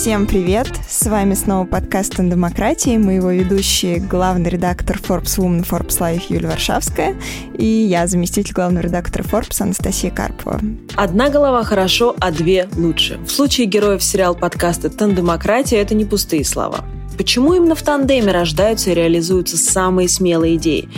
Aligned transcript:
Всем 0.00 0.26
привет! 0.26 0.66
С 0.88 1.04
вами 1.10 1.34
снова 1.34 1.66
подкаст 1.66 2.18
«О 2.18 2.22
демократии». 2.22 2.96
Мы 2.96 3.16
его 3.16 3.32
ведущие, 3.32 3.98
главный 3.98 4.48
редактор 4.48 4.96
Forbes 4.96 5.36
Woman 5.36 5.68
Forbes 5.68 5.98
Life 5.98 6.22
Юлия 6.30 6.48
Варшавская 6.48 7.16
и 7.52 7.66
я, 7.66 8.06
заместитель 8.06 8.54
главного 8.54 8.84
редактора 8.84 9.24
Forbes 9.24 9.60
Анастасия 9.60 10.10
Карпова. 10.10 10.58
Одна 10.96 11.28
голова 11.28 11.64
хорошо, 11.64 12.16
а 12.18 12.30
две 12.30 12.66
лучше. 12.78 13.18
В 13.26 13.30
случае 13.30 13.66
героев 13.66 14.02
сериал 14.02 14.34
подкаста 14.34 14.88
«Тандемократия» 14.88 15.82
это 15.82 15.94
не 15.94 16.06
пустые 16.06 16.46
слова. 16.46 16.82
Почему 17.18 17.52
именно 17.52 17.74
в 17.74 17.82
тандеме 17.82 18.32
рождаются 18.32 18.92
и 18.92 18.94
реализуются 18.94 19.58
самые 19.58 20.08
смелые 20.08 20.56
идеи? 20.56 20.88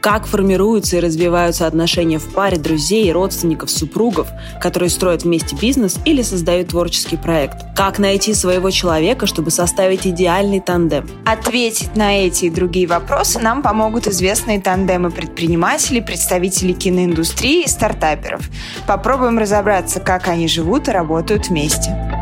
Как 0.00 0.26
формируются 0.26 0.96
и 0.96 1.00
развиваются 1.00 1.66
отношения 1.66 2.18
в 2.18 2.32
паре 2.32 2.58
друзей, 2.58 3.12
родственников, 3.12 3.70
супругов, 3.70 4.28
которые 4.60 4.90
строят 4.90 5.24
вместе 5.24 5.56
бизнес 5.56 5.98
или 6.04 6.22
создают 6.22 6.68
творческий 6.68 7.16
проект. 7.16 7.64
Как 7.76 7.98
найти 7.98 8.34
своего 8.34 8.70
человека, 8.70 9.26
чтобы 9.26 9.50
составить 9.50 10.06
идеальный 10.06 10.60
тандем. 10.60 11.08
Ответить 11.24 11.96
на 11.96 12.18
эти 12.24 12.46
и 12.46 12.50
другие 12.50 12.86
вопросы 12.86 13.38
нам 13.38 13.62
помогут 13.62 14.06
известные 14.06 14.60
тандемы 14.60 15.10
предпринимателей, 15.10 16.00
представителей 16.00 16.74
киноиндустрии 16.74 17.64
и 17.64 17.68
стартаперов. 17.68 18.48
Попробуем 18.86 19.38
разобраться, 19.38 20.00
как 20.00 20.28
они 20.28 20.48
живут 20.48 20.88
и 20.88 20.92
работают 20.92 21.48
вместе. 21.48 22.19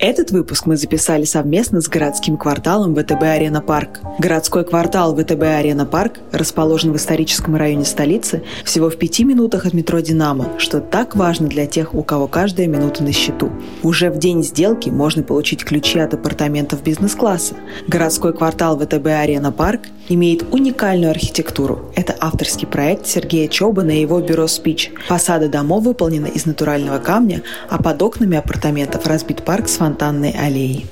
Этот 0.00 0.30
выпуск 0.30 0.64
мы 0.64 0.78
записали 0.78 1.24
совместно 1.24 1.82
с 1.82 1.86
городским 1.86 2.38
кварталом 2.38 2.94
ВТБ 2.94 3.22
Арена 3.22 3.60
Парк. 3.60 4.00
Городской 4.18 4.64
квартал 4.64 5.14
ВТБ 5.14 5.42
Арена 5.42 5.84
Парк 5.84 6.20
расположен 6.32 6.90
в 6.92 6.96
историческом 6.96 7.54
районе 7.54 7.84
столицы 7.84 8.42
всего 8.64 8.88
в 8.88 8.96
пяти 8.96 9.24
минутах 9.24 9.66
от 9.66 9.74
метро 9.74 10.00
«Динамо», 10.00 10.48
что 10.56 10.80
так 10.80 11.16
важно 11.16 11.48
для 11.48 11.66
тех, 11.66 11.94
у 11.94 12.02
кого 12.02 12.28
каждая 12.28 12.66
минута 12.66 13.02
на 13.02 13.12
счету. 13.12 13.52
Уже 13.82 14.08
в 14.08 14.16
день 14.16 14.42
сделки 14.42 14.88
можно 14.88 15.22
получить 15.22 15.66
ключи 15.66 15.98
от 15.98 16.14
апартаментов 16.14 16.82
бизнес-класса. 16.82 17.56
Городской 17.86 18.32
квартал 18.32 18.78
ВТБ 18.78 19.06
Арена 19.06 19.52
Парк 19.52 19.82
имеет 20.08 20.44
уникальную 20.50 21.10
архитектуру. 21.10 21.92
Это 21.94 22.16
авторский 22.18 22.66
проект 22.66 23.06
Сергея 23.06 23.48
Чобана 23.48 23.90
и 23.90 24.00
его 24.00 24.18
бюро 24.20 24.46
«Спич». 24.46 24.90
Фасады 25.06 25.48
домов 25.48 25.84
выполнены 25.84 26.28
из 26.28 26.46
натурального 26.46 26.98
камня, 26.98 27.42
а 27.68 27.82
под 27.82 28.00
окнами 28.00 28.38
апартаментов 28.38 29.06
разбит 29.06 29.44
парк 29.44 29.68
с 29.68 29.78
фонтанной 29.90 30.30
аллеей. 30.30 30.86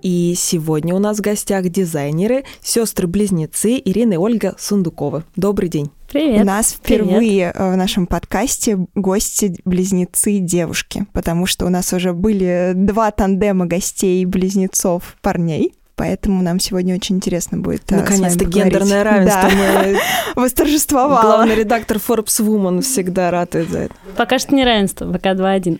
И 0.00 0.34
сегодня 0.36 0.94
у 0.94 0.98
нас 0.98 1.18
в 1.18 1.20
гостях 1.20 1.68
дизайнеры, 1.68 2.44
сестры-близнецы 2.62 3.82
Ирина 3.84 4.14
и 4.14 4.16
Ольга 4.16 4.54
Сундуковы. 4.58 5.24
Добрый 5.36 5.68
день. 5.68 5.90
Привет. 6.08 6.40
У 6.40 6.44
нас 6.44 6.72
впервые 6.72 7.52
Привет. 7.52 7.56
в 7.56 7.76
нашем 7.76 8.06
подкасте 8.06 8.78
гости-близнецы 8.94 10.38
девушки, 10.38 11.06
потому 11.12 11.46
что 11.46 11.66
у 11.66 11.68
нас 11.68 11.92
уже 11.92 12.12
были 12.12 12.72
два 12.74 13.10
тандема 13.10 13.66
гостей-близнецов 13.66 15.16
парней 15.20 15.74
поэтому 16.00 16.42
нам 16.42 16.58
сегодня 16.58 16.94
очень 16.94 17.16
интересно 17.16 17.58
будет 17.58 17.92
э, 17.92 17.96
Наконец-то 17.96 18.46
гендерное 18.46 19.04
равенство 19.04 19.50
да. 19.50 19.84
мы... 19.84 19.98
восторжествовало. 20.42 21.20
Главный 21.20 21.54
редактор 21.54 21.98
Forbes 21.98 22.40
Woman 22.40 22.80
всегда 22.80 23.30
ратует 23.30 23.68
за 23.68 23.78
это. 23.80 23.94
Пока 24.16 24.38
что 24.38 24.54
не 24.54 24.64
равенство, 24.64 25.12
пока 25.12 25.34
2-1. 25.34 25.78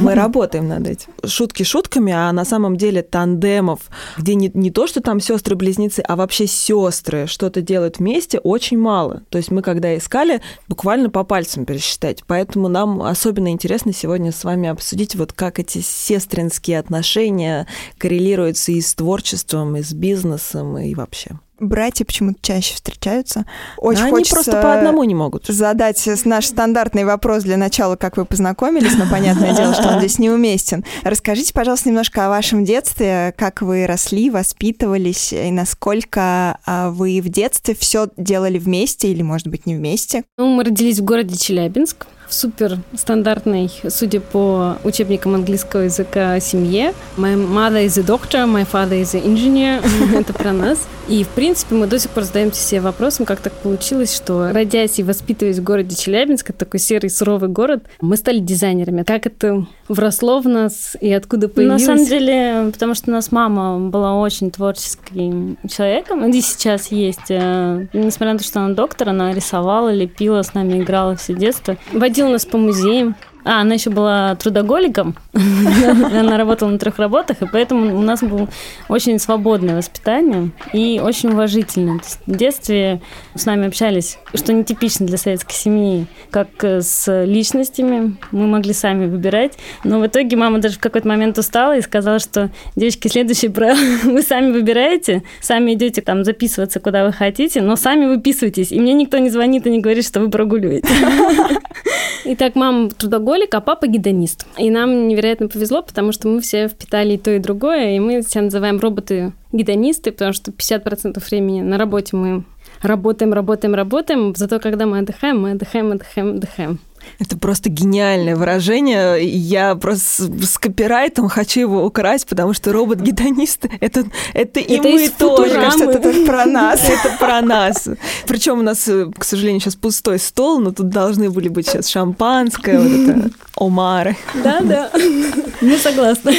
Мы 0.00 0.14
работаем 0.16 0.66
над 0.66 0.88
этим. 0.88 1.12
Шутки 1.24 1.62
шутками, 1.62 2.12
а 2.12 2.32
на 2.32 2.44
самом 2.44 2.76
деле 2.76 3.02
тандемов, 3.02 3.82
где 4.18 4.34
не, 4.34 4.50
не 4.54 4.72
то, 4.72 4.88
что 4.88 5.00
там 5.00 5.20
сестры-близнецы, 5.20 6.00
а 6.00 6.16
вообще 6.16 6.48
сестры 6.48 7.28
что-то 7.28 7.60
делают 7.60 8.00
вместе, 8.00 8.40
очень 8.40 8.76
мало. 8.76 9.22
То 9.30 9.38
есть 9.38 9.52
мы, 9.52 9.62
когда 9.62 9.96
искали, 9.96 10.40
буквально 10.66 11.10
по 11.10 11.22
пальцам 11.22 11.64
пересчитать. 11.64 12.24
Поэтому 12.26 12.66
нам 12.66 13.00
особенно 13.02 13.52
интересно 13.52 13.92
сегодня 13.92 14.32
с 14.32 14.42
вами 14.42 14.68
обсудить, 14.68 15.14
вот 15.14 15.32
как 15.32 15.60
эти 15.60 15.78
сестринские 15.78 16.80
отношения 16.80 17.68
коррелируются 17.98 18.72
и 18.72 18.80
с 18.80 18.92
творчеством 18.96 19.43
творчеством, 19.44 19.76
и 19.76 19.82
с 19.82 19.92
бизнесом, 19.92 20.78
и 20.78 20.94
вообще. 20.94 21.38
Братья 21.60 22.04
почему-то 22.04 22.38
чаще 22.42 22.74
встречаются. 22.74 23.46
Очень 23.78 24.02
а 24.02 24.06
они 24.06 24.24
просто 24.28 24.60
по 24.60 24.74
одному 24.74 25.04
не 25.04 25.14
могут. 25.14 25.46
Задать 25.46 26.04
наш 26.24 26.46
стандартный 26.46 27.04
вопрос 27.04 27.44
для 27.44 27.56
начала, 27.56 27.94
как 27.94 28.16
вы 28.16 28.24
познакомились, 28.24 28.96
но 28.96 29.08
понятное 29.08 29.54
дело, 29.54 29.72
что 29.72 29.88
он 29.88 30.00
здесь 30.00 30.18
неуместен. 30.18 30.84
Расскажите, 31.04 31.54
пожалуйста, 31.54 31.88
немножко 31.90 32.26
о 32.26 32.28
вашем 32.28 32.64
детстве, 32.64 33.32
как 33.38 33.62
вы 33.62 33.86
росли, 33.86 34.30
воспитывались, 34.30 35.32
и 35.32 35.52
насколько 35.52 36.58
а, 36.66 36.90
вы 36.90 37.20
в 37.22 37.28
детстве 37.28 37.76
все 37.76 38.08
делали 38.16 38.58
вместе 38.58 39.12
или, 39.12 39.22
может 39.22 39.46
быть, 39.46 39.64
не 39.64 39.76
вместе? 39.76 40.24
Ну, 40.36 40.48
мы 40.56 40.64
родились 40.64 40.98
в 40.98 41.04
городе 41.04 41.36
Челябинск 41.36 42.06
супер 42.28 42.78
стандартной, 42.96 43.70
судя 43.88 44.20
по 44.20 44.76
учебникам 44.84 45.34
английского 45.34 45.82
языка, 45.82 46.38
семье. 46.40 46.94
My 47.16 47.36
mother 47.36 47.84
is 47.84 47.98
a 47.98 48.02
doctor, 48.02 48.46
my 48.46 48.66
father 48.70 49.00
is 49.00 49.14
an 49.14 49.24
engineer. 49.24 49.82
Это 50.18 50.32
про 50.32 50.52
нас. 50.52 50.78
И, 51.08 51.22
в 51.22 51.28
принципе, 51.28 51.74
мы 51.74 51.86
до 51.86 51.98
сих 51.98 52.10
пор 52.10 52.24
задаемся 52.24 52.62
себе 52.62 52.80
вопросом, 52.80 53.26
как 53.26 53.40
так 53.40 53.52
получилось, 53.52 54.14
что, 54.14 54.52
родясь 54.52 54.98
и 54.98 55.02
воспитываясь 55.02 55.58
в 55.58 55.62
городе 55.62 55.94
Челябинск, 55.94 56.50
это 56.50 56.60
такой 56.60 56.80
серый, 56.80 57.10
суровый 57.10 57.50
город, 57.50 57.84
мы 58.00 58.16
стали 58.16 58.38
дизайнерами. 58.38 59.02
Как 59.02 59.26
это 59.26 59.66
вросло 59.88 60.40
в 60.40 60.48
нас 60.48 60.96
и 61.00 61.12
откуда 61.12 61.48
появилось? 61.48 61.82
На 61.82 61.86
самом 61.86 62.06
деле, 62.06 62.70
потому 62.72 62.94
что 62.94 63.10
у 63.10 63.14
нас 63.14 63.30
мама 63.32 63.90
была 63.90 64.14
очень 64.14 64.50
творческим 64.50 65.58
человеком, 65.68 66.24
и 66.26 66.40
сейчас 66.40 66.90
есть. 66.90 67.30
Э, 67.30 67.86
несмотря 67.92 68.32
на 68.32 68.38
то, 68.38 68.44
что 68.44 68.60
она 68.60 68.74
доктор, 68.74 69.10
она 69.10 69.32
рисовала, 69.32 69.92
лепила, 69.92 70.42
с 70.42 70.54
нами 70.54 70.80
играла 70.80 71.16
все 71.16 71.34
детство. 71.34 71.76
Водила 72.14 72.28
нас 72.28 72.46
по 72.46 72.58
музеям. 72.58 73.16
А, 73.44 73.60
она 73.60 73.74
еще 73.74 73.90
была 73.90 74.36
трудоголиком. 74.36 75.16
она 75.34 76.38
работала 76.38 76.70
на 76.70 76.78
трех 76.78 77.00
работах, 77.00 77.42
и 77.42 77.46
поэтому 77.50 77.98
у 77.98 78.02
нас 78.02 78.22
было 78.22 78.48
очень 78.88 79.18
свободное 79.18 79.76
воспитание 79.76 80.50
и 80.72 81.00
очень 81.02 81.30
уважительное. 81.30 82.00
В 82.26 82.36
детстве 82.36 83.02
с 83.34 83.46
нами 83.46 83.66
общались, 83.66 84.18
что 84.32 84.52
нетипично 84.52 85.06
для 85.06 85.18
советской 85.18 85.54
семьи, 85.54 86.06
как 86.30 86.48
с 86.62 87.24
личностями. 87.24 88.16
Мы 88.30 88.46
могли 88.46 88.72
сами 88.72 89.06
выбирать. 89.06 89.58
Но 89.82 89.98
в 89.98 90.06
итоге 90.06 90.36
мама 90.36 90.60
даже 90.60 90.76
в 90.76 90.80
какой-то 90.80 91.08
момент 91.08 91.36
устала 91.36 91.76
и 91.76 91.82
сказала, 91.82 92.20
что 92.20 92.52
девочки, 92.76 93.08
следующий 93.08 93.48
правило, 93.48 93.76
вы 94.04 94.22
сами 94.22 94.52
выбираете, 94.52 95.24
сами 95.40 95.74
идете 95.74 96.00
там 96.00 96.22
записываться, 96.22 96.78
куда 96.78 97.04
вы 97.04 97.12
хотите, 97.12 97.60
но 97.60 97.74
сами 97.74 98.06
выписывайтесь. 98.06 98.70
И 98.70 98.78
мне 98.78 98.92
никто 98.92 99.18
не 99.18 99.30
звонит 99.30 99.66
и 99.66 99.70
не 99.70 99.80
говорит, 99.80 100.06
что 100.06 100.20
вы 100.20 100.30
прогуливаете. 100.30 100.88
Итак, 102.26 102.54
мама 102.54 102.88
трудоголик, 102.88 103.54
а 103.54 103.60
папа 103.60 103.86
гедонист. 103.86 104.46
И 104.56 104.70
нам 104.70 105.08
невероятно 105.08 105.48
повезло, 105.48 105.82
потому 105.82 106.10
что 106.12 106.26
мы 106.26 106.40
все 106.40 106.68
впитали 106.68 107.14
и 107.14 107.18
то, 107.18 107.30
и 107.30 107.38
другое, 107.38 107.96
и 107.96 107.98
мы 107.98 108.22
себя 108.22 108.42
называем 108.42 108.80
роботы-гедонисты, 108.80 110.10
потому 110.10 110.32
что 110.32 110.50
50% 110.50 111.22
времени 111.28 111.60
на 111.60 111.76
работе 111.76 112.16
мы 112.16 112.44
работаем, 112.80 113.34
работаем, 113.34 113.74
работаем, 113.74 114.34
зато 114.36 114.58
когда 114.58 114.86
мы 114.86 115.00
отдыхаем, 115.00 115.38
мы 115.38 115.50
отдыхаем, 115.50 115.92
отдыхаем, 115.92 116.36
отдыхаем. 116.36 116.78
Это 117.18 117.36
просто 117.36 117.70
гениальное 117.70 118.36
выражение. 118.36 119.24
Я 119.24 119.74
просто 119.74 120.24
с 120.44 120.58
копирайтом 120.58 121.28
хочу 121.28 121.60
его 121.60 121.84
украсть, 121.84 122.26
потому 122.26 122.52
что 122.52 122.72
робот-гедонист— 122.72 123.66
это, 123.80 124.04
это, 124.32 124.60
и 124.60 124.76
это 124.76 124.88
мы 124.88 125.08
тоже. 125.08 125.54
Кажется, 125.54 125.90
это 125.90 126.26
про 126.26 126.46
нас. 126.46 126.80
Это 126.94 127.16
про 127.18 127.40
нас. 127.40 127.88
Причем 128.26 128.60
у 128.60 128.62
нас, 128.62 128.88
к 129.18 129.24
сожалению, 129.24 129.60
сейчас 129.60 129.76
пустой 129.76 130.18
стол, 130.18 130.60
но 130.60 130.70
тут 130.72 130.88
должны 130.88 131.30
были 131.30 131.48
быть 131.48 131.66
сейчас 131.66 131.88
шампанское, 131.88 132.78
вот 132.78 132.92
это 132.92 133.30
омары. 133.56 134.16
Да, 134.42 134.60
да. 134.60 134.90
Мы 135.60 135.76
согласны. 135.78 136.34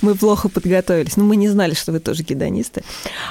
Мы 0.00 0.14
плохо 0.14 0.48
подготовились. 0.48 1.16
Ну, 1.16 1.24
мы 1.24 1.36
не 1.36 1.48
знали, 1.48 1.74
что 1.74 1.92
вы 1.92 2.00
тоже 2.00 2.22
гедонисты. 2.22 2.82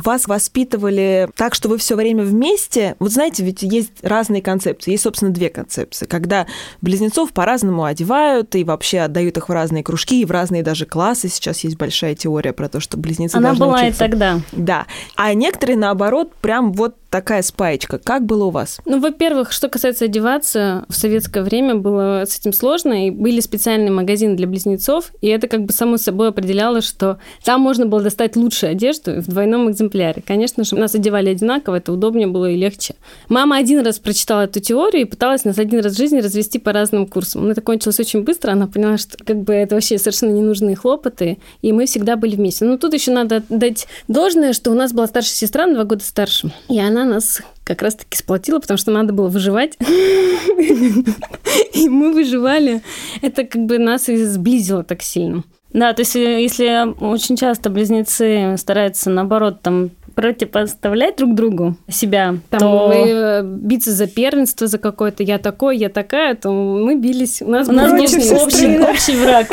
Вас 0.04 0.28
воспитывали 0.28 1.30
так, 1.36 1.56
что 1.56 1.70
вы 1.70 1.78
все 1.78 1.96
время 1.96 2.24
вместе. 2.24 2.96
Вот 3.00 3.12
знаете, 3.12 3.44
ведь 3.44 3.64
есть 3.64 3.92
разные 4.02 4.42
концепции. 4.42 4.92
Есть, 4.92 5.04
собственно, 5.04 5.32
две 5.32 5.50
концепции. 5.50 6.06
Когда 6.06 6.46
близнецов 6.82 7.32
по-разному 7.32 7.86
одевают 7.86 8.56
и 8.56 8.64
вообще 8.64 9.00
отдают 9.00 9.38
их 9.38 9.50
в 9.50 9.52
разные 9.52 9.84
кружки 9.84 10.22
и 10.22 10.26
в 10.26 10.32
разные 10.32 10.64
даже 10.64 10.86
классы. 10.86 11.30
Сейчас 11.30 11.64
есть 11.64 11.78
большая 11.78 12.16
теория 12.16 12.54
про 12.54 12.70
то, 12.70 12.80
что 12.80 12.98
близнецы 12.98 13.36
Она 13.36 13.50
должны 13.50 13.66
была 13.66 13.80
учиться. 13.82 14.06
и 14.06 14.10
тогда. 14.10 14.40
Да. 14.52 14.86
А 15.16 15.34
некоторые, 15.34 15.78
наоборот, 15.78 16.34
прям 16.42 16.74
вот 16.74 16.96
такая 17.10 17.42
спаечка. 17.42 17.98
Как 18.00 18.26
было 18.26 18.46
у 18.46 18.50
вас? 18.50 18.80
Ну, 18.86 19.00
во-первых, 19.00 19.52
что 19.52 19.70
касается 19.70 20.06
одеваться, 20.06 20.86
в 20.90 20.96
советское 20.96 21.42
время 21.42 21.76
было 21.76 22.26
с 22.28 22.38
этим 22.38 22.52
сложно, 22.52 23.08
и 23.08 23.12
были 23.12 23.40
специальные 23.40 23.92
магазины 23.92 24.36
для 24.36 24.46
близнецов, 24.48 25.12
и 25.22 25.28
это 25.28 25.48
как 25.48 25.64
бы 25.64 25.72
само 25.72 25.98
собой 25.98 26.30
определяло 26.30 26.57
определяла, 26.58 26.82
что 26.82 27.20
там 27.44 27.62
можно 27.62 27.86
было 27.86 28.02
достать 28.02 28.36
лучшую 28.36 28.72
одежду 28.72 29.22
в 29.22 29.28
двойном 29.28 29.70
экземпляре. 29.70 30.24
Конечно 30.26 30.64
же, 30.64 30.76
нас 30.76 30.96
одевали 30.96 31.30
одинаково, 31.30 31.76
это 31.76 31.94
удобнее 31.94 32.28
было 32.28 32.50
и 32.50 32.56
легче. 32.56 32.96
Мама 33.30 33.58
один 33.58 33.86
раз 33.86 34.00
прочитала 34.00 34.42
эту 34.42 34.60
теорию 34.60 35.04
и 35.04 35.06
пыталась 35.06 35.46
нас 35.46 35.60
один 35.60 35.82
раз 35.82 35.94
в 35.94 35.98
жизни 35.98 36.20
развести 36.20 36.60
по 36.60 36.74
разным 36.74 37.08
курсам. 37.08 37.46
Но 37.46 37.52
это 37.52 37.62
кончилось 37.62 38.00
очень 38.00 38.24
быстро, 38.24 38.52
она 38.52 38.68
поняла, 38.68 38.98
что 38.98 39.18
как 39.24 39.38
бы 39.38 39.54
это 39.54 39.76
вообще 39.76 39.98
совершенно 39.98 40.32
ненужные 40.32 40.76
хлопоты, 40.76 41.38
и 41.62 41.72
мы 41.72 41.86
всегда 41.86 42.16
были 42.16 42.36
вместе. 42.36 42.66
Но 42.66 42.78
тут 42.78 42.94
еще 42.94 43.12
надо 43.12 43.44
дать 43.50 43.88
должное, 44.08 44.54
что 44.54 44.72
у 44.72 44.74
нас 44.74 44.94
была 44.94 45.08
старшая 45.08 45.36
сестра 45.36 45.68
на 45.68 45.76
два 45.76 45.84
года 45.84 46.04
старше, 46.04 46.52
и 46.70 46.80
она 46.80 47.06
нас 47.06 47.42
как 47.64 47.82
раз-таки 47.82 48.18
сплотила, 48.18 48.60
потому 48.60 48.78
что 48.78 48.92
надо 48.92 49.12
было 49.14 49.28
выживать. 49.28 49.78
И 51.74 51.90
мы 51.90 52.14
выживали. 52.14 52.82
Это 53.22 53.44
как 53.44 53.66
бы 53.66 53.78
нас 53.78 54.08
и 54.08 54.24
сблизило 54.24 54.84
так 54.84 55.02
сильно. 55.02 55.44
Да, 55.78 55.94
то 55.94 56.02
есть 56.02 56.16
э, 56.16 56.42
если 56.42 56.92
очень 57.06 57.36
часто 57.36 57.70
близнецы 57.70 58.58
стараются, 58.58 59.12
наоборот, 59.12 59.62
там 59.62 59.92
противопоставлять 60.18 61.18
друг 61.18 61.36
другу 61.36 61.76
себя, 61.88 62.38
там 62.50 62.60
то... 62.60 62.88
мы 62.88 63.44
биться 63.44 63.92
за 63.92 64.08
первенство, 64.08 64.66
за 64.66 64.80
какое-то 64.80 65.22
я 65.22 65.38
такой, 65.38 65.78
я 65.78 65.90
такая, 65.90 66.34
то 66.34 66.52
мы 66.52 66.96
бились. 66.96 67.44
У 67.44 67.48
нас, 67.52 67.68
у 67.68 67.72
нас 67.72 67.92
был 67.92 68.02
общий, 68.02 68.80
общий, 68.82 69.16
враг. 69.16 69.48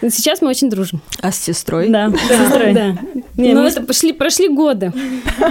Сейчас 0.00 0.40
мы 0.40 0.48
очень 0.48 0.70
дружим. 0.70 1.02
А 1.20 1.32
с 1.32 1.38
сестрой? 1.38 1.90
Да, 1.90 2.10
с 2.10 2.28
сестрой. 2.28 2.72
Да. 2.72 2.96
Не, 3.36 3.54
мы... 3.54 3.68
это 3.68 3.82
пошли, 3.82 4.14
прошли 4.14 4.48
годы. 4.48 4.92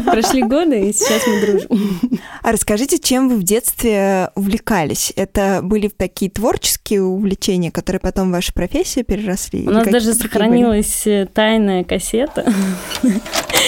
Прошли 0.05 0.41
годы, 0.41 0.89
и 0.89 0.93
сейчас 0.93 1.27
мы 1.27 1.41
дружим. 1.41 1.99
А 2.41 2.51
расскажите, 2.51 2.97
чем 2.97 3.29
вы 3.29 3.35
в 3.35 3.43
детстве 3.43 4.31
увлекались? 4.33 5.13
Это 5.15 5.59
были 5.61 5.89
такие 5.89 6.31
творческие 6.31 7.03
увлечения, 7.03 7.71
которые 7.71 7.99
потом 7.99 8.29
в 8.29 8.31
вашу 8.31 8.51
профессию 8.51 9.05
переросли? 9.05 9.67
У 9.67 9.71
нас 9.71 9.87
даже 9.87 10.13
сохранилась 10.13 11.03
были? 11.05 11.29
тайная 11.31 11.83
кассета 11.83 12.45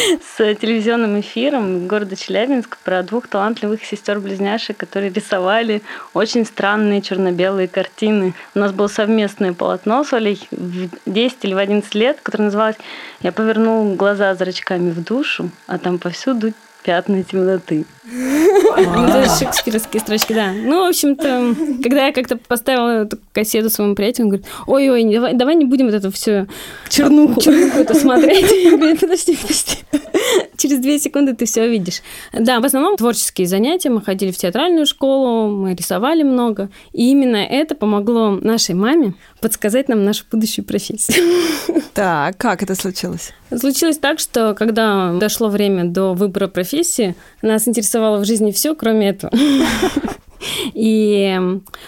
с 0.37 0.55
телевизионным 0.55 1.19
эфиром 1.19 1.87
города 1.87 2.15
Челябинск 2.15 2.77
про 2.77 3.03
двух 3.03 3.27
талантливых 3.27 3.83
сестер-близняшек, 3.83 4.77
которые 4.77 5.11
рисовали 5.11 5.81
очень 6.13 6.45
странные 6.45 7.01
черно-белые 7.01 7.67
картины. 7.67 8.33
У 8.55 8.59
нас 8.59 8.71
было 8.71 8.87
совместное 8.87 9.53
полотно 9.53 10.03
с 10.03 10.13
Олей 10.13 10.47
в 10.51 10.89
10 11.05 11.37
или 11.43 11.53
в 11.53 11.57
11 11.57 11.95
лет, 11.95 12.19
которое 12.21 12.45
называлось 12.45 12.77
«Я 13.21 13.31
повернул 13.31 13.95
глаза 13.95 14.33
зрачками 14.35 14.91
в 14.91 15.03
душу, 15.03 15.49
а 15.67 15.77
там 15.77 15.99
повсюду 15.99 16.53
пятна 16.83 17.23
темноты». 17.23 17.85
Ну, 18.77 19.07
это 19.07 19.29
шекспировские 19.37 20.01
строчки, 20.01 20.33
да. 20.33 20.51
Ну, 20.53 20.85
в 20.85 20.89
общем-то, 20.89 21.55
когда 21.81 22.07
я 22.07 22.13
как-то 22.13 22.37
поставила 22.37 23.03
эту 23.03 23.17
кассету 23.33 23.69
своему 23.69 23.95
приятелю, 23.95 24.25
он 24.25 24.29
говорит, 24.29 24.47
ой-ой, 24.67 25.13
давай, 25.13 25.33
давай 25.33 25.55
не 25.55 25.65
будем 25.65 25.87
вот 25.87 25.95
это 25.95 26.11
все 26.11 26.47
чернуху, 26.89 27.41
чернуху 27.41 27.79
это 27.79 27.95
смотреть. 27.95 28.51
Я 28.51 28.77
говорю, 28.77 28.97
подожди, 28.97 29.35
подожди. 29.35 29.77
Через 30.57 30.79
две 30.79 30.99
секунды 30.99 31.35
ты 31.35 31.45
все 31.45 31.63
увидишь. 31.63 32.01
Да, 32.33 32.59
в 32.59 32.65
основном 32.65 32.97
творческие 32.97 33.47
занятия. 33.47 33.89
Мы 33.89 34.01
ходили 34.01 34.31
в 34.31 34.37
театральную 34.37 34.85
школу, 34.85 35.49
мы 35.49 35.73
рисовали 35.73 36.23
много. 36.23 36.69
И 36.93 37.11
именно 37.11 37.37
это 37.37 37.75
помогло 37.75 38.31
нашей 38.31 38.75
маме 38.75 39.13
подсказать 39.41 39.87
нам 39.87 40.03
нашу 40.03 40.25
будущую 40.31 40.65
профессию. 40.65 41.23
Так, 41.93 42.37
как 42.37 42.63
это 42.63 42.75
случилось? 42.75 43.33
Случилось 43.55 43.97
так, 43.97 44.19
что 44.19 44.53
когда 44.53 45.13
дошло 45.13 45.47
время 45.47 45.85
до 45.85 46.13
выбора 46.13 46.47
профессии, 46.47 47.15
нас 47.41 47.67
интересовало 47.67 48.17
в 48.17 48.25
жизни 48.25 48.51
все, 48.51 48.66
кроме 48.75 49.09
этого. 49.09 49.31
И 50.73 51.39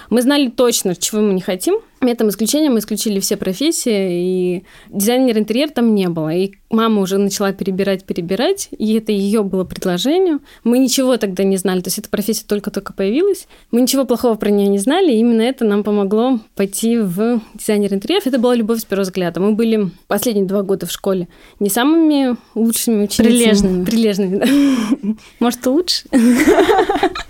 мы 0.10 0.22
знали 0.22 0.50
точно, 0.50 0.96
чего 0.96 1.22
мы 1.22 1.34
не 1.34 1.42
хотим. 1.42 1.76
Методом 2.02 2.30
исключения 2.30 2.70
мы 2.70 2.80
исключили 2.80 3.20
все 3.20 3.36
профессии, 3.36 4.56
и 4.58 4.64
дизайнер 4.90 5.38
интерьер 5.38 5.70
там 5.70 5.94
не 5.94 6.08
было. 6.08 6.34
И 6.34 6.54
мама 6.70 7.02
уже 7.02 7.18
начала 7.18 7.52
перебирать, 7.52 8.06
перебирать, 8.06 8.70
и 8.72 8.94
это 8.94 9.12
ее 9.12 9.44
было 9.44 9.66
предложение. 9.66 10.40
Мы 10.64 10.80
ничего 10.80 11.18
тогда 11.18 11.44
не 11.44 11.58
знали, 11.58 11.82
то 11.82 11.88
есть 11.88 12.00
эта 12.00 12.10
профессия 12.10 12.46
только-только 12.48 12.94
появилась. 12.94 13.48
Мы 13.72 13.82
ничего 13.82 14.06
плохого 14.06 14.36
про 14.36 14.50
нее 14.50 14.70
не 14.70 14.80
знали, 14.80 15.12
и 15.12 15.18
именно 15.18 15.42
это 15.42 15.66
нам 15.66 15.84
помогло 15.84 16.40
пойти 16.56 16.98
в 17.00 17.42
дизайнер 17.54 17.94
интерьеров. 17.94 18.28
Это 18.28 18.40
была 18.40 18.56
любовь 18.56 18.80
с 18.80 18.86
первого 18.86 19.04
взгляда. 19.04 19.42
Мы 19.42 19.52
были 19.52 19.92
последние 20.08 20.46
два 20.46 20.62
года 20.62 20.86
в 20.86 20.92
школе 20.92 21.28
не 21.60 21.70
самыми 21.70 22.38
лучшими 22.56 23.04
ученицами. 23.04 23.28
Прилежными. 23.28 23.86
Прилежными, 23.86 24.38
да. 24.38 25.16
Может, 25.40 25.66
лучше? 25.66 26.04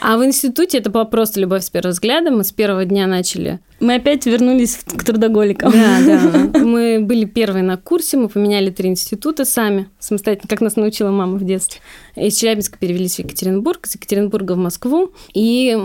А 0.00 0.16
в 0.16 0.24
институте 0.24 0.78
это 0.78 0.90
была 0.90 1.04
просто 1.04 1.38
любовь 1.38 1.62
с 1.62 1.70
первого 1.70 1.92
взгляда. 1.92 2.32
Мы 2.32 2.42
с 2.42 2.50
первого 2.50 2.84
дня 2.84 3.06
начали. 3.06 3.60
Мы 3.78 3.94
опять 3.94 4.26
вернулись 4.26 4.78
к 4.84 5.04
трудоголикам. 5.04 5.70
Да, 5.70 6.00
да. 6.04 6.58
Мы 6.64 6.98
были 7.00 7.24
первые 7.24 7.62
на 7.62 7.76
курсе, 7.76 8.16
мы 8.16 8.28
поменяли 8.28 8.70
три 8.70 8.88
института 8.88 9.44
сами, 9.44 9.88
самостоятельно, 9.98 10.48
как 10.48 10.60
нас 10.60 10.76
научила 10.76 11.10
мама 11.10 11.36
в 11.36 11.44
детстве. 11.44 11.80
Из 12.16 12.36
Челябинска 12.36 12.78
перевелись 12.78 13.16
в 13.16 13.18
Екатеринбург, 13.20 13.86
из 13.86 13.94
Екатеринбурга 13.94 14.52
в 14.52 14.58
Москву. 14.58 15.12
И 15.34 15.76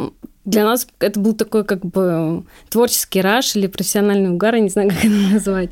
для 0.46 0.64
нас 0.64 0.88
это 1.00 1.20
был 1.20 1.34
такой 1.34 1.64
как 1.64 1.86
бы 1.86 2.44
творческий 2.70 3.22
раш 3.22 3.56
или 3.56 3.68
профессиональный 3.68 4.32
угар, 4.32 4.56
я 4.56 4.62
не 4.62 4.70
знаю, 4.70 4.90
как 4.90 5.00
это 5.00 5.14
назвать. 5.34 5.70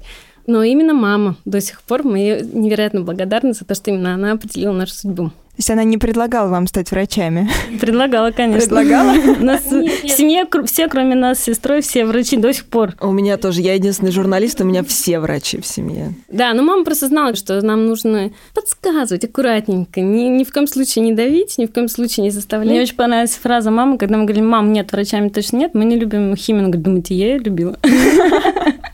Но 0.47 0.63
именно 0.63 0.93
мама 0.93 1.37
до 1.45 1.61
сих 1.61 1.81
пор 1.81 2.03
мы 2.03 2.19
ей 2.19 2.41
невероятно 2.43 3.01
благодарны 3.01 3.53
за 3.53 3.65
то, 3.65 3.73
что 3.73 3.89
именно 3.89 4.13
она 4.13 4.33
определила 4.33 4.73
нашу 4.73 4.93
судьбу. 4.93 5.31
То 5.55 5.59
есть 5.59 5.69
она 5.69 5.85
не 5.85 5.97
предлагала 5.97 6.49
вам 6.49 6.67
стать 6.67 6.91
врачами? 6.91 7.49
Предлагала, 7.79 8.31
конечно. 8.31 8.59
Предлагала? 8.59 9.15
У 9.39 9.43
нас 9.43 9.61
в 9.63 10.09
семье 10.09 10.45
все, 10.65 10.89
кроме 10.89 11.15
нас 11.15 11.39
с 11.39 11.43
сестрой, 11.43 11.81
все 11.81 12.03
врачи 12.03 12.35
до 12.35 12.51
сих 12.51 12.65
пор. 12.65 12.93
У 12.99 13.13
меня 13.13 13.37
тоже. 13.37 13.61
Я 13.61 13.75
единственный 13.75 14.11
журналист, 14.11 14.59
у 14.59 14.65
меня 14.65 14.83
все 14.83 15.17
врачи 15.19 15.61
в 15.61 15.65
семье. 15.65 16.13
Да, 16.27 16.53
но 16.53 16.61
мама 16.61 16.83
просто 16.83 17.07
знала, 17.07 17.35
что 17.37 17.61
нам 17.61 17.85
нужно 17.85 18.31
подсказывать 18.53 19.23
аккуратненько. 19.23 20.01
Ни, 20.01 20.23
ни 20.23 20.43
в 20.43 20.51
коем 20.51 20.67
случае 20.67 21.05
не 21.05 21.13
давить, 21.13 21.57
ни 21.57 21.67
в 21.67 21.71
коем 21.71 21.87
случае 21.87 22.25
не 22.25 22.31
заставлять. 22.31 22.71
Мне 22.71 22.81
очень 22.81 22.95
понравилась 22.97 23.35
фраза 23.35 23.71
мамы, 23.71 23.97
когда 23.97 24.17
мы 24.17 24.25
говорили, 24.25 24.43
мам, 24.43 24.73
нет, 24.73 24.91
врачами 24.91 25.29
точно 25.29 25.55
нет, 25.57 25.73
мы 25.73 25.85
не 25.85 25.95
любим 25.95 26.35
химию. 26.35 26.63
Она 26.63 26.67
говорит, 26.67 26.85
думаете, 26.85 27.15
я 27.15 27.27
ее 27.27 27.39
любила. 27.39 27.77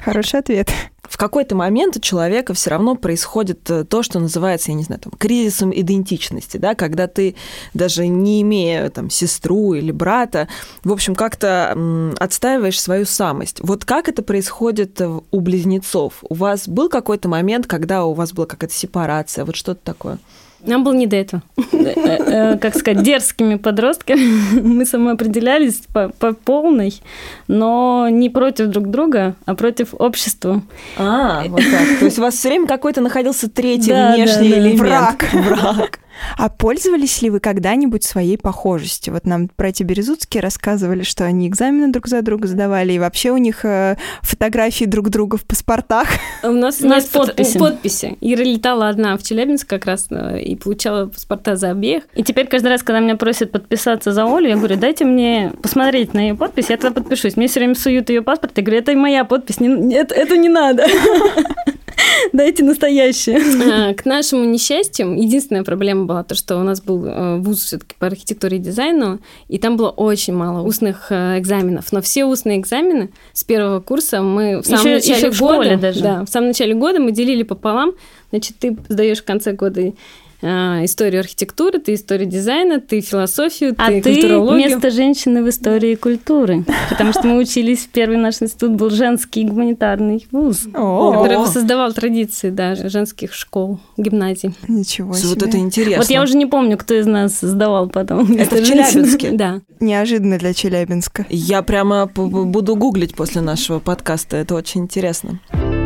Хороший 0.06 0.40
ответ 0.40 0.70
в 1.12 1.18
какой-то 1.18 1.56
момент 1.56 1.98
у 1.98 2.00
человека 2.00 2.54
все 2.54 2.70
равно 2.70 2.96
происходит 2.96 3.70
э, 3.70 3.84
то, 3.84 4.02
что 4.02 4.20
называется, 4.20 4.72
я 4.72 4.78
не 4.78 4.84
знаю, 4.84 5.02
там, 5.02 5.12
кризисом 5.18 5.78
идентичности, 5.78 6.56
да, 6.56 6.74
когда 6.74 7.08
ты 7.08 7.36
даже 7.74 8.08
не 8.08 8.42
имея 8.44 8.90
там 8.90 9.10
сестру 9.10 9.74
или 9.74 9.92
брата, 9.92 10.48
в 10.86 10.92
общем, 10.92 11.14
как-то 11.16 12.14
отстаиваешь 12.18 12.82
свою 12.82 13.06
самость. 13.06 13.60
Вот 13.60 13.84
как 13.84 14.08
это 14.08 14.24
происходит 14.24 15.02
у 15.02 15.40
близнецов? 15.42 16.24
У 16.30 16.34
вас 16.34 16.70
был 16.70 16.88
какой-то 16.88 17.28
момент, 17.28 17.68
когда 17.68 18.06
у 18.06 18.14
вас 18.14 18.32
была 18.32 18.46
какая-то 18.46 18.74
сепарация, 18.74 19.44
вот 19.44 19.58
что-то 19.58 19.82
такое? 19.84 20.18
Нам 20.66 20.84
было 20.84 20.94
не 20.94 21.08
до 21.08 21.16
этого. 21.16 21.42
Э, 21.74 22.54
э, 22.54 22.58
как 22.58 22.76
сказать, 22.76 23.04
дерзкими 23.04 23.56
подростками 23.56 24.60
мы 24.62 24.86
самоопределялись 24.86 25.82
по, 25.94 26.10
по 26.10 26.34
полной, 26.34 27.02
но 27.48 28.08
не 28.10 28.30
против 28.30 28.68
друг 28.68 28.90
друга, 28.90 29.36
а 29.46 29.56
против 29.56 29.94
общества. 29.94 30.62
А, 30.98 31.44
вот 31.48 31.62
так. 31.62 32.00
То 32.00 32.06
есть 32.06 32.20
у 32.20 32.22
вас 32.22 32.36
все 32.36 32.50
время 32.50 32.68
какой-то 32.68 33.02
находился 33.02 33.50
третий 33.50 33.92
внешний 33.92 34.54
элемент. 34.54 34.80
Враг. 34.80 35.26
Враг. 35.34 36.00
А 36.38 36.50
пользовались 36.50 37.22
ли 37.22 37.30
вы 37.30 37.40
когда-нибудь 37.40 38.04
своей 38.04 38.38
похожестью? 38.38 39.14
Вот 39.14 39.26
нам 39.26 39.50
братья 39.58 39.86
Березутские 39.86 40.42
рассказывали, 40.42 41.04
что 41.04 41.26
они 41.26 41.48
экзамены 41.48 41.92
друг 41.92 42.08
за 42.08 42.22
друга 42.22 42.48
сдавали, 42.48 42.94
и 42.94 43.00
вообще 43.00 43.32
у 43.32 43.38
них 43.38 43.66
э, 43.66 43.98
фотографии 44.22 44.86
друг 44.86 45.10
друга 45.10 45.38
в 45.38 45.44
паспортах. 45.44 46.08
У 46.44 46.52
нас, 46.52 46.82
у 46.82 46.88
нас 46.88 47.06
подписи. 47.06 47.58
подписи. 47.58 48.18
Ира 48.22 48.44
летала 48.44 48.90
одна 48.90 49.18
в 49.18 49.24
Челябинск 49.24 49.68
как 49.68 49.86
раз 49.86 50.08
э, 50.10 50.42
и 50.42 50.56
получала 50.56 51.08
паспорта 51.08 51.56
за 51.56 51.72
обеих. 51.72 52.04
И 52.16 52.24
теперь 52.24 52.48
каждый 52.48 52.68
раз, 52.68 52.84
когда 52.84 53.00
меня 53.00 53.16
просят 53.16 53.52
подписаться 53.52 54.12
за 54.12 54.26
Олю, 54.26 54.50
я 54.50 54.56
говорю, 54.56 54.78
дайте 54.78 55.06
мне 55.06 55.54
посмотреть 55.62 56.14
на 56.14 56.20
ее 56.20 56.36
подпись, 56.36 56.70
я 56.70 56.78
тогда 56.78 57.02
подпишусь. 57.02 57.38
Мне 57.38 57.48
все 57.48 57.60
время 57.60 57.76
суют 57.76 58.10
ее 58.10 58.22
паспорт, 58.22 58.58
я 58.58 58.64
говорю, 58.64 58.82
это 58.82 58.94
моя 58.96 59.26
подпись, 59.26 59.60
не, 59.60 59.94
это, 59.94 60.16
это 60.16 60.38
не 60.38 60.50
надо. 60.50 60.86
Дайте 62.34 62.64
настоящее. 62.64 63.40
А, 63.72 63.94
к 63.94 64.06
нашему 64.06 64.44
несчастью, 64.46 65.14
единственная 65.14 65.64
проблема 65.64 66.06
была 66.06 66.24
то, 66.24 66.36
что 66.36 66.58
у 66.58 66.64
нас 66.64 66.82
был 66.82 67.06
э, 67.06 67.38
вуз 67.38 67.64
все-таки 67.64 67.96
по 67.98 68.08
архитектуре 68.08 68.58
и 68.58 68.60
дизайну, 68.60 69.20
и 69.48 69.58
там 69.58 69.78
было 69.78 69.90
очень 69.90 70.34
мало 70.34 70.66
устных 70.66 71.08
э, 71.12 71.40
экзаменов. 71.40 71.92
Но 71.92 72.02
все 72.02 72.26
устные 72.26 72.60
экзамены 72.60 73.12
с 73.34 73.44
первого 73.44 73.80
курса 73.80 74.22
мы 74.22 74.62
в 74.62 74.66
самом 74.66 74.86
еще, 74.86 74.94
начале 74.96 75.28
еще 75.28 75.40
года, 75.40 75.78
даже. 75.78 76.02
Да, 76.02 76.26
в 76.26 76.30
самом 76.30 76.48
начале 76.48 76.74
года 76.74 77.00
мы 77.00 77.12
делили 77.12 77.44
пополам. 77.44 77.94
Значит, 78.32 78.58
ты 78.60 78.78
сдаешь 78.88 79.20
в 79.20 79.26
конце 79.26 79.52
года 79.52 79.94
а, 80.42 80.84
историю 80.84 81.22
архитектуры, 81.22 81.80
ты 81.80 81.94
историю 81.94 82.28
дизайна, 82.28 82.80
ты 82.80 83.02
философию, 83.02 83.76
а 83.78 83.88
ты, 83.88 84.02
ты 84.02 84.12
место 84.56 84.90
женщины 84.90 85.44
в 85.44 85.50
истории 85.50 85.96
культуры. 85.96 86.66
Потому 86.90 87.14
что 87.14 87.28
мы 87.28 87.38
учились, 87.38 87.86
в 87.86 87.90
первый 87.90 88.18
наш 88.18 88.42
институт 88.42 88.72
был 88.72 88.90
женский 88.90 89.44
гуманитарный 89.44 90.28
вуз, 90.32 90.68
который 90.74 91.46
создавал 91.48 91.94
традиции 91.94 92.50
да, 92.50 92.76
женских 92.76 93.34
школ, 93.34 93.80
гимназий. 93.98 94.54
Ничего 94.68 95.14
себе. 95.14 95.30
Вот 95.30 95.44
это 95.44 95.58
интересно. 95.58 95.98
Вот 95.98 96.10
я 96.10 96.22
уже 96.22 96.36
не 96.36 96.46
помню, 96.46 96.78
кто 96.78 96.94
из 96.94 97.06
нас 97.06 97.40
сдавал 97.42 97.90
потом. 97.90 98.32
Это 98.38 98.56
в 98.56 98.64
Челябинске? 98.64 99.32
Да. 99.32 99.62
Неожиданно 99.80 100.38
для 100.38 100.54
Челябинска. 100.54 101.26
Я 101.30 101.62
прямо 101.62 102.06
буду 102.06 102.76
гуглить 102.76 103.16
после 103.16 103.42
нашего 103.42 103.80
подкаста, 103.80 104.38
это 104.38 104.56
очень 104.56 104.82
интересно. 104.82 105.02
Интересно. 105.12 105.81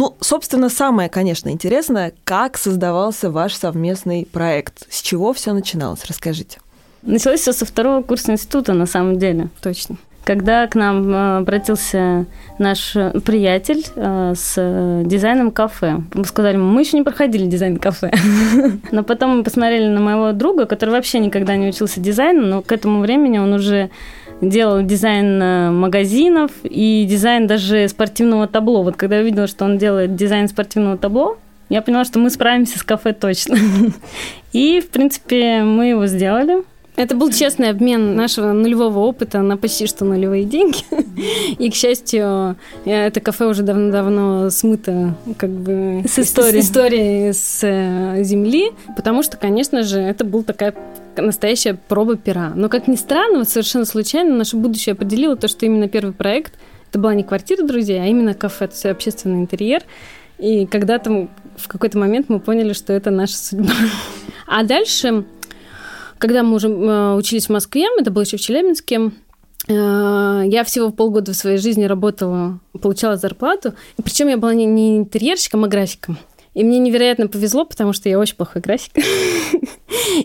Ну, 0.00 0.16
собственно, 0.20 0.70
самое, 0.70 1.10
конечно, 1.10 1.50
интересное, 1.50 2.14
как 2.24 2.56
создавался 2.56 3.30
ваш 3.30 3.52
совместный 3.52 4.26
проект? 4.32 4.86
С 4.88 5.02
чего 5.02 5.34
все 5.34 5.52
начиналось? 5.52 6.06
Расскажите. 6.06 6.58
Началось 7.02 7.40
все 7.40 7.52
со 7.52 7.66
второго 7.66 8.00
курса 8.00 8.32
института, 8.32 8.72
на 8.72 8.86
самом 8.86 9.18
деле. 9.18 9.50
Точно. 9.60 9.96
Когда 10.24 10.66
к 10.68 10.74
нам 10.74 11.06
э, 11.12 11.36
обратился 11.40 12.24
наш 12.58 12.92
приятель 13.26 13.84
э, 13.94 14.32
с 14.34 15.02
дизайном 15.04 15.50
кафе. 15.50 16.00
Мы 16.14 16.24
сказали, 16.24 16.56
мы 16.56 16.80
еще 16.80 16.96
не 16.96 17.02
проходили 17.02 17.44
дизайн 17.44 17.76
кафе. 17.76 18.10
Но 18.92 19.02
потом 19.02 19.36
мы 19.36 19.44
посмотрели 19.44 19.86
на 19.86 20.00
моего 20.00 20.32
друга, 20.32 20.64
который 20.64 20.90
вообще 20.90 21.18
никогда 21.18 21.56
не 21.56 21.68
учился 21.68 22.00
дизайну, 22.00 22.46
но 22.46 22.62
к 22.62 22.72
этому 22.72 23.00
времени 23.00 23.36
он 23.36 23.52
уже 23.52 23.90
делал 24.40 24.82
дизайн 24.82 25.42
э, 25.42 25.70
магазинов 25.70 26.50
и 26.64 27.06
дизайн 27.08 27.46
даже 27.46 27.88
спортивного 27.88 28.46
табло. 28.46 28.82
Вот 28.82 28.96
когда 28.96 29.16
я 29.16 29.22
увидела, 29.22 29.46
что 29.46 29.64
он 29.64 29.78
делает 29.78 30.16
дизайн 30.16 30.48
спортивного 30.48 30.96
табло, 30.96 31.38
я 31.68 31.82
поняла, 31.82 32.04
что 32.04 32.18
мы 32.18 32.30
справимся 32.30 32.78
с 32.78 32.82
кафе 32.82 33.12
точно. 33.12 33.56
И, 34.52 34.80
в 34.80 34.90
принципе, 34.90 35.62
мы 35.62 35.86
его 35.86 36.06
сделали. 36.06 36.64
Это 36.96 37.14
был 37.14 37.30
честный 37.30 37.70
обмен 37.70 38.14
нашего 38.14 38.52
нулевого 38.52 38.98
опыта 38.98 39.40
на 39.40 39.56
почти 39.56 39.86
что 39.86 40.04
нулевые 40.04 40.44
деньги. 40.44 40.78
И, 41.58 41.70
к 41.70 41.74
счастью, 41.74 42.56
это 42.84 43.20
кафе 43.20 43.46
уже 43.46 43.62
давно-давно 43.62 44.50
смыто 44.50 45.14
как 45.38 45.50
бы 45.50 46.02
с 46.06 46.18
историей. 46.18 46.62
с, 46.62 46.66
истории 46.66 47.32
с 47.32 47.60
э, 47.62 48.22
земли, 48.22 48.72
потому 48.96 49.22
что, 49.22 49.36
конечно 49.36 49.82
же, 49.82 49.98
это 49.98 50.24
был 50.24 50.42
такая 50.42 50.74
настоящая 51.16 51.74
проба 51.74 52.16
пера. 52.16 52.52
Но, 52.54 52.68
как 52.68 52.86
ни 52.86 52.96
странно, 52.96 53.38
вот 53.38 53.48
совершенно 53.48 53.84
случайно 53.84 54.34
наше 54.36 54.56
будущее 54.56 54.92
определило 54.92 55.36
то, 55.36 55.48
что 55.48 55.66
именно 55.66 55.88
первый 55.88 56.12
проект 56.12 56.54
это 56.90 56.98
была 56.98 57.14
не 57.14 57.22
квартира 57.22 57.64
друзей, 57.64 58.02
а 58.02 58.06
именно 58.06 58.34
кафе, 58.34 58.66
то 58.66 58.72
есть 58.72 58.86
общественный 58.86 59.40
интерьер. 59.40 59.82
И 60.38 60.66
когда-то 60.66 61.28
в 61.56 61.68
какой-то 61.68 61.98
момент 61.98 62.28
мы 62.28 62.40
поняли, 62.40 62.72
что 62.72 62.92
это 62.92 63.10
наша 63.10 63.36
судьба. 63.36 63.72
А 64.46 64.64
дальше 64.64 65.24
когда 66.20 66.42
мы 66.42 66.54
уже 66.54 66.68
э, 66.68 67.14
учились 67.14 67.46
в 67.46 67.50
Москве, 67.50 67.86
это 67.98 68.10
было 68.10 68.22
еще 68.22 68.36
в 68.36 68.40
Челябинске, 68.40 69.10
э, 69.66 70.42
я 70.46 70.64
всего 70.64 70.90
полгода 70.90 71.32
в 71.32 71.36
своей 71.36 71.56
жизни 71.56 71.84
работала, 71.84 72.60
получала 72.80 73.16
зарплату. 73.16 73.74
Причем 74.02 74.28
я 74.28 74.36
была 74.36 74.54
не 74.54 74.98
интерьерщиком, 74.98 75.64
а 75.64 75.68
графиком. 75.68 76.18
И 76.52 76.62
мне 76.62 76.78
невероятно 76.78 77.26
повезло, 77.26 77.64
потому 77.64 77.92
что 77.92 78.08
я 78.08 78.18
очень 78.18 78.36
плохой 78.36 78.60
график. 78.60 78.92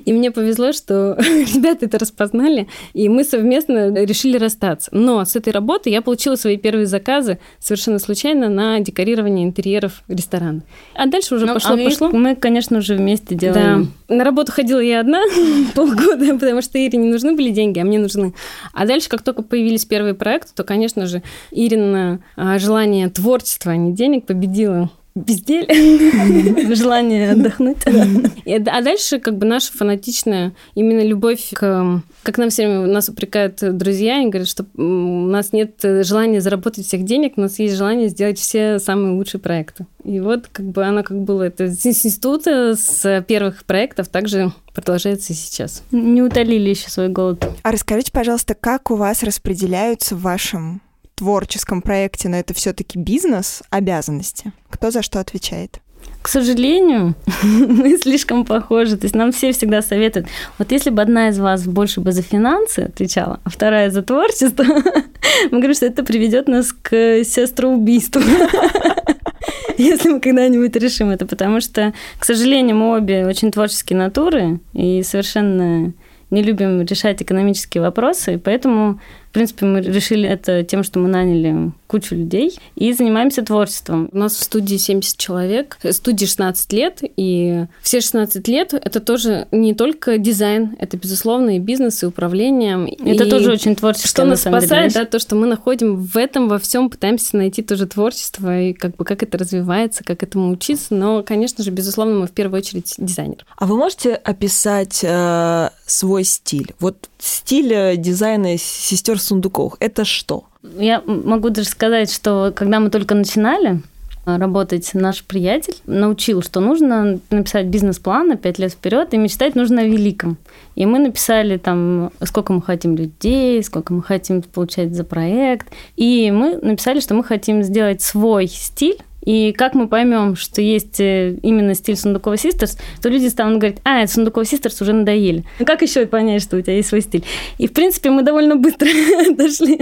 И 0.05 0.13
мне 0.13 0.32
повезло, 0.32 0.72
что 0.72 1.17
ребята 1.20 1.86
это 1.86 2.00
распознали, 2.00 2.67
и 2.94 3.10
мы 3.10 3.24
совместно 3.24 3.94
решили 3.94 4.38
расстаться. 4.38 4.89
Но 4.94 5.24
с 5.25 5.36
этой 5.36 5.51
работы 5.51 5.89
я 5.89 6.01
получила 6.01 6.36
свои 6.36 6.58
первые 6.58 6.86
заказы 6.86 7.39
совершенно 7.60 8.00
случайно 8.00 8.50
на 8.50 8.79
декорирование 8.79 9.46
интерьеров 9.46 10.03
ресторана. 10.08 10.63
А 10.94 11.08
дальше 11.08 11.36
уже 11.36 11.48
пошло-пошло. 11.48 12.10
Ну, 12.10 12.15
а 12.15 12.20
мы, 12.20 12.36
конечно 12.36 12.82
же, 12.82 12.96
вместе 12.96 13.36
делаем. 13.36 13.94
Да. 14.08 14.15
На 14.15 14.24
работу 14.24 14.51
ходила 14.51 14.79
я 14.79 15.00
одна 15.00 15.22
полгода, 15.75 16.34
потому 16.34 16.62
что 16.62 16.77
Ире 16.77 16.98
не 16.98 17.10
нужны 17.10 17.36
были 17.36 17.50
деньги, 17.50 17.79
а 17.79 17.86
мне 17.86 18.00
нужны. 18.00 18.34
А 18.74 18.86
дальше, 18.86 19.10
как 19.10 19.22
только 19.24 19.41
появились 19.41 19.86
первые 19.86 20.13
проекты, 20.13 20.51
то, 20.55 20.63
конечно 20.63 21.05
же, 21.05 21.22
Ирина 21.51 22.20
а, 22.36 22.60
желание 22.60 23.10
творчества, 23.10 23.72
а 23.72 23.75
не 23.75 23.94
денег 23.94 24.25
победило 24.25 24.89
безделие, 25.15 26.75
желание 26.75 27.31
отдохнуть. 27.31 27.77
А 27.86 28.81
дальше 28.81 29.19
как 29.19 29.38
бы 29.38 29.45
наша 29.45 29.72
фанатичная 29.72 30.53
именно 30.75 31.01
любовь 31.01 31.51
к... 31.53 32.01
Как 32.24 32.38
нам 32.38 32.50
все 32.50 32.67
время 32.67 32.88
нас 32.88 33.07
упрекают 33.07 33.60
друзья, 33.77 34.17
они 34.17 34.29
говорят, 34.29 34.50
что 34.50 34.65
у 34.75 34.81
нас 34.81 35.53
нет 35.53 35.79
желания 35.81 36.41
заработать 36.41 36.86
всех 36.86 37.03
денег, 37.03 37.34
у 37.38 37.41
нас 37.41 37.60
есть 37.60 37.75
желание 37.75 38.10
сделать 38.10 38.39
все 38.39 38.79
самые 38.79 39.13
лучшие 39.13 39.39
проекты. 39.39 39.86
И 40.03 40.19
вот 40.19 40.48
как 40.51 40.65
бы 40.65 40.84
она 40.84 41.01
как 41.01 41.19
было 41.22 41.43
это 41.43 41.69
с 41.72 41.86
института, 41.86 42.75
с 42.75 43.24
первых 43.27 43.63
проектов, 43.63 44.10
также 44.10 44.51
продолжается 44.74 45.34
и 45.34 45.36
сейчас. 45.36 45.84
Не 45.91 46.22
утолили 46.22 46.69
еще 46.69 46.89
свой 46.89 47.07
голод. 47.07 47.48
А 47.63 47.72
расскажите, 47.72 48.12
пожалуйста, 48.12 48.53
как 48.53 48.91
у 48.91 48.95
вас 48.95 49.24
распределяются 49.24 50.15
в 50.15 50.22
вашем 50.22 50.81
творческом 51.15 51.81
проекте, 51.81 52.29
но 52.29 52.38
это 52.38 52.53
все-таки 52.53 53.00
бизнес, 53.00 53.63
обязанности. 53.69 54.51
Кто 54.69 54.91
за 54.91 55.01
что 55.01 55.19
отвечает? 55.19 55.79
К 56.22 56.27
сожалению, 56.27 57.15
мы 57.43 57.98
слишком 57.98 58.45
похожи. 58.45 58.98
То 58.98 59.05
есть 59.05 59.15
нам 59.15 59.31
все 59.31 59.51
всегда 59.51 59.81
советуют, 59.81 60.27
вот 60.57 60.72
если 60.72 60.89
бы 60.89 61.01
одна 61.01 61.29
из 61.29 61.39
вас 61.39 61.65
больше 61.65 62.01
бы 62.01 62.12
за 62.12 62.22
финансы 62.22 62.79
отвечала, 62.79 63.39
а 63.43 63.50
вторая 63.50 63.89
за 63.91 64.01
творчество, 64.01 64.63
мы 65.51 65.57
говорим, 65.60 65.74
что 65.74 65.86
это 65.86 66.03
приведет 66.03 66.48
нас 66.48 66.74
к 66.74 67.24
сестроубийству. 67.24 68.22
Если 69.77 70.10
мы 70.10 70.19
когда-нибудь 70.19 70.75
решим 70.77 71.10
это, 71.10 71.25
потому 71.25 71.60
что, 71.60 71.93
к 72.17 72.25
сожалению, 72.25 72.77
мы 72.77 72.98
обе 72.98 73.25
очень 73.25 73.51
творческие 73.51 74.00
натуры 74.00 74.60
и 74.74 75.03
совершенно 75.03 75.93
не 76.31 76.41
любим 76.41 76.81
решать 76.81 77.22
экономические 77.22 77.81
вопросы, 77.81 78.39
поэтому 78.43 79.00
принципе, 79.35 79.65
мы 79.65 79.81
решили 79.81 80.27
это 80.27 80.63
тем, 80.63 80.81
что 80.81 80.99
мы 80.99 81.09
наняли 81.09 81.73
кучу 81.87 82.15
людей 82.15 82.57
и 82.75 82.93
занимаемся 82.93 83.43
творчеством. 83.43 84.09
У 84.13 84.17
нас 84.17 84.33
в 84.33 84.43
студии 84.43 84.77
70 84.77 85.17
человек, 85.17 85.77
студии 85.91 86.25
16 86.25 86.71
лет, 86.71 86.99
и 87.17 87.65
все 87.81 87.99
16 87.99 88.47
лет 88.47 88.73
это 88.73 89.01
тоже 89.01 89.47
не 89.51 89.73
только 89.73 90.17
дизайн, 90.17 90.77
это, 90.79 90.95
безусловно, 90.95 91.57
и 91.57 91.59
бизнес, 91.59 92.01
и 92.01 92.05
управление. 92.05 92.87
Это 93.05 93.25
и 93.25 93.29
тоже 93.29 93.51
очень 93.51 93.75
творческое, 93.75 94.07
Что 94.07 94.23
нас 94.23 94.41
спасает, 94.41 94.93
деле, 94.93 95.03
да, 95.03 95.11
то, 95.11 95.19
что 95.19 95.35
мы 95.35 95.47
находим 95.47 95.97
в 95.97 96.15
этом, 96.15 96.47
во 96.47 96.57
всем, 96.57 96.89
пытаемся 96.89 97.35
найти 97.35 97.61
тоже 97.61 97.87
творчество, 97.87 98.61
и 98.61 98.71
как 98.71 98.95
бы 98.95 99.03
как 99.03 99.21
это 99.21 99.37
развивается, 99.37 100.05
как 100.05 100.23
этому 100.23 100.49
учиться, 100.49 100.95
но, 100.95 101.23
конечно 101.23 101.61
же, 101.61 101.71
безусловно, 101.71 102.19
мы 102.19 102.27
в 102.27 102.31
первую 102.31 102.59
очередь 102.59 102.95
дизайнер. 102.97 103.45
А 103.57 103.65
вы 103.65 103.75
можете 103.75 104.13
описать 104.13 105.01
э, 105.03 105.69
свой 105.85 106.23
стиль? 106.23 106.73
Вот 106.79 107.09
стиль 107.25 107.74
э, 107.74 107.98
дизайна 107.98 108.58
сестер 108.58 109.20
Сундуковых– 109.20 109.77
это 109.79 110.05
что? 110.05 110.46
Я 110.77 111.01
могу 111.05 111.50
даже 111.50 111.67
сказать, 111.67 112.12
что 112.12 112.53
когда 112.55 112.79
мы 112.79 112.89
только 112.89 113.15
начинали, 113.15 113.82
э, 114.25 114.38
работать 114.38 114.91
наш 114.94 115.24
приятель 115.24 115.75
научил, 115.86 116.41
что 116.41 116.60
нужно 116.60 117.20
написать 117.29 117.67
бизнес-план 117.67 118.27
на 118.27 118.38
пять 118.38 118.60
лет 118.60 118.72
вперед 118.72 119.13
и 119.13 119.17
мечтать 119.17 119.55
нужно 119.55 119.82
о 119.82 119.86
великом. 119.86 120.38
И 120.75 120.86
мы 120.86 121.00
написали 121.00 121.58
там, 121.58 122.12
сколько 122.24 122.53
мы 122.53 122.62
хотим 122.62 122.96
людей, 122.96 123.63
сколько 123.63 123.94
мы 123.94 124.03
хотим 124.03 124.41
получать 124.41 124.94
за 124.94 125.03
проект. 125.03 125.67
И 125.96 126.32
мы 126.32 126.58
написали, 126.58 127.00
что 127.00 127.15
мы 127.15 127.24
хотим 127.24 127.63
сделать 127.63 128.01
свой 128.01 128.48
стиль, 128.48 129.00
и 129.25 129.51
как 129.53 129.74
мы 129.74 129.88
поймем, 129.88 130.36
что 130.36 130.62
есть 130.62 131.00
э, 131.00 131.38
именно 131.41 131.74
стиль 131.74 131.98
Сундукова 131.98 132.38
Систерс, 132.38 132.77
то 133.01 133.10
люди 133.10 133.27
станут 133.27 133.58
говорить, 133.58 133.79
а, 133.84 134.03
это 134.03 134.12
Сундукова 134.12 134.46
Систерс 134.46 134.79
уже 134.82 134.94
надоели. 134.94 135.44
Ну 135.60 135.65
как 135.65 135.82
еще 135.82 136.05
понять, 136.05 136.44
что 136.44 136.58
у 136.58 136.62
тебя 136.62 136.75
есть 136.75 136.89
свой 136.89 137.01
стиль? 137.01 137.24
И, 137.58 137.67
в 137.67 137.74
принципе, 137.74 138.12
мы 138.12 138.22
довольно 138.22 138.55
быстро 138.55 138.88
дошли 139.32 139.79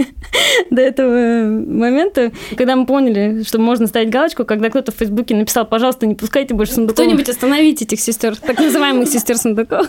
до 0.70 0.80
этого 0.80 1.44
момента, 1.46 2.32
когда 2.56 2.74
мы 2.74 2.86
поняли, 2.86 3.42
что 3.44 3.58
можно 3.58 3.86
ставить 3.86 4.10
галочку, 4.10 4.44
когда 4.44 4.70
кто-то 4.70 4.92
в 4.92 4.96
Фейсбуке 4.96 5.36
написал, 5.36 5.66
пожалуйста, 5.66 6.06
не 6.06 6.14
пускайте 6.14 6.54
больше 6.54 6.74
Сундукова. 6.74 7.04
Кто-нибудь 7.04 7.28
остановите 7.28 7.84
этих 7.84 8.00
сестер, 8.00 8.36
так 8.36 8.58
называемых 8.58 9.08
сестер 9.08 9.36
Сундукова. 9.36 9.86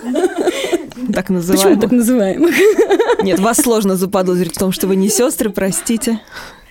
Так 1.14 1.30
называемых. 1.30 1.64
Почему 1.64 1.82
так 1.82 1.92
называемых? 1.92 2.56
Нет, 3.24 3.40
вас 3.40 3.58
сложно 3.58 3.96
заподозрить 3.96 4.56
в 4.56 4.60
том, 4.60 4.72
что 4.72 4.88
вы 4.88 4.96
не 4.96 5.10
сестры, 5.10 5.50
простите. 5.50 6.20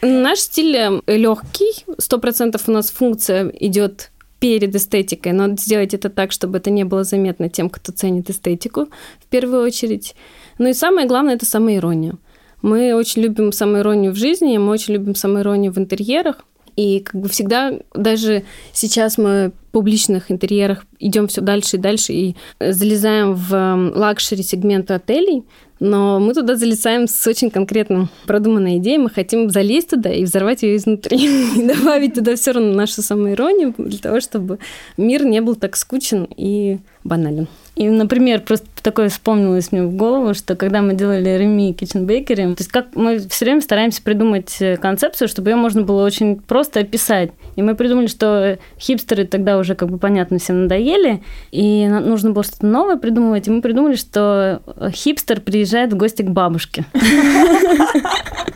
Наш 0.05 0.41
стиль 0.41 0.77
э, 0.77 1.01
легкий, 1.07 1.87
сто 1.99 2.19
процентов 2.19 2.69
у 2.69 2.73
нас 2.73 2.91
функция 2.91 3.49
идет 3.59 4.11
перед 4.39 4.75
эстетикой, 4.75 5.33
но 5.33 5.57
сделать 5.57 5.95
это 5.95 6.11
так, 6.11 6.31
чтобы 6.31 6.59
это 6.59 6.69
не 6.69 6.85
было 6.85 7.05
заметно 7.05 7.49
тем, 7.49 7.71
кто 7.71 7.91
ценит 7.91 8.29
эстетику 8.29 8.89
в 9.19 9.27
первую 9.31 9.63
очередь. 9.63 10.15
Ну 10.59 10.69
и 10.69 10.75
самое 10.75 11.09
главное– 11.09 11.35
это 11.37 11.47
самоирония. 11.47 12.19
Мы 12.61 12.95
очень 12.95 13.23
любим 13.23 13.51
самоиронию 13.51 14.13
в 14.13 14.17
жизни, 14.17 14.59
мы 14.59 14.73
очень 14.73 14.93
любим 14.93 15.15
самоиронию 15.15 15.73
в 15.73 15.79
интерьерах. 15.79 16.45
И 16.77 17.01
как 17.01 17.21
бы 17.21 17.29
всегда, 17.29 17.73
даже 17.95 18.45
сейчас 18.73 19.19
мы 19.19 19.53
в 19.69 19.73
публичных 19.73 20.31
интерьерах 20.31 20.85
идем 20.99 21.27
все 21.29 21.41
дальше 21.41 21.77
и 21.77 21.81
дальше 21.81 22.13
и 22.13 22.37
залезаем 22.61 23.35
в 23.35 23.93
luxury 23.97 24.43
сегмент 24.43 24.91
отелей, 24.91 25.45
но 25.81 26.21
мы 26.21 26.33
туда 26.35 26.57
залезаем 26.57 27.09
с 27.09 27.27
очень 27.27 27.51
конкретным 27.51 28.09
продуманной 28.27 28.79
идеей. 28.79 28.99
Мы 28.99 29.11
хотим 29.11 29.51
залезть 29.51 29.91
туда 29.91 30.13
и 30.13 30.25
взорвать 30.25 30.63
ее 30.63 30.77
изнутри. 30.77 31.19
И 31.57 31.67
добавить 31.67 32.15
туда 32.15 32.37
все 32.37 32.53
равно 32.53 32.73
нашу 32.73 33.03
самоиронию 33.03 33.75
для 33.77 33.99
того, 33.99 34.21
чтобы 34.21 34.59
мир 34.97 35.25
не 35.25 35.41
был 35.41 35.57
так 35.57 35.77
скучен 35.77 36.27
и 36.37 36.79
банален. 37.03 37.49
И, 37.77 37.89
например, 37.89 38.41
просто 38.41 38.67
такое 38.83 39.09
вспомнилось 39.09 39.73
мне 39.73 39.83
в 39.83 39.97
голову, 39.97 40.35
что 40.35 40.55
когда 40.55 40.81
мы 40.81 40.95
делали 40.95 41.31
Реми 41.31 41.73
Kitchen 41.73 42.07
Bakery, 42.07 42.55
то 42.55 42.61
есть 42.61 42.71
как 42.71 42.95
мы 42.95 43.19
все 43.19 43.45
время 43.47 43.61
стараемся 43.61 44.03
придумать 44.03 44.57
э, 44.61 44.77
концепцию, 44.77 45.27
чтобы 45.27 45.51
ее 45.51 45.57
можно 45.57 45.83
было 45.83 46.05
очень 46.05 46.37
просто 46.37 46.81
описать. 46.81 47.33
И 47.57 47.63
мы 47.63 47.75
придумали, 47.75 48.07
что 48.07 48.59
хипстеры 48.79 49.25
тогда 49.27 49.59
уже, 49.59 49.75
как 49.75 49.91
бы 49.91 49.99
понятно, 49.99 50.39
всем 50.39 50.65
надоели, 50.65 51.23
и 51.51 51.87
нужно 51.89 52.31
было 52.31 52.45
что-то 52.45 52.67
новое 52.67 52.97
придумывать. 52.97 53.49
И 53.49 53.51
мы 53.51 53.61
придумали, 53.61 53.97
что 53.97 54.61
хипстер 54.93 55.41
приезжает 55.41 55.93
в 55.93 55.97
гости 55.97 56.23
к 56.23 56.31
бабушке. 56.31 56.85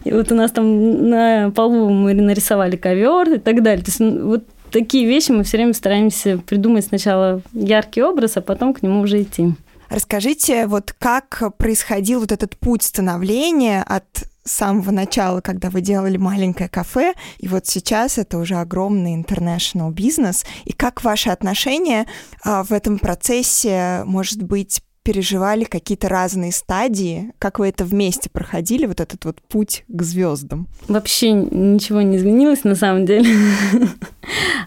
И 0.04 0.12
вот 0.12 0.32
у 0.32 0.34
нас 0.34 0.52
там 0.52 1.10
на 1.10 1.50
полу 1.54 1.90
мы 1.90 2.14
нарисовали 2.14 2.76
ковер 2.76 3.34
и 3.34 3.38
так 3.38 3.62
далее. 3.62 3.84
То 3.84 3.90
есть 3.90 4.00
вот 4.00 4.44
такие 4.70 5.06
вещи 5.06 5.32
мы 5.32 5.44
все 5.44 5.56
время 5.56 5.72
стараемся 5.72 6.38
придумать 6.38 6.86
сначала 6.86 7.42
яркий 7.52 8.02
образ, 8.02 8.36
а 8.36 8.40
потом 8.40 8.74
к 8.74 8.82
нему 8.82 9.00
уже 9.00 9.22
идти. 9.22 9.54
Расскажите, 9.90 10.66
вот 10.66 10.94
как 10.98 11.56
происходил 11.56 12.20
вот 12.20 12.32
этот 12.32 12.56
путь 12.58 12.82
становления 12.82 13.82
от 13.82 14.04
самого 14.44 14.90
начала, 14.90 15.40
когда 15.40 15.70
вы 15.70 15.80
делали 15.80 16.16
маленькое 16.16 16.68
кафе, 16.68 17.14
и 17.38 17.48
вот 17.48 17.66
сейчас 17.66 18.18
это 18.18 18.38
уже 18.38 18.56
огромный 18.56 19.14
international 19.14 19.92
бизнес, 19.92 20.44
и 20.64 20.72
как 20.72 21.04
ваши 21.04 21.30
отношения 21.30 22.06
а, 22.44 22.64
в 22.64 22.72
этом 22.72 22.98
процессе, 22.98 24.02
может 24.04 24.42
быть, 24.42 24.82
переживали 25.08 25.64
какие-то 25.64 26.10
разные 26.10 26.52
стадии? 26.52 27.32
Как 27.38 27.58
вы 27.58 27.68
это 27.68 27.86
вместе 27.86 28.28
проходили, 28.28 28.84
вот 28.84 29.00
этот 29.00 29.24
вот 29.24 29.40
путь 29.40 29.84
к 29.88 30.02
звездам? 30.02 30.66
Вообще 30.86 31.32
ничего 31.32 32.02
не 32.02 32.18
изменилось 32.18 32.62
на 32.64 32.74
самом 32.74 33.06
деле. 33.06 33.26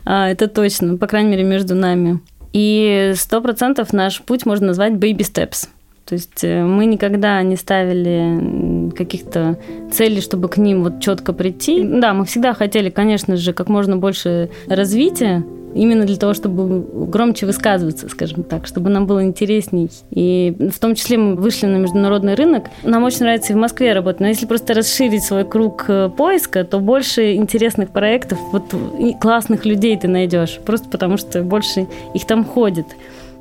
А, 0.03 0.27
это 0.29 0.47
точно, 0.47 0.97
по 0.97 1.05
крайней 1.05 1.29
мере, 1.29 1.43
между 1.43 1.75
нами. 1.75 2.21
И 2.53 3.13
сто 3.15 3.39
процентов 3.39 3.93
наш 3.93 4.19
путь 4.23 4.47
можно 4.47 4.67
назвать 4.67 4.93
baby 4.93 5.19
steps. 5.19 5.67
То 6.05 6.15
есть 6.15 6.43
э, 6.43 6.63
мы 6.63 6.87
никогда 6.87 7.43
не 7.43 7.55
ставили 7.55 8.89
каких-то 8.97 9.59
целей, 9.91 10.21
чтобы 10.21 10.49
к 10.49 10.57
ним 10.57 10.81
вот 10.81 10.99
четко 10.99 11.33
прийти. 11.33 11.83
Да, 11.83 12.15
мы 12.15 12.25
всегда 12.25 12.55
хотели, 12.55 12.89
конечно 12.89 13.37
же, 13.37 13.53
как 13.53 13.69
можно 13.69 13.97
больше 13.97 14.49
развития, 14.65 15.45
именно 15.73 16.05
для 16.05 16.17
того, 16.17 16.33
чтобы 16.33 16.85
громче 17.07 17.45
высказываться, 17.45 18.09
скажем 18.09 18.43
так, 18.43 18.67
чтобы 18.67 18.89
нам 18.89 19.05
было 19.05 19.23
интересней. 19.23 19.89
И 20.11 20.55
в 20.73 20.79
том 20.79 20.95
числе 20.95 21.17
мы 21.17 21.35
вышли 21.35 21.67
на 21.67 21.77
международный 21.77 22.35
рынок. 22.35 22.65
Нам 22.83 23.03
очень 23.03 23.21
нравится 23.21 23.53
и 23.53 23.55
в 23.55 23.59
Москве 23.59 23.93
работать, 23.93 24.21
но 24.21 24.27
если 24.27 24.45
просто 24.45 24.73
расширить 24.73 25.23
свой 25.23 25.45
круг 25.45 25.85
э, 25.87 26.09
поиска, 26.15 26.63
то 26.63 26.79
больше 26.79 27.35
интересных 27.35 27.91
проектов, 27.91 28.39
вот 28.51 28.73
классных 29.19 29.65
людей 29.65 29.97
ты 29.97 30.07
найдешь, 30.07 30.59
просто 30.65 30.89
потому 30.89 31.17
что 31.17 31.43
больше 31.43 31.87
их 32.13 32.25
там 32.25 32.43
ходит. 32.43 32.85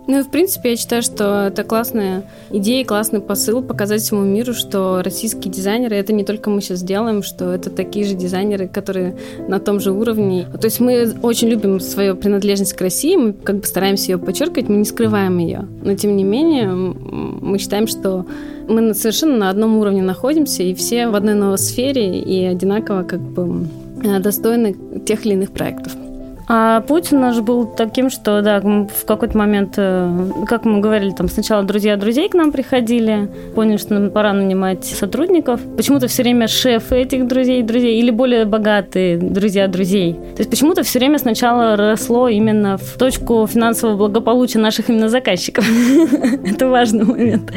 Ну 0.06 0.18
и 0.18 0.22
в 0.22 0.30
принципе 0.30 0.70
я 0.70 0.76
считаю, 0.76 1.02
что 1.02 1.48
это 1.48 1.62
классная 1.62 2.24
идея, 2.50 2.84
классный 2.84 3.20
посыл 3.20 3.62
показать 3.62 4.02
всему 4.02 4.22
миру, 4.22 4.54
что 4.54 5.02
российские 5.04 5.52
дизайнеры, 5.52 5.96
это 5.96 6.12
не 6.12 6.24
только 6.24 6.50
мы 6.50 6.60
сейчас 6.60 6.82
делаем, 6.82 7.22
что 7.22 7.52
это 7.52 7.70
такие 7.70 8.04
же 8.04 8.14
дизайнеры, 8.14 8.66
которые 8.66 9.16
на 9.46 9.60
том 9.60 9.78
же 9.78 9.92
уровне. 9.92 10.46
То 10.60 10.64
есть 10.64 10.80
мы 10.80 11.12
очень 11.22 11.48
любим 11.48 11.80
свою 11.80 12.16
принадлежность 12.16 12.72
к 12.72 12.80
России, 12.80 13.16
мы 13.16 13.32
как 13.32 13.60
бы 13.60 13.66
стараемся 13.66 14.12
ее 14.12 14.18
подчеркивать, 14.18 14.68
мы 14.68 14.76
не 14.76 14.84
скрываем 14.84 15.38
ее. 15.38 15.68
Но 15.82 15.94
тем 15.94 16.16
не 16.16 16.24
менее 16.24 16.68
мы 16.68 17.58
считаем, 17.58 17.86
что 17.86 18.26
мы 18.68 18.94
совершенно 18.94 19.36
на 19.36 19.50
одном 19.50 19.78
уровне 19.78 20.02
находимся, 20.02 20.62
и 20.62 20.74
все 20.74 21.08
в 21.08 21.14
одной 21.14 21.34
новой 21.34 21.58
сфере 21.58 22.18
и 22.20 22.44
одинаково 22.44 23.02
как 23.02 23.20
бы 23.20 23.66
э, 24.02 24.18
достойны 24.20 24.76
тех 25.06 25.24
или 25.26 25.34
иных 25.34 25.50
проектов. 25.50 25.92
А 26.52 26.80
путь 26.80 27.12
наш 27.12 27.38
был 27.38 27.64
таким, 27.64 28.10
что, 28.10 28.42
да, 28.42 28.58
в 28.58 29.04
какой-то 29.06 29.38
момент, 29.38 29.74
э, 29.76 30.32
как 30.48 30.64
мы 30.64 30.80
говорили, 30.80 31.12
там 31.12 31.28
сначала 31.28 31.62
друзья 31.62 31.96
друзей 31.96 32.28
к 32.28 32.34
нам 32.34 32.50
приходили, 32.50 33.28
поняли, 33.54 33.76
что 33.76 33.94
нам 33.94 34.10
пора 34.10 34.32
нанимать 34.32 34.84
сотрудников. 34.84 35.60
Почему-то 35.76 36.08
все 36.08 36.24
время 36.24 36.48
шефы 36.48 36.96
этих 36.96 37.28
друзей 37.28 37.62
друзей 37.62 38.00
или 38.00 38.10
более 38.10 38.46
богатые 38.46 39.16
друзья 39.16 39.68
друзей. 39.68 40.14
То 40.14 40.38
есть 40.38 40.50
почему-то 40.50 40.82
все 40.82 40.98
время 40.98 41.18
сначала 41.18 41.76
росло 41.76 42.26
именно 42.26 42.78
в 42.78 42.98
точку 42.98 43.46
финансового 43.46 43.96
благополучия 43.96 44.58
наших 44.58 44.90
именно 44.90 45.08
заказчиков. 45.08 45.64
Это 46.44 46.68
важный 46.68 47.04
момент. 47.04 47.52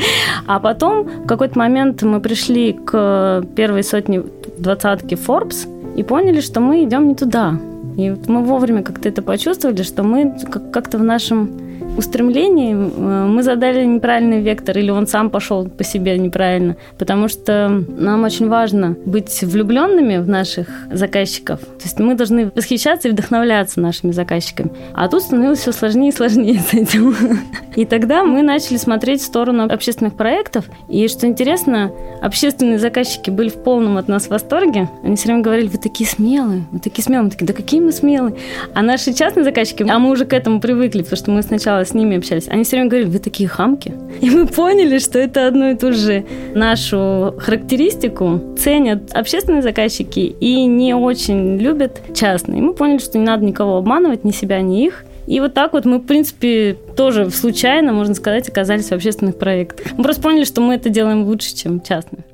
А 0.45 0.59
потом 0.59 1.05
в 1.05 1.25
какой-то 1.25 1.57
момент 1.57 2.03
мы 2.03 2.19
пришли 2.19 2.73
к 2.73 3.43
первой 3.55 3.81
сотне 3.81 4.21
двадцатки 4.59 5.15
Forbes 5.15 5.67
и 5.97 6.03
поняли, 6.03 6.41
что 6.41 6.59
мы 6.59 6.83
идем 6.83 7.07
не 7.07 7.15
туда. 7.15 7.57
И 7.97 8.09
вот 8.09 8.27
мы 8.27 8.43
вовремя 8.43 8.83
как-то 8.83 9.09
это 9.09 9.21
почувствовали, 9.21 9.83
что 9.83 10.03
мы 10.03 10.35
как-то 10.71 10.97
в 10.97 11.03
нашем 11.03 11.72
устремлении 11.97 12.73
э, 12.73 13.27
мы 13.27 13.43
задали 13.43 13.83
неправильный 13.85 14.41
вектор, 14.41 14.77
или 14.77 14.89
он 14.91 15.07
сам 15.07 15.29
пошел 15.29 15.67
по 15.67 15.83
себе 15.83 16.17
неправильно, 16.17 16.75
потому 16.97 17.27
что 17.27 17.83
нам 17.87 18.23
очень 18.23 18.49
важно 18.49 18.95
быть 19.05 19.41
влюбленными 19.43 20.17
в 20.17 20.27
наших 20.27 20.67
заказчиков. 20.91 21.59
То 21.59 21.83
есть 21.83 21.99
мы 21.99 22.15
должны 22.15 22.51
восхищаться 22.55 23.07
и 23.07 23.11
вдохновляться 23.11 23.79
нашими 23.79 24.11
заказчиками. 24.11 24.71
А 24.93 25.07
тут 25.07 25.23
становилось 25.23 25.59
все 25.59 25.71
сложнее 25.71 26.09
и 26.09 26.15
сложнее 26.15 26.59
с 26.59 26.73
этим. 26.73 27.15
И 27.75 27.85
тогда 27.85 28.23
мы 28.23 28.43
начали 28.43 28.77
смотреть 28.77 29.21
в 29.21 29.25
сторону 29.25 29.63
общественных 29.63 30.15
проектов. 30.15 30.65
И 30.89 31.07
что 31.07 31.25
интересно, 31.25 31.91
общественные 32.21 32.77
заказчики 32.77 33.31
были 33.31 33.49
в 33.49 33.63
полном 33.63 33.97
от 33.97 34.07
нас 34.07 34.27
восторге. 34.27 34.89
Они 35.03 35.15
все 35.15 35.29
время 35.29 35.41
говорили, 35.41 35.67
вы 35.67 35.79
такие 35.79 36.07
смелые, 36.07 36.65
вы 36.71 36.79
такие 36.79 37.03
смелые. 37.03 37.25
Мы 37.25 37.29
такие, 37.31 37.47
да 37.47 37.53
какие 37.53 37.79
мы 37.79 37.91
смелые. 37.91 38.35
А 38.75 38.83
наши 38.83 39.13
частные 39.13 39.43
заказчики, 39.43 39.83
а 39.89 39.97
мы 39.97 40.11
уже 40.11 40.25
к 40.25 40.33
этому 40.33 40.59
привыкли, 40.59 41.01
потому 41.01 41.17
что 41.17 41.31
мы 41.31 41.41
сначала 41.41 41.82
с 41.85 41.93
ними 41.93 42.17
общались, 42.17 42.47
они 42.47 42.63
все 42.63 42.77
время 42.77 42.89
говорили, 42.89 43.09
вы 43.09 43.19
такие 43.19 43.47
хамки. 43.49 43.93
И 44.21 44.29
мы 44.29 44.47
поняли, 44.47 44.99
что 44.99 45.19
это 45.19 45.47
одно 45.47 45.69
и 45.69 45.75
то 45.75 45.91
же 45.91 46.25
нашу 46.55 47.35
характеристику 47.39 48.41
ценят 48.57 49.11
общественные 49.13 49.61
заказчики 49.61 50.19
и 50.19 50.65
не 50.65 50.93
очень 50.93 51.57
любят 51.57 52.01
частные. 52.13 52.61
Мы 52.61 52.73
поняли, 52.73 52.99
что 52.99 53.17
не 53.17 53.25
надо 53.25 53.45
никого 53.45 53.77
обманывать, 53.77 54.23
ни 54.23 54.31
себя, 54.31 54.61
ни 54.61 54.85
их. 54.85 55.05
И 55.25 55.39
вот 55.39 55.53
так 55.53 55.73
вот 55.73 55.85
мы, 55.85 55.99
в 55.99 56.05
принципе, 56.05 56.77
тоже 56.95 57.29
случайно, 57.29 57.93
можно 57.93 58.13
сказать, 58.13 58.49
оказались 58.49 58.87
в 58.87 58.91
общественных 58.91 59.37
проектах. 59.37 59.93
Мы 59.97 60.03
просто 60.03 60.21
поняли, 60.21 60.43
что 60.43 60.61
мы 60.61 60.75
это 60.75 60.89
делаем 60.89 61.23
лучше, 61.23 61.55
чем 61.55 61.81
частные. 61.81 62.25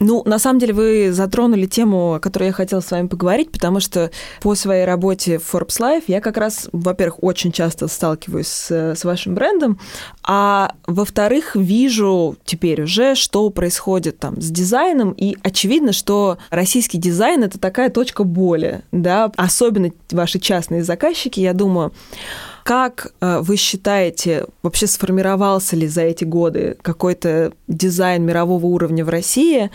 Ну, 0.00 0.22
на 0.24 0.38
самом 0.38 0.58
деле, 0.58 0.72
вы 0.72 1.12
затронули 1.12 1.66
тему, 1.66 2.14
о 2.14 2.20
которой 2.20 2.46
я 2.46 2.52
хотела 2.52 2.80
с 2.80 2.90
вами 2.90 3.06
поговорить, 3.06 3.52
потому 3.52 3.80
что 3.80 4.10
по 4.40 4.54
своей 4.54 4.86
работе 4.86 5.38
в 5.38 5.54
Forbes 5.54 5.78
Life 5.78 6.04
я 6.06 6.20
как 6.22 6.38
раз, 6.38 6.68
во-первых, 6.72 7.22
очень 7.22 7.52
часто 7.52 7.86
сталкиваюсь 7.86 8.48
с, 8.48 8.70
с 8.70 9.04
вашим 9.04 9.34
брендом, 9.34 9.78
а 10.22 10.74
во-вторых, 10.86 11.54
вижу 11.54 12.36
теперь 12.44 12.82
уже, 12.82 13.14
что 13.14 13.50
происходит 13.50 14.18
там 14.18 14.40
с 14.40 14.50
дизайном, 14.50 15.12
и 15.12 15.36
очевидно, 15.42 15.92
что 15.92 16.38
российский 16.48 16.96
дизайн— 16.96 17.42
это 17.44 17.58
такая 17.58 17.90
точка 17.90 18.24
боли, 18.24 18.82
да, 18.92 19.30
особенно 19.36 19.90
ваши 20.10 20.38
частные 20.38 20.82
заказчики, 20.82 21.40
я 21.40 21.52
думаю, 21.52 21.92
как 22.64 23.12
э, 23.20 23.40
вы 23.40 23.56
считаете, 23.56 24.46
вообще 24.62 24.86
сформировался 24.86 25.76
ли 25.76 25.86
за 25.86 26.02
эти 26.02 26.24
годы 26.24 26.76
какой-то 26.82 27.52
дизайн 27.68 28.24
мирового 28.24 28.66
уровня 28.66 29.04
в 29.04 29.08
России? 29.08 29.70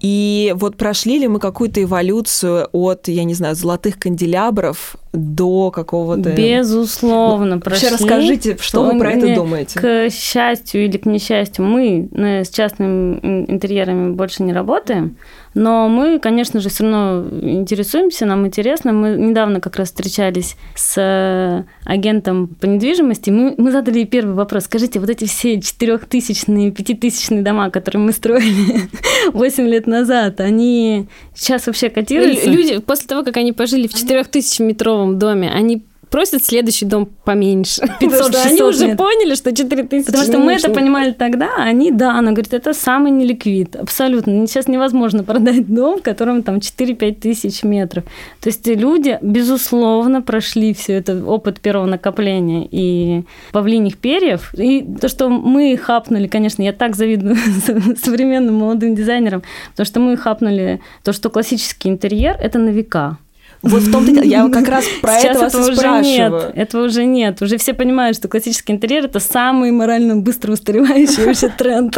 И 0.00 0.52
вот 0.56 0.76
прошли 0.76 1.18
ли 1.18 1.28
мы 1.28 1.38
какую-то 1.38 1.82
эволюцию 1.82 2.68
от, 2.72 3.08
я 3.08 3.24
не 3.24 3.34
знаю, 3.34 3.54
золотых 3.54 3.98
канделябров 3.98 4.96
до 5.12 5.70
какого-то... 5.70 6.32
Безусловно, 6.32 7.58
прошли. 7.58 7.90
Вообще 7.90 8.04
расскажите, 8.04 8.56
что 8.60 8.84
вы 8.84 8.98
про 8.98 9.12
это 9.12 9.34
думаете? 9.34 9.78
К 9.78 10.10
счастью 10.10 10.84
или 10.86 10.96
к 10.96 11.06
несчастью, 11.06 11.64
мы 11.64 12.08
с 12.12 12.48
частными 12.48 13.46
интерьерами 13.50 14.12
больше 14.12 14.42
не 14.42 14.52
работаем, 14.52 15.16
но 15.54 15.88
мы, 15.88 16.18
конечно 16.18 16.60
же, 16.60 16.68
все 16.68 16.84
равно 16.84 17.26
интересуемся, 17.42 18.26
нам 18.26 18.46
интересно. 18.46 18.92
Мы 18.92 19.10
недавно 19.10 19.60
как 19.60 19.76
раз 19.76 19.88
встречались 19.88 20.56
с 20.74 20.94
э, 20.96 21.64
агентом 21.84 22.48
по 22.48 22.66
недвижимости. 22.66 23.30
Мы, 23.30 23.54
мы 23.58 23.70
задали 23.70 24.04
первый 24.04 24.34
вопрос. 24.34 24.64
Скажите, 24.64 24.98
вот 24.98 25.10
эти 25.10 25.26
все 25.26 25.60
четырехтысячные, 25.60 26.70
пятитысячные 26.70 27.42
дома, 27.42 27.70
которые 27.70 28.02
мы 28.02 28.12
строили 28.12 28.88
8 29.32 29.68
лет 29.68 29.86
назад, 29.86 30.40
они 30.40 31.06
сейчас 31.34 31.66
вообще 31.66 31.90
котируются? 31.90 32.48
Люди, 32.48 32.78
после 32.78 33.08
того, 33.08 33.22
как 33.22 33.36
они 33.36 33.52
пожили 33.52 33.86
в 33.86 33.94
4000-метровом 33.94 35.18
доме, 35.18 35.50
они 35.50 35.84
просят 36.12 36.44
следующий 36.44 36.84
дом 36.84 37.08
поменьше. 37.24 37.80
500 38.00 38.36
Они 38.46 38.62
уже 38.62 38.86
нет. 38.86 38.98
поняли, 38.98 39.34
что 39.34 39.52
4000 39.52 40.06
Потому 40.06 40.24
что 40.24 40.38
мы 40.38 40.52
это 40.52 40.70
понимали 40.70 41.12
тогда, 41.12 41.48
а 41.56 41.62
они, 41.62 41.90
да, 41.90 42.18
она 42.18 42.32
говорит, 42.32 42.52
это 42.52 42.74
самый 42.74 43.10
неликвид, 43.10 43.74
абсолютно. 43.74 44.46
Сейчас 44.46 44.68
невозможно 44.68 45.24
продать 45.32 45.66
дом, 45.66 45.98
в 45.98 46.02
котором 46.02 46.42
там 46.42 46.56
4-5 46.56 47.14
тысяч 47.14 47.62
метров. 47.64 48.04
То 48.40 48.50
есть 48.50 48.66
люди, 48.66 49.18
безусловно, 49.22 50.20
прошли 50.20 50.74
все 50.74 50.92
это 50.92 51.24
опыт 51.24 51.60
первого 51.60 51.86
накопления 51.86 52.68
и 52.70 53.24
павлиних 53.50 53.96
перьев. 53.96 54.54
И 54.54 54.84
то, 55.00 55.08
что 55.08 55.30
мы 55.30 55.76
хапнули, 55.78 56.28
конечно, 56.28 56.62
я 56.62 56.74
так 56.74 56.94
завидую 56.94 57.36
современным 58.04 58.56
молодым 58.56 58.94
дизайнерам, 58.94 59.42
потому 59.70 59.86
что 59.86 60.00
мы 60.00 60.16
хапнули 60.18 60.80
то, 61.04 61.14
что 61.14 61.30
классический 61.30 61.88
интерьер– 61.88 62.36
это 62.40 62.58
на 62.58 62.68
века. 62.68 63.16
Вот 63.62 63.82
в 63.82 63.92
том-то 63.92 64.24
я 64.24 64.48
как 64.48 64.66
раз 64.68 64.84
про 65.00 65.20
Сейчас 65.20 65.36
это 65.36 65.40
вас 65.40 65.54
этого 65.54 65.70
уже 65.70 66.02
нет, 66.02 66.52
этого 66.54 66.84
уже 66.86 67.04
нет. 67.04 67.40
Уже 67.42 67.58
все 67.58 67.74
понимают, 67.74 68.16
что 68.16 68.26
классический 68.26 68.72
интерьер– 68.72 69.04
это 69.06 69.20
самый 69.20 69.70
морально 69.70 70.16
быстро 70.16 70.52
устаревающий 70.52 71.24
вообще 71.24 71.48
тренд. 71.48 71.96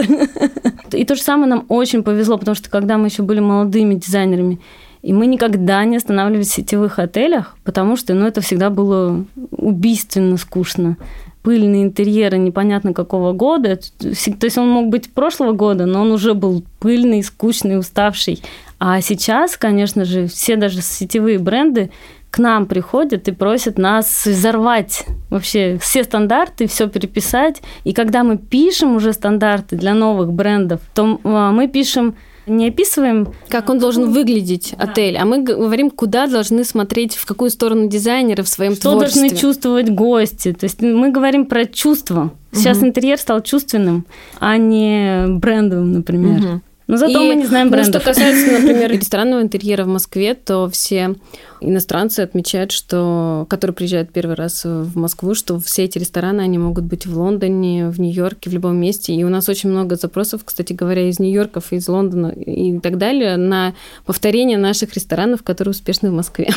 И 0.93 1.05
то 1.05 1.15
же 1.15 1.23
самое 1.23 1.49
нам 1.49 1.65
очень 1.69 2.03
повезло, 2.03 2.37
потому 2.37 2.55
что 2.55 2.71
когда 2.71 2.99
мы 2.99 3.07
еще 3.07 3.23
были 3.23 3.41
молодыми 3.41 3.95
дизайнерами, 3.95 4.61
и 5.01 5.13
мы 5.13 5.27
никогда 5.27 5.85
не 5.85 5.97
останавливались 5.97 6.49
в 6.49 6.55
сетевых 6.55 6.99
отелях, 6.99 7.57
потому 7.65 7.97
что 7.97 8.15
ну, 8.15 8.27
это 8.27 8.41
всегда 8.41 8.71
было 8.71 9.25
убийственно 9.51 10.37
скучно 10.37 10.97
пыльные 11.45 11.83
интерьеры 11.83 12.39
непонятно 12.39 12.95
какого 12.95 13.33
года. 13.33 13.79
То 13.99 14.09
есть 14.09 14.59
он 14.59 14.71
мог 14.71 14.89
быть 14.89 15.13
прошлого 15.13 15.53
года, 15.53 15.85
но 15.85 16.01
он 16.01 16.11
уже 16.11 16.33
был 16.33 16.65
пыльный, 16.81 17.23
скучный, 17.23 17.79
уставший. 17.79 18.43
А 18.87 19.01
сейчас, 19.01 19.57
конечно 19.57 20.05
же, 20.05 20.27
все 20.27 20.57
даже 20.57 20.83
сетевые 20.83 21.39
бренды 21.39 21.91
к 22.29 22.39
нам 22.39 22.67
приходят 22.67 23.27
и 23.29 23.33
просят 23.33 23.79
нас 23.79 24.27
взорвать 24.27 25.07
вообще 25.31 25.79
все 25.81 26.05
стандарты, 26.05 26.67
все 26.67 26.87
переписать. 26.87 27.63
И 27.85 27.95
когда 27.95 28.23
мы 28.25 28.37
пишем 28.37 28.95
уже 28.97 29.15
стандарты 29.15 29.77
для 29.77 29.95
новых 29.95 30.35
брендов, 30.35 30.83
то 30.95 31.19
а, 31.25 31.51
мы 31.51 31.67
пишем 31.67 32.15
не 32.47 32.69
описываем, 32.69 33.29
как 33.49 33.71
он 33.71 33.79
должен 33.79 34.13
выглядеть, 34.13 34.75
да. 34.77 34.85
отель, 34.85 35.17
а 35.17 35.25
мы 35.25 35.43
говорим, 35.43 35.91
куда 35.91 36.27
должны 36.27 36.63
смотреть, 36.63 37.17
в 37.17 37.25
какую 37.25 37.49
сторону 37.49 37.89
дизайнеры 37.89 38.43
в 38.43 38.49
своем 38.49 38.75
что 38.75 38.91
творчестве. 38.91 39.09
Что 39.09 39.21
должны 39.31 39.41
чувствовать 39.41 39.89
гости. 39.89 40.53
То 40.53 40.65
есть 40.65 40.83
мы 40.83 41.11
говорим 41.11 41.47
про 41.47 41.65
чувства. 41.65 42.33
Сейчас 42.53 42.77
угу. 42.77 42.89
интерьер 42.89 43.17
стал 43.17 43.41
чувственным, 43.41 44.05
а 44.41 44.59
не 44.59 45.25
брендовым, 45.27 45.93
например. 45.93 46.39
Угу. 46.41 46.61
Но 46.87 46.99
зато 46.99 47.23
и, 47.23 47.29
мы 47.29 47.35
не 47.37 47.47
знаем 47.47 47.71
брендов. 47.71 47.95
Ну, 47.95 48.01
что 48.01 48.09
касается, 48.11 48.53
например, 48.61 48.91
ресторанного 48.93 49.41
интерьера 49.41 49.85
в 49.85 49.89
Москве, 49.89 50.35
то 50.35 50.69
все 50.69 51.15
иностранцы 51.61 52.21
отмечают, 52.21 52.73
что, 52.73 53.47
которые 53.49 53.75
приезжают 53.75 54.11
первый 54.13 54.37
раз 54.37 54.65
в 54.65 54.97
Москву, 54.97 55.35
что 55.35 55.59
все 55.59 55.85
эти 55.85 55.99
рестораны, 55.99 56.43
они 56.43 56.59
могут 56.59 56.85
быть 56.85 57.07
в 57.07 57.19
Лондоне, 57.19 57.89
в 57.89 57.99
Нью-Йорке, 58.01 58.51
в 58.51 58.53
любом 58.53 58.77
месте. 58.77 59.15
И 59.15 59.25
у 59.25 59.31
нас 59.31 59.49
очень 59.49 59.71
много 59.71 59.97
запросов, 59.97 60.43
кстати 60.45 60.75
говоря, 60.75 61.09
из 61.09 61.19
Нью-Йорков, 61.19 61.73
из 61.73 61.89
Лондона 61.89 62.29
и 62.29 62.79
так 62.81 62.99
далее 62.99 63.37
на 63.37 63.75
повторение 64.05 64.59
наших 64.59 64.95
ресторанов, 64.95 65.43
которые 65.43 65.71
успешны 65.71 66.11
в 66.11 66.15
Москве. 66.15 66.51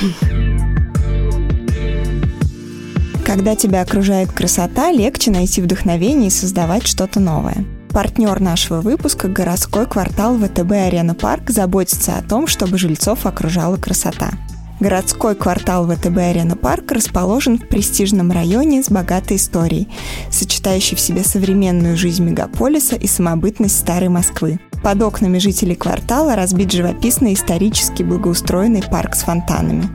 Когда 3.26 3.56
тебя 3.56 3.82
окружает 3.82 4.32
красота, 4.32 4.92
легче 4.92 5.32
найти 5.32 5.62
вдохновение 5.62 6.28
и 6.28 6.32
создавать 6.32 6.88
что-то 6.88 7.20
новое. 7.20 7.66
Партнер 7.92 8.40
нашего 8.40 8.82
выпуска, 8.82 9.28
городской 9.28 9.86
квартал 9.88 10.38
ВТБ 10.38 10.72
Арена 10.72 11.16
Парк, 11.16 11.50
заботится 11.50 12.18
о 12.18 12.22
том, 12.22 12.48
чтобы 12.48 12.78
жильцов 12.78 13.26
окружала 13.26 13.78
красота. 13.78 14.32
Городской 14.80 15.34
квартал 15.34 15.88
ВТБ 15.88 16.18
Арена 16.18 16.56
Парк 16.56 16.92
расположен 16.92 17.58
в 17.58 17.68
престижном 17.68 18.32
районе 18.32 18.84
с 18.84 18.90
богатой 18.92 19.38
историей, 19.38 19.88
сочетающей 20.30 20.96
в 20.96 21.00
себе 21.00 21.24
современную 21.24 21.98
жизнь 21.98 22.24
мегаполиса 22.24 22.96
и 22.96 23.08
самобытность 23.08 23.80
старой 23.80 24.10
Москвы. 24.10 24.60
Под 24.84 25.02
окнами 25.02 25.40
жителей 25.40 25.76
квартала 25.76 26.36
разбит 26.36 26.72
живописный 26.72 27.34
исторически 27.34 28.04
благоустроенный 28.04 28.84
парк 28.84 29.16
с 29.16 29.24
фонтанами. 29.24 29.90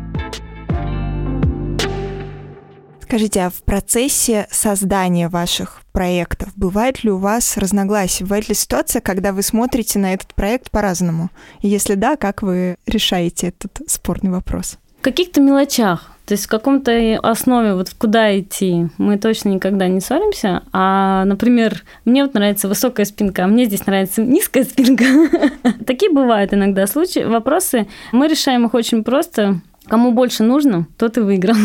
Скажите, 3.03 3.43
а 3.43 3.51
в 3.51 3.63
процессе 3.63 4.49
создания 4.51 5.29
ваших 5.29 5.82
проектов 5.93 6.49
бывает 6.57 7.05
ли 7.05 7.11
у 7.11 7.19
вас 7.19 7.57
разногласия? 7.57 8.25
Бывает 8.25 8.49
ли 8.49 8.55
ситуация, 8.55 9.01
когда 9.01 9.33
вы 9.33 9.43
смотрите 9.43 9.99
на 9.99 10.15
этот 10.15 10.35
проект 10.35 10.71
по-разному? 10.71 11.31
И 11.61 11.69
если 11.69 11.95
да, 11.95 12.17
как 12.17 12.43
вы 12.43 12.77
решаете 12.87 13.49
этот 13.49 13.89
спорный 13.89 14.31
вопрос? 14.31 14.79
В 15.01 15.03
каких-то 15.03 15.41
мелочах. 15.41 16.13
То 16.27 16.35
есть 16.35 16.47
в 16.47 16.49
каком-то 16.49 17.19
основе, 17.23 17.75
вот 17.75 17.91
куда 17.99 18.39
идти, 18.39 18.87
мы 18.97 19.19
точно 19.19 19.49
никогда 19.51 19.89
не 19.89 20.01
ссоримся. 20.01 20.63
А, 20.73 21.25
например, 21.25 21.83
мне 22.05 22.23
вот 22.23 22.35
нравится 22.35 22.69
высокая 22.69 23.05
спинка, 23.05 23.45
а 23.45 23.49
мне 23.49 23.65
здесь 23.65 23.85
нравится 23.87 24.23
низкая 24.23 24.65
спинка. 24.65 25.05
Такие 25.87 26.13
бывают 26.13 26.55
иногда 26.55 26.87
случаи, 26.87 27.25
вопросы. 27.25 27.89
Мы 28.13 28.29
решаем 28.29 28.67
их 28.67 28.75
очень 28.75 29.03
просто. 29.03 29.61
Кому 29.89 30.13
больше 30.13 30.45
нужно, 30.45 30.87
тот 30.97 31.19
и 31.19 31.21
выиграл. 31.21 31.57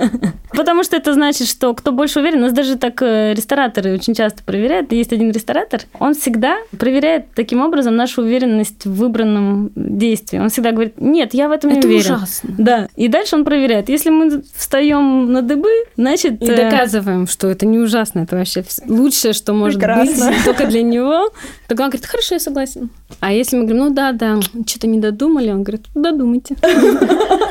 Потому 0.50 0.84
что 0.84 0.96
это 0.96 1.14
значит, 1.14 1.48
что 1.48 1.72
кто 1.74 1.90
больше 1.90 2.20
уверен, 2.20 2.42
нас 2.42 2.52
даже 2.52 2.76
так 2.76 3.00
э, 3.00 3.32
рестораторы 3.34 3.94
очень 3.94 4.14
часто 4.14 4.42
проверяют. 4.44 4.92
Есть 4.92 5.12
один 5.12 5.30
ресторатор, 5.30 5.80
он 5.98 6.14
всегда 6.14 6.58
проверяет 6.78 7.32
таким 7.34 7.62
образом 7.62 7.96
нашу 7.96 8.22
уверенность 8.22 8.84
в 8.84 8.94
выбранном 8.94 9.72
действии. 9.74 10.38
Он 10.38 10.50
всегда 10.50 10.72
говорит, 10.72 11.00
нет, 11.00 11.32
я 11.32 11.48
в 11.48 11.52
этом 11.52 11.70
не 11.70 11.78
это 11.78 11.88
уверен. 11.88 12.04
Это 12.04 12.14
ужасно. 12.14 12.54
Да. 12.58 12.88
И 12.96 13.08
дальше 13.08 13.36
он 13.36 13.44
проверяет. 13.44 13.88
Если 13.88 14.10
мы 14.10 14.42
встаем 14.54 15.32
на 15.32 15.40
дыбы, 15.40 15.70
значит... 15.96 16.42
И 16.42 16.46
э, 16.46 16.70
доказываем, 16.70 17.26
что 17.26 17.48
это 17.48 17.64
не 17.64 17.78
ужасно, 17.78 18.20
это 18.20 18.36
вообще 18.36 18.64
лучшее, 18.86 19.32
что 19.32 19.54
может 19.54 19.78
Прекрасно. 19.78 20.26
быть 20.30 20.36
только 20.44 20.66
для 20.66 20.82
него. 20.82 21.30
Тогда 21.68 21.84
он 21.84 21.90
говорит, 21.90 22.06
хорошо, 22.06 22.34
я 22.34 22.40
согласен. 22.40 22.90
А 23.20 23.32
если 23.32 23.56
мы 23.56 23.64
говорим, 23.64 23.84
ну 23.84 23.94
да, 23.94 24.12
да, 24.12 24.40
что-то 24.66 24.86
не 24.86 25.00
додумали, 25.00 25.50
он 25.50 25.62
говорит, 25.62 25.86
додумайте. 25.94 26.56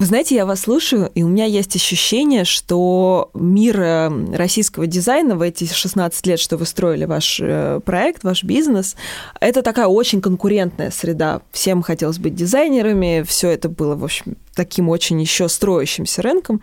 Вы 0.00 0.06
знаете, 0.06 0.34
я 0.34 0.46
вас 0.46 0.60
слушаю, 0.60 1.10
и 1.14 1.22
у 1.22 1.28
меня 1.28 1.44
есть 1.44 1.76
ощущение, 1.76 2.46
что 2.46 3.30
мир 3.34 3.78
э, 3.78 4.34
российского 4.34 4.86
дизайна 4.86 5.36
в 5.36 5.42
эти 5.42 5.70
16 5.70 6.26
лет, 6.26 6.40
что 6.40 6.56
вы 6.56 6.64
строили 6.64 7.04
ваш 7.04 7.38
э, 7.38 7.80
проект, 7.84 8.24
ваш 8.24 8.42
бизнес, 8.42 8.96
это 9.40 9.60
такая 9.60 9.88
очень 9.88 10.22
конкурентная 10.22 10.90
среда. 10.90 11.42
Всем 11.52 11.82
хотелось 11.82 12.18
быть 12.18 12.34
дизайнерами, 12.34 13.26
все 13.28 13.50
это 13.50 13.68
было, 13.68 13.94
в 13.94 14.02
общем, 14.02 14.38
таким 14.54 14.88
очень 14.88 15.20
еще 15.20 15.50
строящимся 15.50 16.22
рынком, 16.22 16.62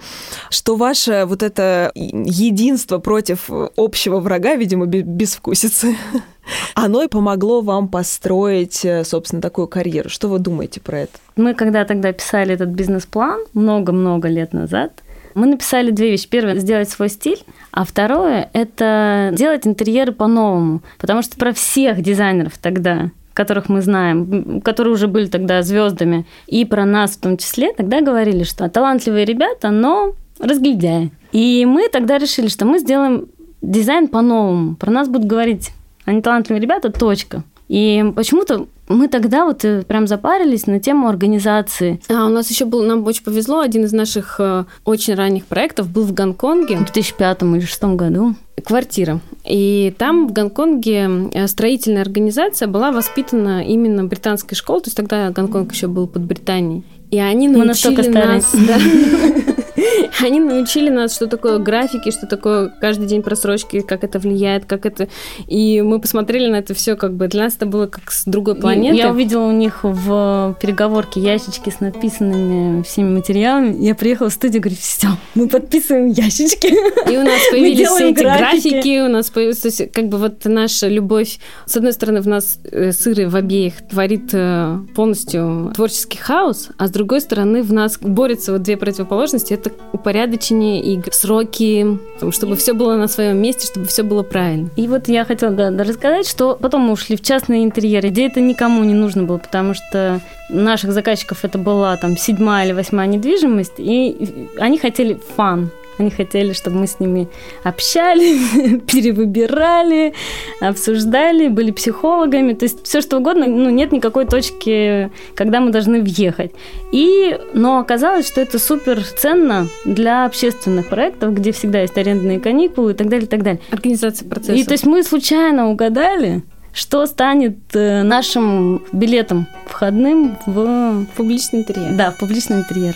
что 0.49 0.75
ваше 0.75 1.25
вот 1.27 1.43
это 1.43 1.91
единство 1.93 2.97
против 2.97 3.51
общего 3.75 4.19
врага, 4.19 4.55
видимо, 4.55 4.87
безвкусицы, 4.87 5.95
оно 6.75 7.03
и 7.03 7.07
помогло 7.07 7.61
вам 7.61 7.87
построить, 7.87 8.83
э, 8.85 9.03
собственно, 9.03 9.41
такую 9.41 9.67
карьеру. 9.67 10.09
Что 10.09 10.27
вы 10.27 10.39
думаете 10.39 10.81
про 10.81 10.99
это? 11.01 11.13
Мы 11.35 11.53
когда 11.53 11.85
тогда 11.85 12.11
писали 12.11 12.53
этот 12.53 12.69
бизнес-план, 12.69 13.41
много-много 13.53 14.27
лет 14.27 14.53
назад, 14.53 15.03
мы 15.33 15.45
написали 15.45 15.91
две 15.91 16.11
вещи. 16.11 16.27
Первое– 16.27 16.55
сделать 16.57 16.89
свой 16.89 17.09
стиль, 17.09 17.43
а 17.71 17.85
второе– 17.85 18.49
это 18.53 19.29
делать 19.33 19.67
интерьеры 19.67 20.11
по-новому. 20.11 20.81
Потому 20.97 21.21
что 21.21 21.37
про 21.37 21.53
всех 21.53 22.01
дизайнеров 22.01 22.57
тогда 22.57 23.11
которых 23.33 23.69
мы 23.69 23.83
знаем, 23.83 24.61
которые 24.61 24.95
уже 24.95 25.07
были 25.07 25.27
тогда 25.27 25.61
звездами, 25.61 26.25
и 26.47 26.65
про 26.65 26.85
нас 26.85 27.11
в 27.11 27.19
том 27.19 27.37
числе, 27.37 27.71
тогда 27.71 28.01
говорили, 28.01 28.41
что 28.41 28.67
талантливые 28.67 29.25
ребята, 29.25 29.69
но 29.69 30.13
разглядяй. 30.39 31.11
И 31.33 31.63
мы 31.67 31.87
тогда 31.87 32.17
решили, 32.17 32.47
что 32.47 32.65
мы 32.65 32.79
сделаем 32.79 33.27
дизайн 33.61 34.07
по-новому. 34.07 34.75
Про 34.75 34.89
нас 34.89 35.07
будут 35.07 35.27
говорить 35.27 35.71
они 36.07 36.21
талантливые 36.21 36.61
ребята, 36.61 36.89
точка. 36.89 37.43
И 37.67 38.13
почему-то 38.15 38.67
мы 38.87 39.09
тогда 39.09 39.43
вот 39.43 39.65
э, 39.65 39.83
прям 39.83 40.07
запарились 40.07 40.67
на 40.67 40.79
тему 40.79 41.09
организации. 41.09 41.99
А 42.07 42.25
у 42.25 42.29
нас 42.29 42.49
еще 42.49 42.63
был, 42.63 42.83
нам 42.83 43.05
очень 43.05 43.23
повезло, 43.23 43.59
один 43.59 43.83
из 43.83 43.91
наших 43.91 44.37
э, 44.39 44.63
очень 44.85 45.15
ранних 45.15 45.45
проектов 45.45 45.89
был 45.89 46.03
в 46.03 46.13
Гонконге. 46.13 46.77
В 46.77 46.85
2005 46.85 47.41
или 47.41 47.49
2006 47.49 47.83
году. 47.83 48.35
Квартира. 48.63 49.19
И 49.43 49.93
там 49.97 50.29
в 50.29 50.31
Гонконге 50.31 51.29
э, 51.33 51.47
строительная 51.47 52.03
организация 52.03 52.69
была 52.69 52.93
воспитана 52.93 53.65
именно 53.65 54.05
британской 54.05 54.55
школой, 54.55 54.79
то 54.79 54.87
есть 54.87 54.95
тогда 54.95 55.29
Гонконг 55.31 55.73
еще 55.73 55.87
был 55.87 56.07
под 56.07 56.21
Британией. 56.21 56.85
И 57.11 57.19
они 57.19 57.49
научили 57.49 58.07
нас... 58.07 58.53
Да, 58.53 58.77
Они 60.21 60.39
научили 60.39 60.89
нас, 60.89 61.15
что 61.15 61.27
такое 61.27 61.59
графики, 61.59 62.11
что 62.11 62.27
такое 62.27 62.69
каждый 62.81 63.07
день 63.07 63.21
просрочки, 63.23 63.81
как 63.81 64.03
это 64.03 64.19
влияет, 64.19 64.65
как 64.65 64.85
это... 64.85 65.07
И 65.47 65.81
мы 65.81 65.99
посмотрели 65.99 66.47
на 66.49 66.57
это 66.57 66.73
все, 66.73 66.95
как 66.95 67.13
бы 67.13 67.27
для 67.27 67.43
нас 67.43 67.55
это 67.55 67.65
было 67.65 67.87
как 67.87 68.11
с 68.11 68.25
другой 68.25 68.55
планеты. 68.55 68.97
Я 68.97 69.11
увидела 69.11 69.45
у 69.45 69.51
них 69.51 69.79
в 69.83 70.57
переговорке 70.61 71.19
ящички 71.19 71.69
с 71.69 71.79
написанными 71.79 72.83
всеми 72.83 73.15
материалами. 73.15 73.83
Я 73.83 73.95
приехала 73.95 74.29
в 74.29 74.33
студию 74.33 74.61
говорю, 74.61 74.77
все, 74.79 75.07
мы 75.35 75.47
подписываем 75.47 76.07
ящички. 76.07 76.67
И 77.11 77.17
у 77.17 77.23
нас 77.23 77.41
появились 77.51 77.87
все 77.87 78.09
эти 78.09 78.19
графики. 78.19 78.69
графики, 78.69 78.99
у 79.01 79.07
нас 79.09 79.29
появилась, 79.29 79.59
то 79.59 79.67
есть, 79.67 79.91
как 79.91 80.07
бы 80.07 80.17
вот 80.17 80.45
наша 80.45 80.87
любовь, 80.87 81.39
с 81.65 81.77
одной 81.77 81.93
стороны, 81.93 82.21
в 82.21 82.27
нас 82.27 82.59
э, 82.71 82.91
сыры 82.91 83.29
в 83.29 83.35
обеих 83.35 83.87
творит 83.87 84.29
э, 84.33 84.79
полностью 84.95 85.71
творческий 85.75 86.17
хаос, 86.17 86.69
а 86.77 86.87
с 86.87 86.91
другой 86.91 87.21
стороны, 87.21 87.61
в 87.63 87.73
нас 87.73 87.97
борются 87.99 88.51
вот 88.51 88.63
две 88.63 88.77
противоположности. 88.77 89.53
Это 89.53 89.66
упорядочение 89.91 90.81
и 90.81 91.01
сроки, 91.11 91.99
чтобы 92.31 92.55
все 92.55 92.73
было 92.73 92.95
на 92.95 93.07
своем 93.07 93.37
месте, 93.41 93.67
чтобы 93.67 93.85
все 93.87 94.03
было 94.03 94.23
правильно. 94.23 94.69
И 94.75 94.87
вот 94.87 95.07
я 95.07 95.25
хотела 95.25 95.51
да, 95.51 95.83
рассказать, 95.83 96.27
что 96.27 96.57
потом 96.59 96.81
мы 96.81 96.93
ушли 96.93 97.15
в 97.15 97.21
частные 97.21 97.63
интерьеры, 97.63 98.09
где 98.09 98.27
это 98.27 98.41
никому 98.41 98.83
не 98.83 98.93
нужно 98.93 99.23
было, 99.23 99.37
потому 99.37 99.73
что 99.73 100.19
наших 100.49 100.91
заказчиков 100.91 101.43
это 101.43 101.57
была 101.57 101.97
там 101.97 102.17
седьмая 102.17 102.65
или 102.65 102.73
восьмая 102.73 103.07
недвижимость, 103.07 103.75
и 103.77 104.47
они 104.57 104.77
хотели 104.77 105.19
фан. 105.35 105.71
Они 105.97 106.11
хотели, 106.11 106.53
чтобы 106.53 106.77
мы 106.77 106.87
с 106.87 106.99
ними 106.99 107.27
общались, 107.63 108.81
перевыбирали, 108.91 110.13
обсуждали, 110.59 111.47
были 111.47 111.71
психологами. 111.71 112.53
То 112.53 112.65
есть 112.65 112.85
все 112.85 113.01
что 113.01 113.17
угодно, 113.17 113.47
ну, 113.47 113.69
нет 113.69 113.91
никакой 113.91 114.25
точки, 114.25 115.11
когда 115.35 115.59
мы 115.59 115.71
должны 115.71 116.01
въехать. 116.01 116.51
И, 116.91 117.37
но 117.53 117.79
оказалось, 117.79 118.27
что 118.27 118.41
это 118.41 118.59
супер 118.59 119.03
ценно 119.03 119.67
для 119.85 120.25
общественных 120.25 120.87
проектов, 120.87 121.33
где 121.33 121.51
всегда 121.51 121.81
есть 121.81 121.97
арендные 121.97 122.39
каникулы 122.39 122.91
и 122.91 122.95
так 122.95 123.09
далее, 123.09 123.25
и 123.25 123.29
так 123.29 123.43
далее. 123.43 123.61
Организация 123.71 124.27
процесса. 124.27 124.53
И 124.53 124.63
то 124.63 124.73
есть 124.73 124.85
мы 124.85 125.03
случайно 125.03 125.69
угадали, 125.69 126.43
что 126.73 127.05
станет 127.07 127.57
э, 127.73 128.03
нашим 128.03 128.83
билетом 128.91 129.47
входным 129.65 130.37
в 130.45 131.05
публичный 131.15 131.61
интерьер. 131.61 131.95
Да, 131.95 132.11
в 132.11 132.17
публичный 132.17 132.57
интерьер. 132.57 132.93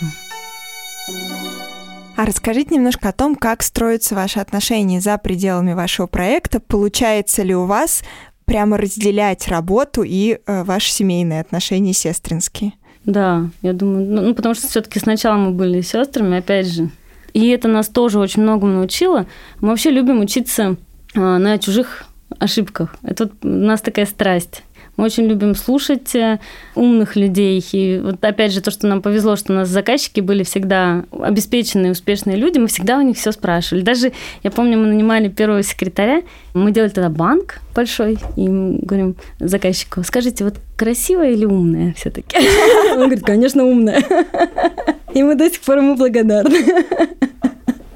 А 2.22 2.24
расскажите 2.24 2.76
немножко 2.76 3.08
о 3.08 3.12
том, 3.12 3.34
как 3.34 3.64
строятся 3.64 4.14
ваши 4.14 4.38
отношения 4.38 5.00
за 5.00 5.18
пределами 5.18 5.72
вашего 5.72 6.06
проекта. 6.06 6.60
Получается 6.60 7.42
ли 7.42 7.52
у 7.52 7.64
вас 7.64 8.04
прямо 8.44 8.78
разделять 8.78 9.48
работу 9.48 10.04
и 10.04 10.38
э, 10.46 10.62
ваши 10.62 10.92
семейные 10.92 11.40
отношения 11.40 11.92
сестринские? 11.92 12.74
Да, 13.04 13.50
я 13.62 13.72
думаю, 13.72 14.06
ну, 14.06 14.20
ну 14.20 14.34
потому 14.36 14.54
что 14.54 14.68
все-таки 14.68 15.00
сначала 15.00 15.36
мы 15.36 15.50
были 15.50 15.80
сестрами, 15.80 16.38
опять 16.38 16.68
же. 16.68 16.90
И 17.32 17.48
это 17.48 17.66
нас 17.66 17.88
тоже 17.88 18.20
очень 18.20 18.42
многому 18.42 18.74
научило. 18.74 19.26
Мы 19.60 19.70
вообще 19.70 19.90
любим 19.90 20.20
учиться 20.20 20.76
а, 21.16 21.38
на 21.38 21.58
чужих 21.58 22.04
ошибках. 22.38 22.94
Это 23.02 23.24
вот 23.24 23.32
у 23.42 23.48
нас 23.48 23.80
такая 23.80 24.06
страсть. 24.06 24.62
Мы 24.96 25.04
очень 25.04 25.24
любим 25.24 25.54
слушать 25.54 26.14
э, 26.14 26.38
умных 26.74 27.16
людей. 27.16 27.64
И 27.72 27.98
вот 27.98 28.22
опять 28.24 28.52
же 28.52 28.60
то, 28.60 28.70
что 28.70 28.86
нам 28.86 29.00
повезло, 29.00 29.36
что 29.36 29.52
у 29.52 29.56
нас 29.56 29.68
заказчики 29.68 30.20
были 30.20 30.42
всегда 30.42 31.04
обеспеченные, 31.18 31.92
успешные 31.92 32.36
люди, 32.36 32.58
мы 32.58 32.66
всегда 32.66 32.98
у 32.98 33.02
них 33.02 33.16
все 33.16 33.32
спрашивали. 33.32 33.82
Даже, 33.82 34.12
я 34.42 34.50
помню, 34.50 34.78
мы 34.78 34.86
нанимали 34.86 35.28
первого 35.28 35.62
секретаря, 35.62 36.22
мы 36.54 36.72
делали 36.72 36.90
тогда 36.90 37.08
банк 37.08 37.60
большой, 37.74 38.18
и 38.36 38.48
говорим 38.48 39.16
заказчику, 39.40 40.02
скажите, 40.02 40.44
вот 40.44 40.56
красивая 40.76 41.30
или 41.30 41.46
умная 41.46 41.94
все 41.96 42.10
таки 42.10 42.36
Он 42.92 43.04
говорит, 43.04 43.24
конечно, 43.24 43.64
умная. 43.64 44.02
И 45.14 45.22
мы 45.22 45.34
до 45.34 45.50
сих 45.50 45.60
пор 45.60 45.78
ему 45.78 45.94
благодарны. 45.94 46.58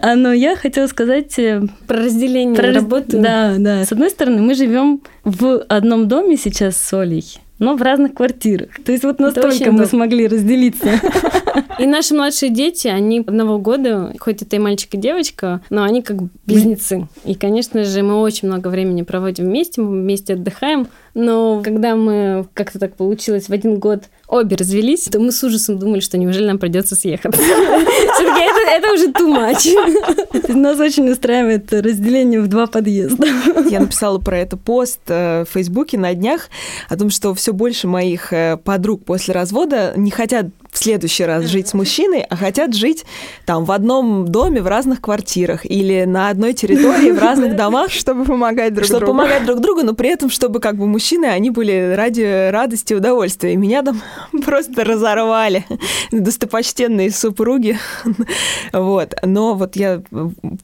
А, 0.01 0.15
но 0.15 0.33
я 0.33 0.57
хотела 0.57 0.87
сказать 0.87 1.39
э, 1.39 1.63
про 1.87 1.99
разделение 1.99 2.57
про 2.57 2.73
работы. 2.73 3.19
Да, 3.19 3.57
да. 3.59 3.85
С 3.85 3.93
одной 3.93 4.11
стороны, 4.11 4.43
мы 4.43 4.55
живем 4.55 5.03
в 5.25 5.59
одном 5.69 6.09
доме 6.09 6.37
сейчас 6.37 6.77
с 6.77 6.93
Олей, 6.93 7.39
но 7.59 7.77
в 7.77 7.83
разных 7.83 8.15
квартирах. 8.15 8.69
То 8.85 8.93
есть 8.93 9.05
вот 9.05 9.19
настолько 9.19 9.73
мы 9.73 9.87
смогли 9.87 10.27
разделиться. 10.27 10.89
И 11.79 11.87
наши 11.87 12.15
младшие 12.15 12.51
дети, 12.51 12.89
они 12.89 13.21
одного 13.21 13.59
года, 13.59 14.13
хоть 14.19 14.43
это 14.43 14.57
и 14.57 14.59
мальчик, 14.59 14.95
и 14.95 14.97
девочка, 14.97 15.61
но 15.69 15.83
они 15.83 16.01
как 16.03 16.17
близнецы. 16.47 17.07
И, 17.25 17.35
конечно 17.35 17.85
же, 17.85 18.03
мы 18.03 18.21
очень 18.21 18.49
много 18.49 18.69
времени 18.69 19.03
проводим 19.03 19.47
вместе, 19.47 19.83
мы 19.83 20.01
вместе 20.01 20.35
отдыхаем. 20.35 20.89
Но 21.19 21.63
когда 21.65 21.97
мы 21.97 22.47
как-то 22.53 22.79
так 22.79 22.95
получилось 22.95 23.49
в 23.49 23.53
один 23.53 23.79
год 23.79 24.03
обе 24.29 24.55
развелись, 24.55 25.05
то 25.05 25.19
мы 25.19 25.33
с 25.33 25.43
ужасом 25.43 25.79
думали, 25.79 26.01
что 26.01 26.19
неужели 26.19 26.47
нам 26.47 26.59
придется 26.59 26.95
съехать. 26.95 27.35
Все-таки 27.35 28.43
это, 28.69 28.93
уже 28.93 29.07
too 29.07 29.35
much. 29.35 30.53
Нас 30.55 30.79
очень 30.79 31.09
устраивает 31.09 31.73
разделение 31.73 32.43
в 32.43 32.49
два 32.49 32.67
подъезда. 32.67 33.29
Я 33.71 33.81
написала 33.81 34.19
про 34.19 34.37
это 34.37 34.59
пост 34.59 35.01
э, 35.07 35.45
в 35.45 35.55
Фейсбуке 35.55 35.97
на 35.97 36.13
днях 36.13 36.51
о 36.91 36.99
том, 36.99 37.09
что 37.09 37.33
все 37.33 37.55
больше 37.55 37.89
моих 37.89 38.35
э, 38.35 38.59
подруг 38.63 39.03
после 39.07 39.33
развода 39.33 39.95
не 39.97 40.11
хотят 40.11 40.49
в 40.77 40.79
следующий 40.79 41.25
раз 41.25 41.47
жить 41.47 41.69
с 41.69 41.75
мужчиной, 41.75 42.27
а 42.29 42.37
хотят 42.37 42.75
жить 42.75 43.07
там 43.47 43.65
в 43.65 43.73
одном 43.73 44.29
доме 44.29 44.61
в 44.61 44.67
разных 44.67 45.01
квартирах 45.01 45.65
или 45.65 46.05
на 46.05 46.29
одной 46.29 46.53
территории 46.53 47.13
в 47.13 47.19
разных 47.19 47.57
домах, 47.57 47.91
чтобы 47.91 48.27
помогать 48.27 48.75
друг 48.75 48.85
чтобы 48.85 49.07
другу. 49.07 49.13
Чтобы 49.15 49.27
помогать 49.27 49.47
друг 49.47 49.61
другу, 49.61 49.83
но 49.85 49.95
при 49.95 50.11
этом, 50.11 50.29
чтобы 50.29 50.61
как 50.61 50.77
бы 50.77 50.87
мужчины, 50.87 51.25
они 51.25 51.49
были 51.49 51.95
ради 51.97 52.51
радости 52.51 52.93
и 52.93 52.97
удовольствия. 52.97 53.55
И 53.55 53.57
меня 53.57 53.83
там 53.83 54.03
просто 54.45 54.85
разорвали 54.85 55.65
достопочтенные 56.13 57.11
супруги. 57.11 57.79
вот. 58.75 59.15
Но 59.23 59.55
вот 59.55 59.77
я, 59.77 60.03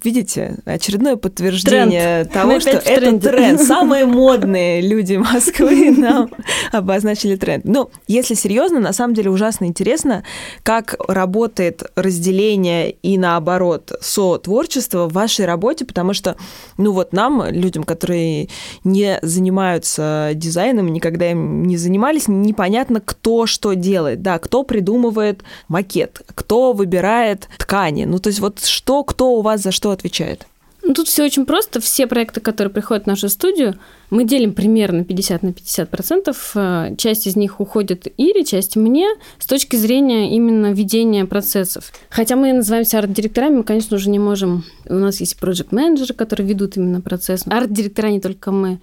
видите, 0.04 0.58
очередное 0.66 1.16
подтверждение 1.16 2.24
тренд. 2.24 2.32
того, 2.32 2.52
Мы 2.52 2.60
что 2.60 2.70
это 2.70 3.18
тренд. 3.18 3.62
Самые 3.62 4.04
модные 4.04 4.82
люди 4.82 5.14
Москвы 5.14 5.90
нам 5.90 6.28
обозначили 6.70 7.36
тренд. 7.36 7.64
Но 7.64 7.90
если 8.08 8.34
серьезно, 8.34 8.78
на 8.78 8.92
самом 8.92 9.14
деле 9.14 9.30
ужасно 9.30 9.64
интересно 9.64 10.01
интересно, 10.02 10.24
как 10.62 10.96
работает 11.08 11.82
разделение 11.96 12.90
и 12.90 13.18
наоборот 13.18 13.92
со-творчество 14.00 15.08
в 15.08 15.12
вашей 15.12 15.46
работе, 15.46 15.84
потому 15.84 16.14
что, 16.14 16.36
ну 16.78 16.92
вот 16.92 17.12
нам, 17.12 17.44
людям, 17.50 17.84
которые 17.84 18.48
не 18.84 19.18
занимаются 19.22 20.30
дизайном, 20.34 20.88
никогда 20.88 21.30
им 21.30 21.64
не 21.64 21.76
занимались, 21.76 22.28
непонятно, 22.28 23.00
кто 23.00 23.46
что 23.46 23.74
делает. 23.74 24.22
Да, 24.22 24.38
кто 24.38 24.62
придумывает 24.62 25.42
макет, 25.68 26.22
кто 26.34 26.72
выбирает 26.72 27.48
ткани. 27.58 28.04
Ну, 28.04 28.18
то 28.18 28.28
есть 28.28 28.40
вот 28.40 28.64
что, 28.64 29.04
кто 29.04 29.32
у 29.32 29.42
вас 29.42 29.62
за 29.62 29.72
что 29.72 29.90
отвечает? 29.90 30.46
Ну, 30.84 30.94
тут 30.94 31.06
все 31.06 31.24
очень 31.24 31.46
просто. 31.46 31.80
Все 31.80 32.08
проекты, 32.08 32.40
которые 32.40 32.72
приходят 32.72 33.04
в 33.04 33.06
нашу 33.06 33.28
студию, 33.28 33.78
мы 34.10 34.24
делим 34.24 34.52
примерно 34.52 35.04
50 35.04 35.42
на 35.44 35.52
50 35.52 35.88
процентов. 35.88 36.52
Э, 36.56 36.94
часть 36.98 37.26
из 37.28 37.36
них 37.36 37.60
уходит 37.60 38.08
Ире, 38.16 38.44
часть 38.44 38.74
мне 38.74 39.06
с 39.38 39.46
точки 39.46 39.76
зрения 39.76 40.34
именно 40.34 40.72
ведения 40.72 41.24
процессов. 41.24 41.92
Хотя 42.10 42.34
мы 42.34 42.52
называемся 42.52 42.98
арт-директорами, 42.98 43.58
мы, 43.58 43.64
конечно, 43.64 43.96
уже 43.96 44.10
не 44.10 44.18
можем. 44.18 44.64
У 44.88 44.94
нас 44.94 45.20
есть 45.20 45.38
проект-менеджеры, 45.38 46.14
которые 46.14 46.48
ведут 46.48 46.76
именно 46.76 47.00
процесс. 47.00 47.44
Арт-директора 47.46 48.08
не 48.08 48.20
только 48.20 48.50
мы, 48.50 48.80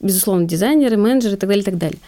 безусловно, 0.00 0.46
дизайнеры, 0.46 0.96
менеджеры 0.96 1.34
и 1.34 1.38
так 1.38 1.48
далее, 1.48 1.62
и 1.62 1.66
так 1.66 1.76
далее. 1.76 1.98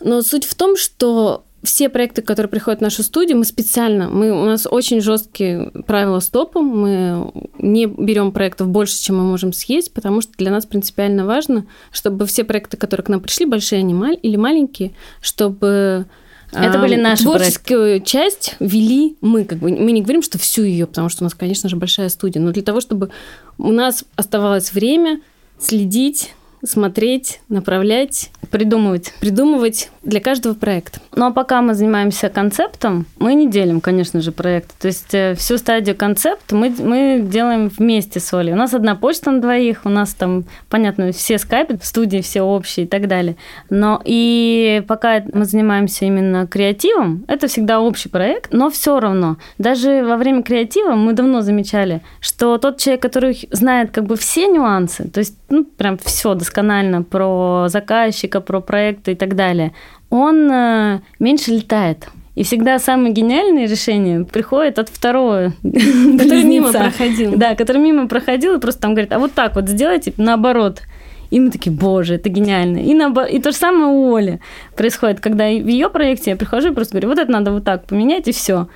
Но 0.00 0.22
суть 0.22 0.44
в 0.44 0.54
том, 0.54 0.76
что 0.76 1.44
все 1.66 1.88
проекты, 1.88 2.22
которые 2.22 2.48
приходят 2.48 2.80
в 2.80 2.82
нашу 2.82 3.02
студию, 3.02 3.38
мы 3.38 3.44
специально, 3.44 4.08
мы, 4.08 4.30
у 4.30 4.44
нас 4.44 4.66
очень 4.70 5.00
жесткие 5.00 5.70
правила 5.86 6.20
стопа, 6.20 6.60
мы 6.60 7.30
не 7.58 7.86
берем 7.86 8.32
проектов 8.32 8.68
больше, 8.68 8.96
чем 8.98 9.18
мы 9.18 9.24
можем 9.24 9.52
съесть, 9.52 9.92
потому 9.92 10.20
что 10.20 10.32
для 10.38 10.50
нас 10.50 10.64
принципиально 10.64 11.26
важно, 11.26 11.66
чтобы 11.92 12.26
все 12.26 12.44
проекты, 12.44 12.76
которые 12.76 13.04
к 13.04 13.08
нам 13.08 13.20
пришли, 13.20 13.46
большие 13.46 13.80
они 13.80 13.94
мал, 13.94 14.14
или 14.14 14.36
маленькие, 14.36 14.92
чтобы 15.20 16.06
это 16.52 16.78
были 16.78 16.94
наши 16.96 17.24
Творческую 17.24 18.00
проекты. 18.00 18.10
часть 18.10 18.54
вели 18.60 19.16
мы, 19.20 19.44
как 19.44 19.58
бы 19.58 19.68
мы 19.68 19.92
не 19.92 20.02
говорим, 20.02 20.22
что 20.22 20.38
всю 20.38 20.62
ее, 20.62 20.86
потому 20.86 21.08
что 21.08 21.24
у 21.24 21.26
нас, 21.26 21.34
конечно 21.34 21.68
же, 21.68 21.76
большая 21.76 22.08
студия, 22.08 22.40
но 22.40 22.52
для 22.52 22.62
того, 22.62 22.80
чтобы 22.80 23.10
у 23.58 23.72
нас 23.72 24.04
оставалось 24.14 24.72
время 24.72 25.20
следить, 25.58 26.34
смотреть, 26.66 27.40
направлять, 27.48 28.30
придумывать. 28.50 29.12
Придумывать 29.20 29.90
для 30.02 30.20
каждого 30.20 30.54
проекта. 30.54 31.00
Ну 31.14 31.26
а 31.26 31.30
пока 31.32 31.60
мы 31.62 31.74
занимаемся 31.74 32.28
концептом, 32.28 33.06
мы 33.18 33.34
не 33.34 33.48
делим, 33.50 33.80
конечно 33.80 34.20
же, 34.20 34.32
проект. 34.32 34.76
То 34.78 34.86
есть 34.86 35.12
э, 35.14 35.34
всю 35.34 35.58
стадию 35.58 35.96
концепт 35.96 36.52
мы, 36.52 36.70
мы 36.78 37.20
делаем 37.22 37.68
вместе 37.68 38.20
с 38.20 38.32
Олей. 38.32 38.52
У 38.52 38.56
нас 38.56 38.72
одна 38.72 38.94
почта 38.94 39.30
на 39.30 39.40
двоих, 39.40 39.80
у 39.84 39.88
нас 39.88 40.14
там, 40.14 40.44
понятно, 40.68 41.12
все 41.12 41.38
скайпы, 41.38 41.78
в 41.78 41.84
студии 41.84 42.20
все 42.20 42.42
общие 42.42 42.86
и 42.86 42.88
так 42.88 43.08
далее. 43.08 43.36
Но 43.68 44.00
и 44.04 44.82
пока 44.86 45.22
мы 45.32 45.44
занимаемся 45.44 46.04
именно 46.04 46.46
креативом, 46.46 47.24
это 47.28 47.48
всегда 47.48 47.80
общий 47.80 48.08
проект, 48.08 48.52
но 48.52 48.70
все 48.70 49.00
равно, 49.00 49.36
даже 49.58 50.04
во 50.04 50.16
время 50.16 50.42
креатива 50.42 50.92
мы 50.92 51.12
давно 51.12 51.40
замечали, 51.40 52.02
что 52.20 52.58
тот 52.58 52.78
человек, 52.78 53.02
который 53.02 53.48
знает 53.50 53.90
как 53.90 54.04
бы 54.04 54.16
все 54.16 54.46
нюансы, 54.46 55.08
то 55.08 55.18
есть 55.18 55.36
ну, 55.48 55.64
прям 55.64 55.98
все 55.98 56.34
досконально 56.34 56.55
про 57.02 57.66
заказчика, 57.68 58.40
про 58.40 58.60
проекты 58.60 59.12
и 59.12 59.14
так 59.14 59.36
далее, 59.36 59.72
он 60.10 60.50
э, 60.50 61.00
меньше 61.18 61.50
летает. 61.50 62.08
И 62.34 62.44
всегда 62.44 62.78
самые 62.78 63.12
гениальные 63.12 63.66
решения 63.66 64.24
приходят 64.24 64.78
от 64.78 64.90
второго 64.90 65.52
Который 65.62 66.44
мимо 66.44 66.70
проходил. 66.70 67.34
Да, 67.34 67.54
который 67.54 67.80
мимо 67.80 68.08
проходил 68.08 68.56
и 68.56 68.60
просто 68.60 68.82
там 68.82 68.92
говорит, 68.92 69.12
а 69.12 69.18
вот 69.18 69.32
так 69.32 69.56
вот 69.56 69.68
сделайте 69.68 70.12
наоборот. 70.18 70.82
И 71.30 71.40
мы 71.40 71.50
такие, 71.50 71.72
боже, 71.72 72.14
это 72.14 72.28
гениально. 72.28 72.78
И, 72.78 72.94
на, 72.94 73.08
и 73.24 73.40
то 73.40 73.50
же 73.50 73.56
самое 73.56 73.86
у 73.86 74.14
Оли 74.14 74.40
происходит, 74.76 75.20
когда 75.20 75.46
в 75.46 75.66
ее 75.66 75.88
проекте 75.88 76.30
я 76.30 76.36
прихожу 76.36 76.70
и 76.70 76.74
просто 76.74 76.92
говорю, 76.92 77.08
вот 77.08 77.18
это 77.18 77.30
надо 77.32 77.52
вот 77.52 77.64
так 77.64 77.86
поменять, 77.86 78.28
и 78.28 78.32
все. 78.32 78.68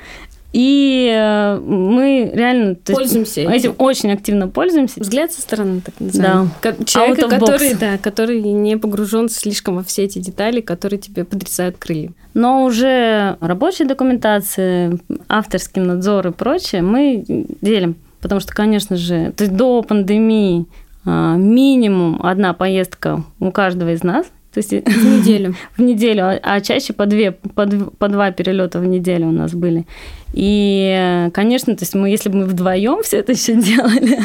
И 0.53 1.09
э, 1.15 1.61
мы 1.61 2.31
реально 2.35 2.75
пользуемся 2.75 3.43
этим. 3.43 3.51
этим 3.51 3.75
очень 3.79 4.11
активно 4.11 4.49
пользуемся. 4.49 4.99
Взгляд 5.01 5.33
со 5.33 5.41
стороны, 5.41 5.81
так 5.81 5.95
называемый. 6.01 6.49
Да. 6.63 6.75
Человека, 6.85 7.29
который, 7.29 7.75
да, 7.75 7.99
который 7.99 8.41
не 8.41 8.77
погружен 8.77 9.29
слишком 9.29 9.77
во 9.77 9.85
все 9.85 10.05
эти 10.05 10.19
детали, 10.19 10.61
которые 10.61 10.99
тебе 10.99 11.25
подрицают 11.25 11.77
крылья. 11.79 12.13
Но 12.35 12.65
уже 12.65 13.37
рабочие 13.41 13.87
документации, 13.87 14.99
авторский 15.29 15.83
надзор 15.83 16.29
и 16.29 16.33
прочее 16.33 16.83
мы 16.83 17.25
делим. 17.61 17.97
Потому 18.21 18.41
что, 18.41 18.53
конечно 18.53 18.97
же, 18.97 19.33
то 19.37 19.45
есть 19.45 19.57
до 19.57 19.83
пандемии 19.83 20.67
а, 21.07 21.37
минимум 21.37 22.21
одна 22.23 22.53
поездка 22.53 23.25
у 23.39 23.51
каждого 23.51 23.93
из 23.93 24.03
нас– 24.03 24.27
то 24.53 24.59
есть 24.59 24.71
в 24.71 25.19
неделю. 25.19 25.55
в 25.77 25.81
неделю, 25.81 26.25
а, 26.25 26.39
а 26.43 26.61
чаще 26.61 26.93
по, 26.93 27.07
две, 27.07 27.33
по, 27.33 27.67
по 27.67 28.09
два 28.09 28.33
перелета 28.33 28.81
в 28.81 28.87
неделю 28.87 29.29
у 29.29 29.33
нас 29.33 29.55
были. 29.55 29.87
И, 30.33 31.29
конечно, 31.33 31.75
то 31.75 31.83
есть 31.83 31.95
мы, 31.95 32.09
если 32.09 32.29
бы 32.29 32.39
мы 32.39 32.45
вдвоем 32.47 33.03
все 33.03 33.19
это 33.19 33.33
еще 33.33 33.55
делали, 33.55 34.19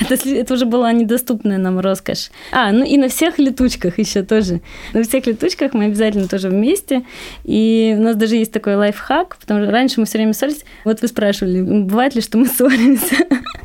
это, 0.00 0.28
это 0.28 0.54
уже 0.54 0.64
была 0.64 0.92
недоступная 0.92 1.58
нам 1.58 1.80
роскошь. 1.80 2.30
А, 2.52 2.70
ну 2.72 2.84
и 2.84 2.96
на 2.96 3.08
всех 3.08 3.38
летучках 3.38 3.98
еще 3.98 4.22
тоже. 4.22 4.60
На 4.92 5.02
всех 5.02 5.26
летучках 5.26 5.74
мы 5.74 5.86
обязательно 5.86 6.28
тоже 6.28 6.48
вместе. 6.48 7.02
И 7.44 7.96
у 7.98 8.02
нас 8.02 8.16
даже 8.16 8.36
есть 8.36 8.52
такой 8.52 8.76
лайфхак, 8.76 9.36
потому 9.38 9.62
что 9.62 9.72
раньше 9.72 10.00
мы 10.00 10.06
все 10.06 10.18
время 10.18 10.32
ссорились. 10.32 10.64
Вот 10.84 11.02
вы 11.02 11.08
спрашивали, 11.08 11.62
бывает 11.62 12.14
ли, 12.14 12.20
что 12.20 12.38
мы 12.38 12.46
ссоримся? 12.46 13.16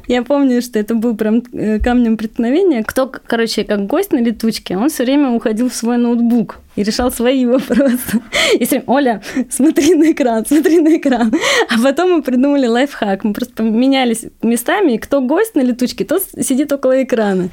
Я 0.08 0.24
помню, 0.24 0.62
что 0.62 0.80
это 0.80 0.96
был 0.96 1.16
прям 1.16 1.44
э, 1.54 1.80
камнем 1.80 2.18
преткновения. 2.18 2.84
Кто, 2.84 3.08
короче, 3.08 3.64
как 3.64 3.88
гость 3.88 4.12
на 4.12 4.22
летучке, 4.22 4.78
он 4.78 4.90
все 4.90 5.04
время 5.04 5.32
уходил 5.32 5.70
в 5.70 5.74
свой 5.74 5.98
ноутбук 5.98 6.60
и 6.76 6.84
решал 6.84 7.12
свои 7.12 7.46
вопросы. 7.46 8.22
И 8.54 8.66
все 8.66 8.78
время, 8.78 8.84
Оля, 8.88 9.22
смотри 9.50 9.96
на 9.96 10.12
экран, 10.12 10.46
смотри 10.46 10.82
на 10.82 10.98
экран. 10.98 11.34
А 11.70 11.82
потом 11.82 12.12
мы 12.12 12.22
придумали 12.22 12.68
лайфхак. 12.68 13.24
Мы 13.24 13.34
просто 13.34 13.54
поменялись 13.56 14.26
местами, 14.42 14.94
и 14.94 14.98
кто 14.98 15.22
гость 15.22 15.56
на 15.56 15.62
летучке, 15.62 16.06
тот 16.06 16.24
сидит 16.40 16.72
около 16.72 17.04
экрана. 17.04 17.50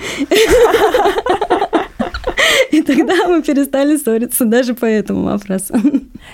И 2.72 2.80
тогда 2.80 3.28
мы 3.28 3.42
перестали 3.42 3.98
ссориться 3.98 4.46
даже 4.46 4.74
по 4.74 4.87
этому 4.87 5.24
вопросу. 5.24 5.74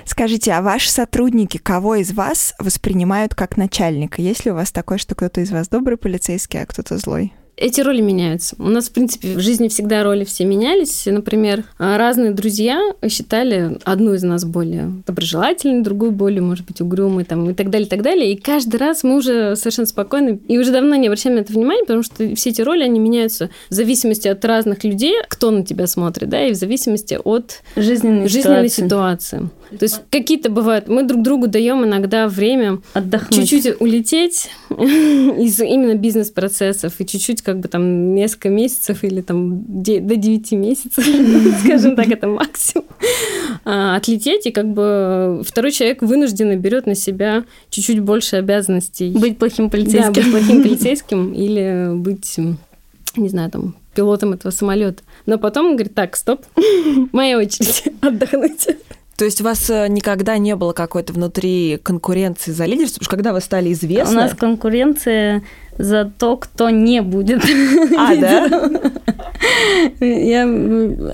Скажите, 0.04 0.52
а 0.52 0.62
ваши 0.62 0.88
сотрудники, 0.88 1.58
кого 1.58 1.96
из 1.96 2.12
вас 2.12 2.54
воспринимают 2.58 3.34
как 3.34 3.56
начальника? 3.56 4.22
Есть 4.22 4.44
ли 4.44 4.52
у 4.52 4.54
вас 4.54 4.70
такое, 4.70 4.98
что 4.98 5.16
кто-то 5.16 5.40
из 5.40 5.50
вас 5.50 5.68
добрый 5.68 5.96
полицейский, 5.96 6.62
а 6.62 6.66
кто-то 6.66 6.96
злой? 6.96 7.32
Эти 7.58 7.80
роли 7.80 8.00
меняются. 8.00 8.54
У 8.58 8.68
нас, 8.68 8.88
в 8.88 8.92
принципе, 8.92 9.34
в 9.34 9.40
жизни 9.40 9.68
всегда 9.68 10.04
роли 10.04 10.24
все 10.24 10.44
менялись. 10.44 11.06
Например, 11.06 11.64
разные 11.78 12.30
друзья 12.30 12.80
считали 13.08 13.78
одну 13.84 14.14
из 14.14 14.22
нас 14.22 14.44
более 14.44 14.92
доброжелательной, 15.06 15.82
другую 15.82 16.12
более, 16.12 16.40
может 16.40 16.66
быть, 16.66 16.80
угрюмой 16.80 17.24
там, 17.24 17.50
и 17.50 17.54
так 17.54 17.70
далее, 17.70 17.86
и 17.86 17.90
так 17.90 18.02
далее. 18.02 18.32
И 18.32 18.36
каждый 18.36 18.76
раз 18.76 19.02
мы 19.02 19.16
уже 19.16 19.56
совершенно 19.56 19.86
спокойно 19.86 20.38
и 20.48 20.58
уже 20.58 20.72
давно 20.72 20.94
не 20.94 21.08
обращаем 21.08 21.36
на 21.36 21.40
это 21.40 21.52
внимания, 21.52 21.82
потому 21.82 22.02
что 22.02 22.34
все 22.36 22.50
эти 22.50 22.62
роли, 22.62 22.84
они 22.84 23.00
меняются 23.00 23.50
в 23.68 23.74
зависимости 23.74 24.28
от 24.28 24.44
разных 24.44 24.84
людей, 24.84 25.14
кто 25.28 25.50
на 25.50 25.64
тебя 25.64 25.86
смотрит, 25.86 26.28
да, 26.28 26.46
и 26.46 26.52
в 26.52 26.56
зависимости 26.56 27.18
от 27.22 27.62
жизненной, 27.76 28.28
жизненной 28.28 28.68
ситуации. 28.68 29.38
ситуации. 29.38 29.50
То 29.78 29.82
есть 29.82 30.00
какие-то 30.10 30.50
бывают, 30.50 30.88
мы 30.88 31.02
друг 31.02 31.22
другу 31.22 31.46
даем 31.46 31.84
иногда 31.84 32.28
время 32.28 32.78
отдохнуть, 32.94 33.48
чуть-чуть 33.48 33.80
улететь 33.80 34.50
из 34.70 35.60
именно 35.60 35.94
бизнес-процессов 35.94 36.94
и 36.98 37.06
чуть-чуть 37.06 37.42
как 37.48 37.60
бы 37.60 37.68
там 37.68 38.14
несколько 38.14 38.50
месяцев 38.50 39.04
или 39.04 39.22
там 39.22 39.64
до 39.66 40.16
9 40.16 40.52
месяцев, 40.52 41.02
скажем 41.64 41.96
так, 41.96 42.08
это 42.08 42.28
максимум, 42.28 42.84
а, 43.64 43.96
отлететь, 43.96 44.44
и 44.44 44.50
как 44.50 44.70
бы 44.70 45.42
второй 45.46 45.72
человек 45.72 46.02
вынужденно 46.02 46.56
берет 46.56 46.84
на 46.84 46.94
себя 46.94 47.44
чуть-чуть 47.70 48.00
больше 48.00 48.36
обязанностей. 48.36 49.12
Быть 49.12 49.38
плохим 49.38 49.70
полицейским. 49.70 50.12
Да, 50.12 50.20
быть 50.20 50.30
плохим 50.30 50.62
полицейским 50.68 51.32
или 51.32 51.94
быть, 51.94 52.36
не 53.16 53.28
знаю, 53.30 53.50
там, 53.50 53.76
пилотом 53.94 54.34
этого 54.34 54.52
самолета. 54.52 55.02
Но 55.24 55.38
потом 55.38 55.68
он 55.68 55.76
говорит, 55.76 55.94
так, 55.94 56.16
стоп, 56.16 56.42
моя 57.12 57.38
очередь 57.38 57.84
отдохнуть. 58.02 58.66
То 59.18 59.24
есть 59.24 59.40
у 59.40 59.44
вас 59.44 59.68
э, 59.68 59.88
никогда 59.88 60.38
не 60.38 60.54
было 60.54 60.72
какой-то 60.72 61.12
внутри 61.12 61.80
конкуренции 61.82 62.52
за 62.52 62.66
лидерство? 62.66 63.00
Потому 63.00 63.04
что 63.04 63.16
когда 63.16 63.32
вы 63.32 63.40
стали 63.40 63.72
известны... 63.72 64.14
У 64.14 64.16
нас 64.16 64.32
конкуренция 64.32 65.42
за 65.76 66.04
то, 66.04 66.36
кто 66.36 66.70
не 66.70 67.02
будет. 67.02 67.42
А, 67.98 68.14
да? 68.14 68.70
Я 70.00 70.44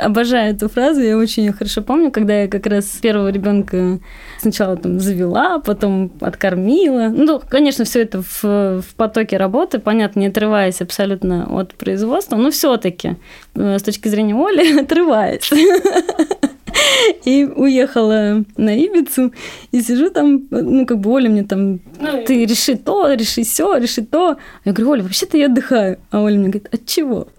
обожаю 0.05 0.55
эту 0.55 0.69
фразу, 0.69 1.01
я 1.01 1.17
очень 1.17 1.53
хорошо 1.53 1.83
помню, 1.83 2.11
когда 2.11 2.43
я 2.43 2.49
как 2.49 2.67
раз 2.67 2.87
первого 2.87 3.29
ребенка 3.29 3.99
сначала 4.41 4.77
там 4.77 4.99
завела, 4.99 5.59
потом 5.59 6.11
откормила. 6.21 7.09
Ну, 7.15 7.41
конечно, 7.47 7.85
все 7.85 8.03
это 8.03 8.23
в, 8.23 8.43
в 8.43 8.95
потоке 8.97 9.37
работы, 9.37 9.79
понятно, 9.79 10.21
не 10.21 10.27
отрываясь 10.27 10.81
абсолютно 10.81 11.47
от 11.59 11.75
производства, 11.75 12.37
но 12.37 12.51
все-таки 12.51 13.17
э, 13.55 13.79
с 13.79 13.83
точки 13.83 14.09
зрения 14.09 14.35
Оли 14.35 14.81
отрываясь. 14.83 15.51
И 17.25 17.45
уехала 17.45 18.45
на 18.57 18.77
Ибицу, 18.77 19.33
и 19.73 19.81
сижу 19.81 20.11
там, 20.11 20.47
ну, 20.51 20.87
как 20.87 20.99
бы 20.99 21.11
Оля 21.11 21.29
мне 21.29 21.45
там, 21.45 21.81
ну, 22.01 22.25
ты 22.27 22.45
реши 22.45 22.77
то, 22.77 23.13
реши 23.13 23.43
все, 23.43 23.77
реши 23.77 24.03
то. 24.03 24.37
Я 24.65 24.73
говорю, 24.73 24.91
Оля, 24.93 25.03
вообще-то 25.03 25.37
я 25.37 25.47
отдыхаю. 25.47 25.99
А 26.11 26.21
Оля 26.21 26.37
мне 26.37 26.49
говорит, 26.49 26.69
от 26.73 26.87
чего? 26.87 27.29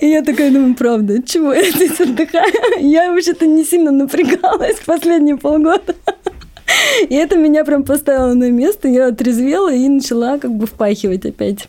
И 0.00 0.08
я 0.08 0.22
такая 0.22 0.50
думаю, 0.50 0.74
правда, 0.74 1.14
от 1.14 1.26
чего 1.26 1.52
я 1.52 1.70
здесь 1.70 2.00
отдыхаю? 2.00 2.52
Я 2.80 3.12
вообще-то 3.12 3.46
не 3.46 3.64
сильно 3.64 3.92
напрягалась 3.92 4.80
последние 4.84 5.36
полгода. 5.36 5.94
И 7.08 7.14
это 7.14 7.36
меня 7.36 7.64
прям 7.64 7.84
поставило 7.84 8.34
на 8.34 8.50
место, 8.50 8.88
я 8.88 9.08
отрезвела 9.08 9.72
и 9.72 9.88
начала 9.88 10.38
как 10.38 10.52
бы 10.52 10.66
впахивать 10.66 11.24
опять. 11.24 11.68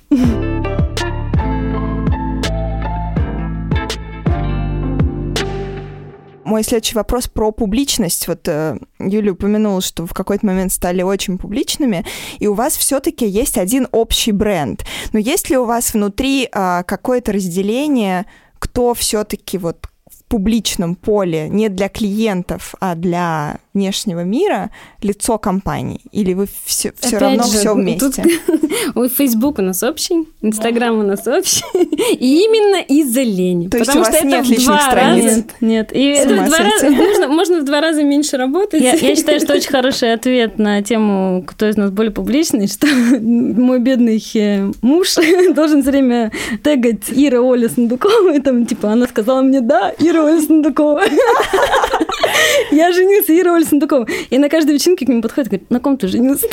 Мой 6.46 6.64
следующий 6.64 6.96
вопрос 6.96 7.28
про 7.28 7.52
публичность. 7.52 8.28
Вот 8.28 8.48
э, 8.48 8.78
Юля 9.00 9.32
упомянула, 9.32 9.82
что 9.82 10.06
в 10.06 10.14
какой-то 10.14 10.46
момент 10.46 10.72
стали 10.72 11.02
очень 11.02 11.38
публичными, 11.38 12.06
и 12.40 12.48
у 12.48 12.54
вас 12.54 12.76
все-таки 12.76 13.26
есть 13.26 13.58
один 13.58 13.88
общий 13.92 14.32
бренд. 14.32 14.84
Но 15.14 15.20
есть 15.20 15.50
ли 15.50 15.58
у 15.58 15.66
вас 15.66 15.94
внутри 15.94 16.50
э, 16.52 16.84
какое-то 16.86 17.32
разделение, 17.32 18.26
кто 18.60 18.94
все-таки 18.94 19.58
вот 19.58 19.88
публичном 20.34 20.96
поле 20.96 21.48
не 21.48 21.70
для 21.70 21.90
клиентов, 21.90 22.74
а 22.80 22.96
для 22.96 23.60
внешнего 23.76 24.24
мира 24.24 24.72
лицо 25.04 25.38
компании? 25.38 26.02
Или 26.12 26.34
вы 26.34 26.48
все, 26.66 26.92
все 27.00 27.20
равно 27.20 27.44
же, 27.44 27.60
все 27.60 27.76
вместе? 27.76 28.10
Тут, 28.96 29.14
Facebook 29.14 29.60
у 29.60 29.62
нас 29.62 29.84
общий, 29.84 30.28
Инстаграм 30.42 30.98
у 30.98 31.04
нас 31.04 31.28
общий. 31.28 31.64
И 32.20 32.46
именно 32.46 32.82
из-за 32.82 33.22
лени. 33.22 33.70
То 33.70 33.78
есть 33.78 33.96
у 33.96 34.00
вас 34.00 34.24
нет 34.24 34.48
личных 34.48 34.82
страниц? 34.82 35.24
Нет, 35.24 35.46
нет. 35.62 35.96
И 35.96 36.04
это 36.04 36.34
в 36.34 36.46
два 36.46 36.58
раза, 36.58 36.90
можно, 36.90 37.28
можно 37.28 37.60
в 37.60 37.66
два 37.66 37.82
раза 37.82 38.02
меньше 38.02 38.38
работать. 38.38 38.82
Я, 38.82 38.94
я 38.94 39.16
считаю, 39.16 39.40
что 39.40 39.54
очень 39.54 39.70
хороший 39.70 40.14
ответ 40.14 40.58
на 40.58 40.82
тему, 40.82 41.44
кто 41.46 41.70
из 41.70 41.78
нас 41.78 41.92
более 41.92 42.12
публичный, 42.12 42.68
что 42.68 42.88
мой 43.20 43.78
бедный 43.78 44.24
э, 44.34 44.72
муж 44.82 45.14
должен 45.54 45.84
все 45.84 45.92
время 45.92 46.32
тегать 46.64 47.12
Ира 47.12 47.40
Оля 47.40 47.70
Сундукова, 47.70 48.34
и 48.34 48.40
там, 48.40 48.66
типа, 48.66 48.92
она 48.92 49.06
сказала 49.06 49.44
мне, 49.44 49.62
да, 49.62 49.94
Ира 50.00 50.23
Оля 50.24 50.42
Сундукова. 50.42 51.04
Я 52.72 52.92
женился, 52.92 53.34
Оля 53.34 53.54
Оля 53.54 53.66
Сундукова. 53.66 54.08
И 54.30 54.38
на 54.38 54.50
каждой 54.50 54.74
вечеринке 54.76 55.06
к 55.06 55.10
нему 55.10 55.22
подходит 55.22 55.48
и 55.48 55.50
говорит, 55.52 55.72
на 55.72 55.80
ком 55.80 55.98
ты 55.98 56.08
женился? 56.08 56.48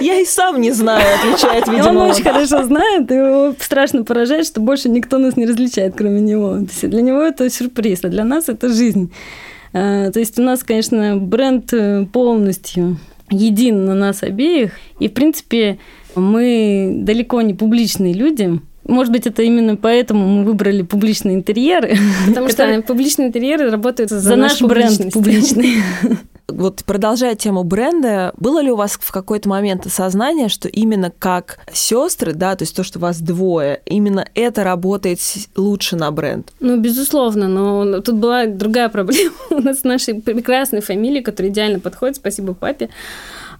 Я 0.00 0.20
и 0.20 0.24
сам 0.24 0.60
не 0.60 0.70
знаю, 0.72 1.04
отвечает, 1.18 1.66
видимо. 1.66 1.88
Он 1.88 2.10
очень 2.10 2.22
хорошо 2.22 2.62
знает, 2.62 3.10
и 3.10 3.14
его 3.14 3.54
страшно 3.58 4.04
поражает, 4.04 4.46
что 4.46 4.60
больше 4.60 4.88
никто 4.88 5.18
нас 5.18 5.36
не 5.36 5.46
различает, 5.46 5.94
кроме 5.96 6.20
него. 6.20 6.56
То 6.56 6.70
есть 6.70 6.88
для 6.88 7.02
него 7.02 7.22
это 7.22 7.48
сюрприз, 7.48 8.00
а 8.04 8.08
для 8.08 8.24
нас 8.24 8.48
это 8.48 8.68
жизнь. 8.68 9.12
А, 9.72 10.10
то 10.10 10.20
есть 10.20 10.38
у 10.38 10.42
нас, 10.42 10.62
конечно, 10.62 11.16
бренд 11.16 11.72
э, 11.72 12.06
полностью 12.12 12.98
един 13.30 13.84
на 13.86 13.94
нас 13.94 14.22
обеих. 14.22 14.72
И, 15.00 15.08
в 15.08 15.14
принципе, 15.14 15.78
мы 16.14 16.98
далеко 16.98 17.40
не 17.42 17.54
публичные 17.54 18.12
люди, 18.12 18.60
может 18.86 19.12
быть, 19.12 19.26
это 19.26 19.42
именно 19.42 19.76
поэтому 19.76 20.26
мы 20.26 20.44
выбрали 20.44 20.82
публичные 20.82 21.36
интерьеры. 21.36 21.96
Потому 22.28 22.48
что 22.48 22.82
публичные 22.82 23.28
интерьеры 23.28 23.70
работают 23.70 24.10
за, 24.10 24.20
за 24.20 24.36
наш 24.36 24.60
бренд 24.60 25.12
публичный. 25.12 25.76
Вот 26.46 26.84
продолжая 26.84 27.36
тему 27.36 27.64
бренда, 27.64 28.34
было 28.36 28.60
ли 28.60 28.70
у 28.70 28.76
вас 28.76 28.98
в 29.00 29.10
какой-то 29.10 29.48
момент 29.48 29.86
осознание, 29.86 30.48
что 30.48 30.68
именно 30.68 31.10
как 31.10 31.58
сестры, 31.72 32.34
да, 32.34 32.54
то 32.54 32.64
есть 32.64 32.76
то, 32.76 32.84
что 32.84 32.98
вас 32.98 33.18
двое, 33.18 33.80
именно 33.86 34.26
это 34.34 34.62
работает 34.62 35.20
лучше 35.56 35.96
на 35.96 36.10
бренд? 36.10 36.52
Ну, 36.60 36.78
безусловно, 36.78 37.48
но 37.48 38.00
тут 38.02 38.16
была 38.16 38.44
другая 38.46 38.90
проблема. 38.90 39.34
У 39.50 39.60
нас 39.60 39.84
нашей 39.84 40.20
прекрасной 40.20 40.82
фамилии, 40.82 41.22
которая 41.22 41.50
идеально 41.50 41.80
подходит, 41.80 42.16
спасибо 42.16 42.52
папе, 42.52 42.90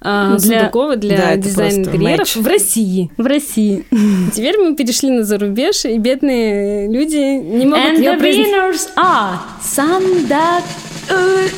а, 0.04 0.36
для, 0.36 0.58
Сундукова 0.58 0.96
для 0.96 1.16
да, 1.16 1.36
дизайна 1.36 1.78
интерьеров 1.78 2.36
в 2.36 2.46
России. 2.46 3.10
В 3.16 3.26
России. 3.26 3.84
Теперь 4.34 4.58
мы 4.58 4.76
перешли 4.76 5.10
на 5.10 5.24
зарубеж, 5.24 5.84
и 5.86 5.98
бедные 5.98 6.88
люди 6.88 7.16
не 7.16 7.64
могут... 7.64 7.84
And 7.84 7.98
the 7.98 8.20
winners 8.20 8.88
are 8.96 9.38
Sanda... 9.62 10.62
Uh, 11.08 11.48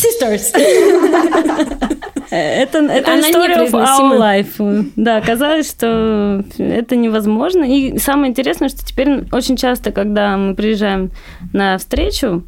sisters. 0.00 0.50
это 2.30 2.78
это 2.78 3.12
Она 3.12 3.20
история 3.20 3.56
of 3.56 3.72
our 3.72 4.18
life. 4.18 4.90
Да, 4.96 5.18
оказалось, 5.18 5.70
что 5.70 6.42
это 6.58 6.96
невозможно. 6.96 7.64
И 7.64 7.98
самое 7.98 8.30
интересное, 8.30 8.68
что 8.68 8.84
теперь 8.84 9.24
очень 9.32 9.56
часто, 9.56 9.92
когда 9.92 10.36
мы 10.36 10.54
приезжаем 10.54 11.10
на 11.52 11.78
встречу, 11.78 12.44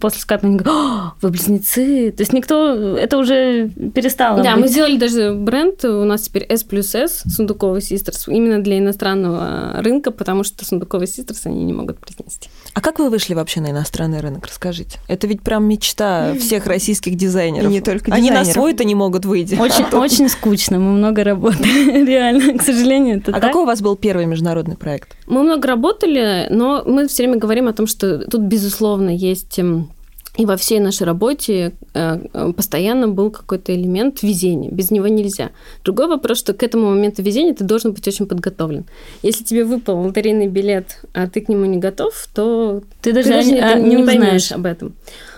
после 0.00 0.20
скайпа 0.20 0.46
они 0.46 0.56
говорят, 0.56 1.12
вы 1.20 1.30
близнецы. 1.30 2.12
То 2.12 2.22
есть 2.22 2.32
никто, 2.32 2.96
это 2.96 3.18
уже 3.18 3.68
перестало 3.94 4.42
Да, 4.42 4.52
быть. 4.54 4.62
мы 4.62 4.68
сделали 4.68 4.96
даже 4.96 5.32
бренд, 5.32 5.84
у 5.84 6.04
нас 6.04 6.22
теперь 6.22 6.44
S 6.48 6.64
плюс 6.64 6.94
S, 6.94 7.22
Сундукова 7.26 7.78
Sisters, 7.78 8.24
именно 8.26 8.62
для 8.62 8.78
иностранного 8.78 9.80
рынка, 9.82 10.10
потому 10.10 10.44
что 10.44 10.64
Сундукова 10.64 11.02
Sisters 11.02 11.40
они 11.44 11.64
не 11.64 11.72
могут 11.72 11.98
произнести. 11.98 12.48
А 12.74 12.80
как 12.80 12.98
вы 12.98 13.10
вышли 13.10 13.34
вообще 13.34 13.60
на 13.60 13.70
иностранный 13.70 14.20
рынок, 14.20 14.46
расскажите? 14.46 14.98
Это 15.08 15.26
ведь 15.26 15.42
прям 15.42 15.64
мечта 15.64 16.34
всех 16.34 16.66
российских 16.66 17.16
дизайнеров. 17.16 17.70
И 17.70 17.72
не 17.72 17.80
только 17.80 18.06
дизайнеров. 18.10 18.36
Они 18.38 18.46
на 18.46 18.52
свой-то 18.52 18.84
не 18.84 18.94
могут 18.94 19.24
выйти. 19.24 19.54
Очень, 19.54 19.84
очень 19.96 20.28
скучно, 20.28 20.78
мы 20.78 20.92
много 20.92 21.24
работали, 21.24 22.04
реально, 22.06 22.58
к 22.58 22.62
сожалению, 22.62 23.18
это 23.18 23.32
А 23.34 23.40
какой 23.40 23.62
у 23.62 23.66
вас 23.66 23.80
был 23.80 23.96
первый 23.96 24.26
международный 24.26 24.76
проект? 24.76 25.16
Мы 25.26 25.42
много 25.42 25.66
работали, 25.68 26.46
но 26.50 26.82
мы 26.86 27.06
все 27.08 27.22
время 27.24 27.38
говорим 27.38 27.68
о 27.68 27.72
том, 27.72 27.86
что 27.86 28.18
тут, 28.28 28.42
безусловно, 28.42 29.10
есть 29.10 29.53
эм, 29.58 29.90
и 30.36 30.46
во 30.46 30.56
всей 30.56 30.80
нашей 30.80 31.04
работе 31.04 31.72
э, 31.94 32.18
э, 32.32 32.52
постоянно 32.56 33.06
был 33.06 33.30
какой-то 33.30 33.72
элемент 33.72 34.22
везения. 34.22 34.70
Без 34.70 34.90
него 34.90 35.06
нельзя. 35.06 35.50
Другой 35.84 36.08
вопрос, 36.08 36.38
что 36.38 36.54
к 36.54 36.62
этому 36.64 36.90
моменту 36.90 37.22
везения 37.22 37.54
ты 37.54 37.62
должен 37.62 37.92
быть 37.92 38.06
очень 38.08 38.26
подготовлен. 38.26 38.84
Если 39.22 39.44
тебе 39.44 39.64
выпал 39.64 40.00
лотерейный 40.00 40.48
билет, 40.48 41.00
а 41.12 41.28
ты 41.28 41.40
к 41.40 41.48
нему 41.48 41.66
не 41.66 41.78
готов, 41.78 42.14
то 42.34 42.82
ты 43.00 43.12
даже, 43.12 43.28
ты 43.28 43.34
даже 43.34 43.52
не, 43.52 43.60
а, 43.60 43.74
не, 43.78 43.96
не 43.96 44.04
поймешь 44.04 44.50
об 44.50 44.66
этом. 44.66 44.94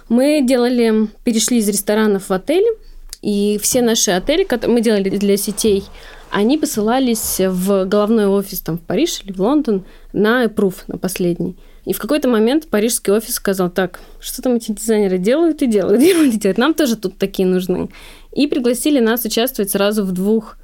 Мы 0.08 0.40
делали, 0.42 1.08
перешли 1.24 1.58
из 1.58 1.68
ресторанов 1.68 2.30
в 2.30 2.32
отели, 2.32 2.78
и 3.20 3.58
все 3.62 3.82
наши 3.82 4.12
отели, 4.12 4.44
которые 4.44 4.76
мы 4.76 4.80
делали 4.80 5.10
для 5.10 5.36
сетей, 5.36 5.84
они 6.30 6.56
посылались 6.58 7.40
в 7.40 7.84
головной 7.84 8.26
офис 8.26 8.60
там, 8.60 8.78
в 8.78 8.80
Париж 8.80 9.20
или 9.24 9.32
в 9.32 9.40
Лондон 9.40 9.84
на 10.12 10.44
approve, 10.44 10.76
на 10.86 10.96
последний. 10.96 11.56
И 11.86 11.92
в 11.92 11.98
какой-то 11.98 12.28
момент 12.28 12.68
парижский 12.68 13.12
офис 13.12 13.36
сказал, 13.36 13.70
так, 13.70 14.00
что 14.20 14.42
там 14.42 14.56
эти 14.56 14.72
дизайнеры 14.72 15.18
делают 15.18 15.62
и 15.62 15.66
делают, 15.66 16.02
и 16.02 16.36
делают. 16.36 16.58
Нам 16.58 16.74
тоже 16.74 16.96
тут 16.96 17.16
такие 17.16 17.48
нужны. 17.48 17.88
И 18.34 18.46
пригласили 18.48 19.00
нас 19.00 19.24
участвовать 19.24 19.70
сразу 19.70 20.04
в 20.04 20.12
двух 20.12 20.58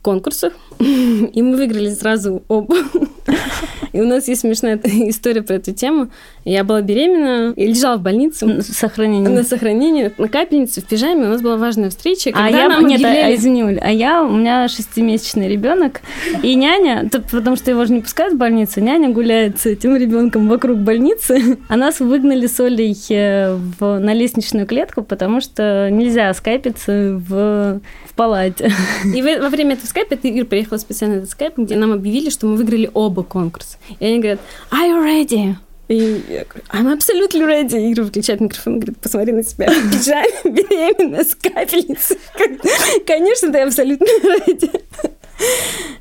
конкурсах, 0.00 0.54
и 0.78 1.42
мы 1.42 1.56
выиграли 1.56 1.92
сразу 1.92 2.42
оба. 2.48 2.76
И 3.92 4.00
у 4.00 4.06
нас 4.06 4.28
есть 4.28 4.42
смешная 4.42 4.78
история 4.84 5.42
про 5.42 5.56
эту 5.56 5.72
тему. 5.72 6.10
Я 6.44 6.64
была 6.64 6.80
беременна 6.80 7.52
и 7.54 7.66
лежала 7.66 7.96
в 7.96 8.02
больнице. 8.02 8.46
На 8.46 8.62
сохранение. 8.62 9.28
На 9.28 9.42
сохранение, 9.42 10.12
на 10.16 10.28
капельнице, 10.28 10.80
в 10.80 10.84
пижаме. 10.84 11.26
У 11.26 11.28
нас 11.28 11.42
была 11.42 11.56
важная 11.56 11.90
встреча. 11.90 12.30
А 12.34 12.48
я, 12.50 12.68
нам 12.68 12.86
нет, 12.86 13.00
объявляли... 13.00 13.32
а, 13.32 13.34
извини, 13.34 13.64
Уль, 13.64 13.78
а 13.78 13.90
я, 13.90 14.22
у 14.22 14.36
меня 14.36 14.68
шестимесячный 14.68 15.48
ребенок, 15.48 16.00
и 16.42 16.54
няня, 16.54 17.08
потому 17.30 17.56
что 17.56 17.70
его 17.70 17.84
же 17.84 17.92
не 17.92 18.00
пускают 18.00 18.34
в 18.34 18.36
больницу, 18.38 18.80
няня 18.80 19.10
гуляет 19.10 19.60
с 19.60 19.66
этим 19.66 19.96
ребенком 19.96 20.48
вокруг 20.48 20.78
больницы, 20.78 21.58
а 21.68 21.76
нас 21.76 22.00
выгнали 22.00 22.46
с 22.46 22.58
Олей 22.60 22.96
э, 23.10 23.54
в, 23.78 23.98
на 23.98 24.14
лестничную 24.14 24.66
клетку, 24.66 25.02
потому 25.02 25.40
что 25.40 25.88
нельзя 25.90 26.32
скайпиться 26.34 27.20
в, 27.28 27.80
в 28.04 28.14
палате. 28.14 28.72
И 29.14 29.22
во, 29.22 29.48
время 29.48 29.74
этого 29.74 29.86
скайпа, 29.86 30.14
Ира 30.22 30.44
приехала 30.44 30.78
специально 30.78 31.16
на 31.16 31.18
этот 31.20 31.30
скайп, 31.30 31.58
где 31.58 31.76
нам 31.76 31.92
объявили, 31.92 32.30
что 32.30 32.46
мы 32.46 32.56
выиграли 32.56 32.90
оба 32.92 33.22
конкурса. 33.22 33.78
И 33.98 34.04
они 34.04 34.18
говорят, 34.18 34.40
are 34.70 34.88
you 34.88 35.02
ready? 35.02 35.56
И 35.88 36.22
я 36.28 36.44
говорю, 36.44 36.64
I'm 36.68 36.96
absolutely 36.96 37.44
ready. 37.44 37.90
Игорь 37.90 38.04
выключает 38.04 38.40
микрофон 38.40 38.76
и 38.76 38.78
говорит, 38.78 38.98
посмотри 39.00 39.32
на 39.32 39.42
себя 39.42 39.70
в 39.70 39.90
пижаме, 39.90 41.24
с 41.24 41.34
капельницей. 41.34 42.18
Конечно, 43.06 43.50
ты 43.50 43.58
абсолютно 43.62 44.04
ready. 44.46 44.80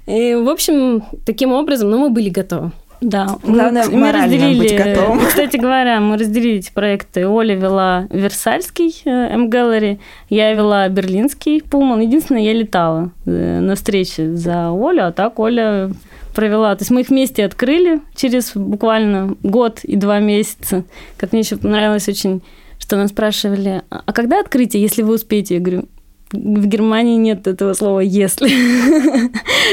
И, 0.05 0.35
в 0.35 0.49
общем, 0.49 1.03
таким 1.25 1.53
образом, 1.53 1.89
ну, 1.89 1.97
мы 1.97 2.09
были 2.11 2.29
готовы. 2.29 2.71
Да, 3.01 3.37
главное 3.43 3.85
мы, 3.85 3.97
мы 3.97 4.11
разделили, 4.11 4.59
быть 4.59 4.75
готовым. 4.75 5.25
Кстати 5.25 5.55
говоря, 5.55 6.01
мы 6.01 6.17
разделили 6.17 6.59
эти 6.59 6.71
проекты. 6.71 7.27
Оля 7.27 7.55
вела 7.55 8.07
Версальский 8.09 8.93
э, 9.05 9.09
MGallery, 9.09 9.99
я 10.29 10.53
вела 10.53 10.87
Берлинский 10.89 11.61
Пулман. 11.61 12.01
Единственное, 12.01 12.41
я 12.41 12.53
летала 12.53 13.11
э, 13.25 13.59
на 13.61 13.75
встрече 13.75 14.35
за 14.35 14.69
Олю, 14.69 15.05
а 15.05 15.11
так 15.13 15.39
Оля 15.39 15.91
провела. 16.39 16.73
То 16.73 16.83
есть 16.83 16.91
мы 16.91 17.01
их 17.01 17.09
вместе 17.09 17.43
открыли 17.43 17.99
через 18.15 18.53
буквально 18.55 19.35
год 19.43 19.81
и 19.83 19.97
два 19.97 20.19
месяца. 20.19 20.85
Как 21.17 21.33
мне 21.33 21.41
еще 21.41 21.57
понравилось 21.57 22.07
очень, 22.07 22.41
что 22.79 22.95
нас 22.95 23.09
спрашивали, 23.09 23.81
а 23.89 24.13
когда 24.13 24.39
открытие, 24.39 24.81
если 24.81 25.01
вы 25.01 25.15
успеете? 25.15 25.55
Я 25.55 25.59
говорю, 25.59 25.89
в 26.31 26.65
Германии 26.67 27.17
нет 27.17 27.47
этого 27.47 27.73
слова 27.73 28.01
«если». 28.01 28.49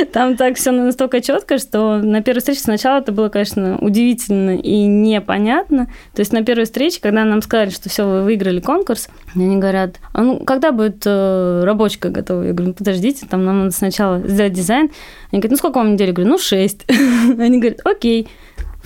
Там 0.13 0.37
так 0.37 0.57
все 0.57 0.71
настолько 0.71 1.21
четко, 1.21 1.59
что 1.59 1.99
на 1.99 2.23
первой 2.23 2.41
встрече 2.41 2.61
сначала 2.61 3.01
это 3.01 3.13
было, 3.13 3.29
конечно, 3.29 3.79
удивительно 3.81 4.57
и 4.57 4.87
непонятно. 4.87 5.87
То 6.15 6.21
есть 6.21 6.33
на 6.33 6.45
первой 6.45 6.65
встрече, 6.65 7.01
когда 7.01 7.25
нам 7.25 7.43
сказали, 7.43 7.71
что 7.71 7.89
все, 7.89 8.09
вы 8.09 8.23
выиграли 8.23 8.61
конкурс, 8.61 9.09
они 9.35 9.59
говорят, 9.59 9.97
а 10.13 10.23
ну 10.23 10.39
когда 10.41 10.73
будет 10.73 11.03
э, 11.05 11.63
рабочка 11.65 12.09
готова? 12.09 12.43
Я 12.43 12.53
говорю, 12.53 12.69
ну 12.69 12.75
подождите, 12.75 13.27
там 13.27 13.45
нам 13.45 13.59
надо 13.59 13.71
сначала 13.73 14.19
сделать 14.21 14.53
дизайн. 14.53 14.91
Они 15.31 15.41
говорят, 15.41 15.53
ну 15.53 15.57
сколько 15.57 15.79
вам 15.79 15.93
недель? 15.93 16.09
Я 16.09 16.13
говорю, 16.15 16.31
ну 16.31 16.39
шесть. 16.39 16.87
Они 17.39 17.59
говорят, 17.59 17.81
окей. 17.85 18.29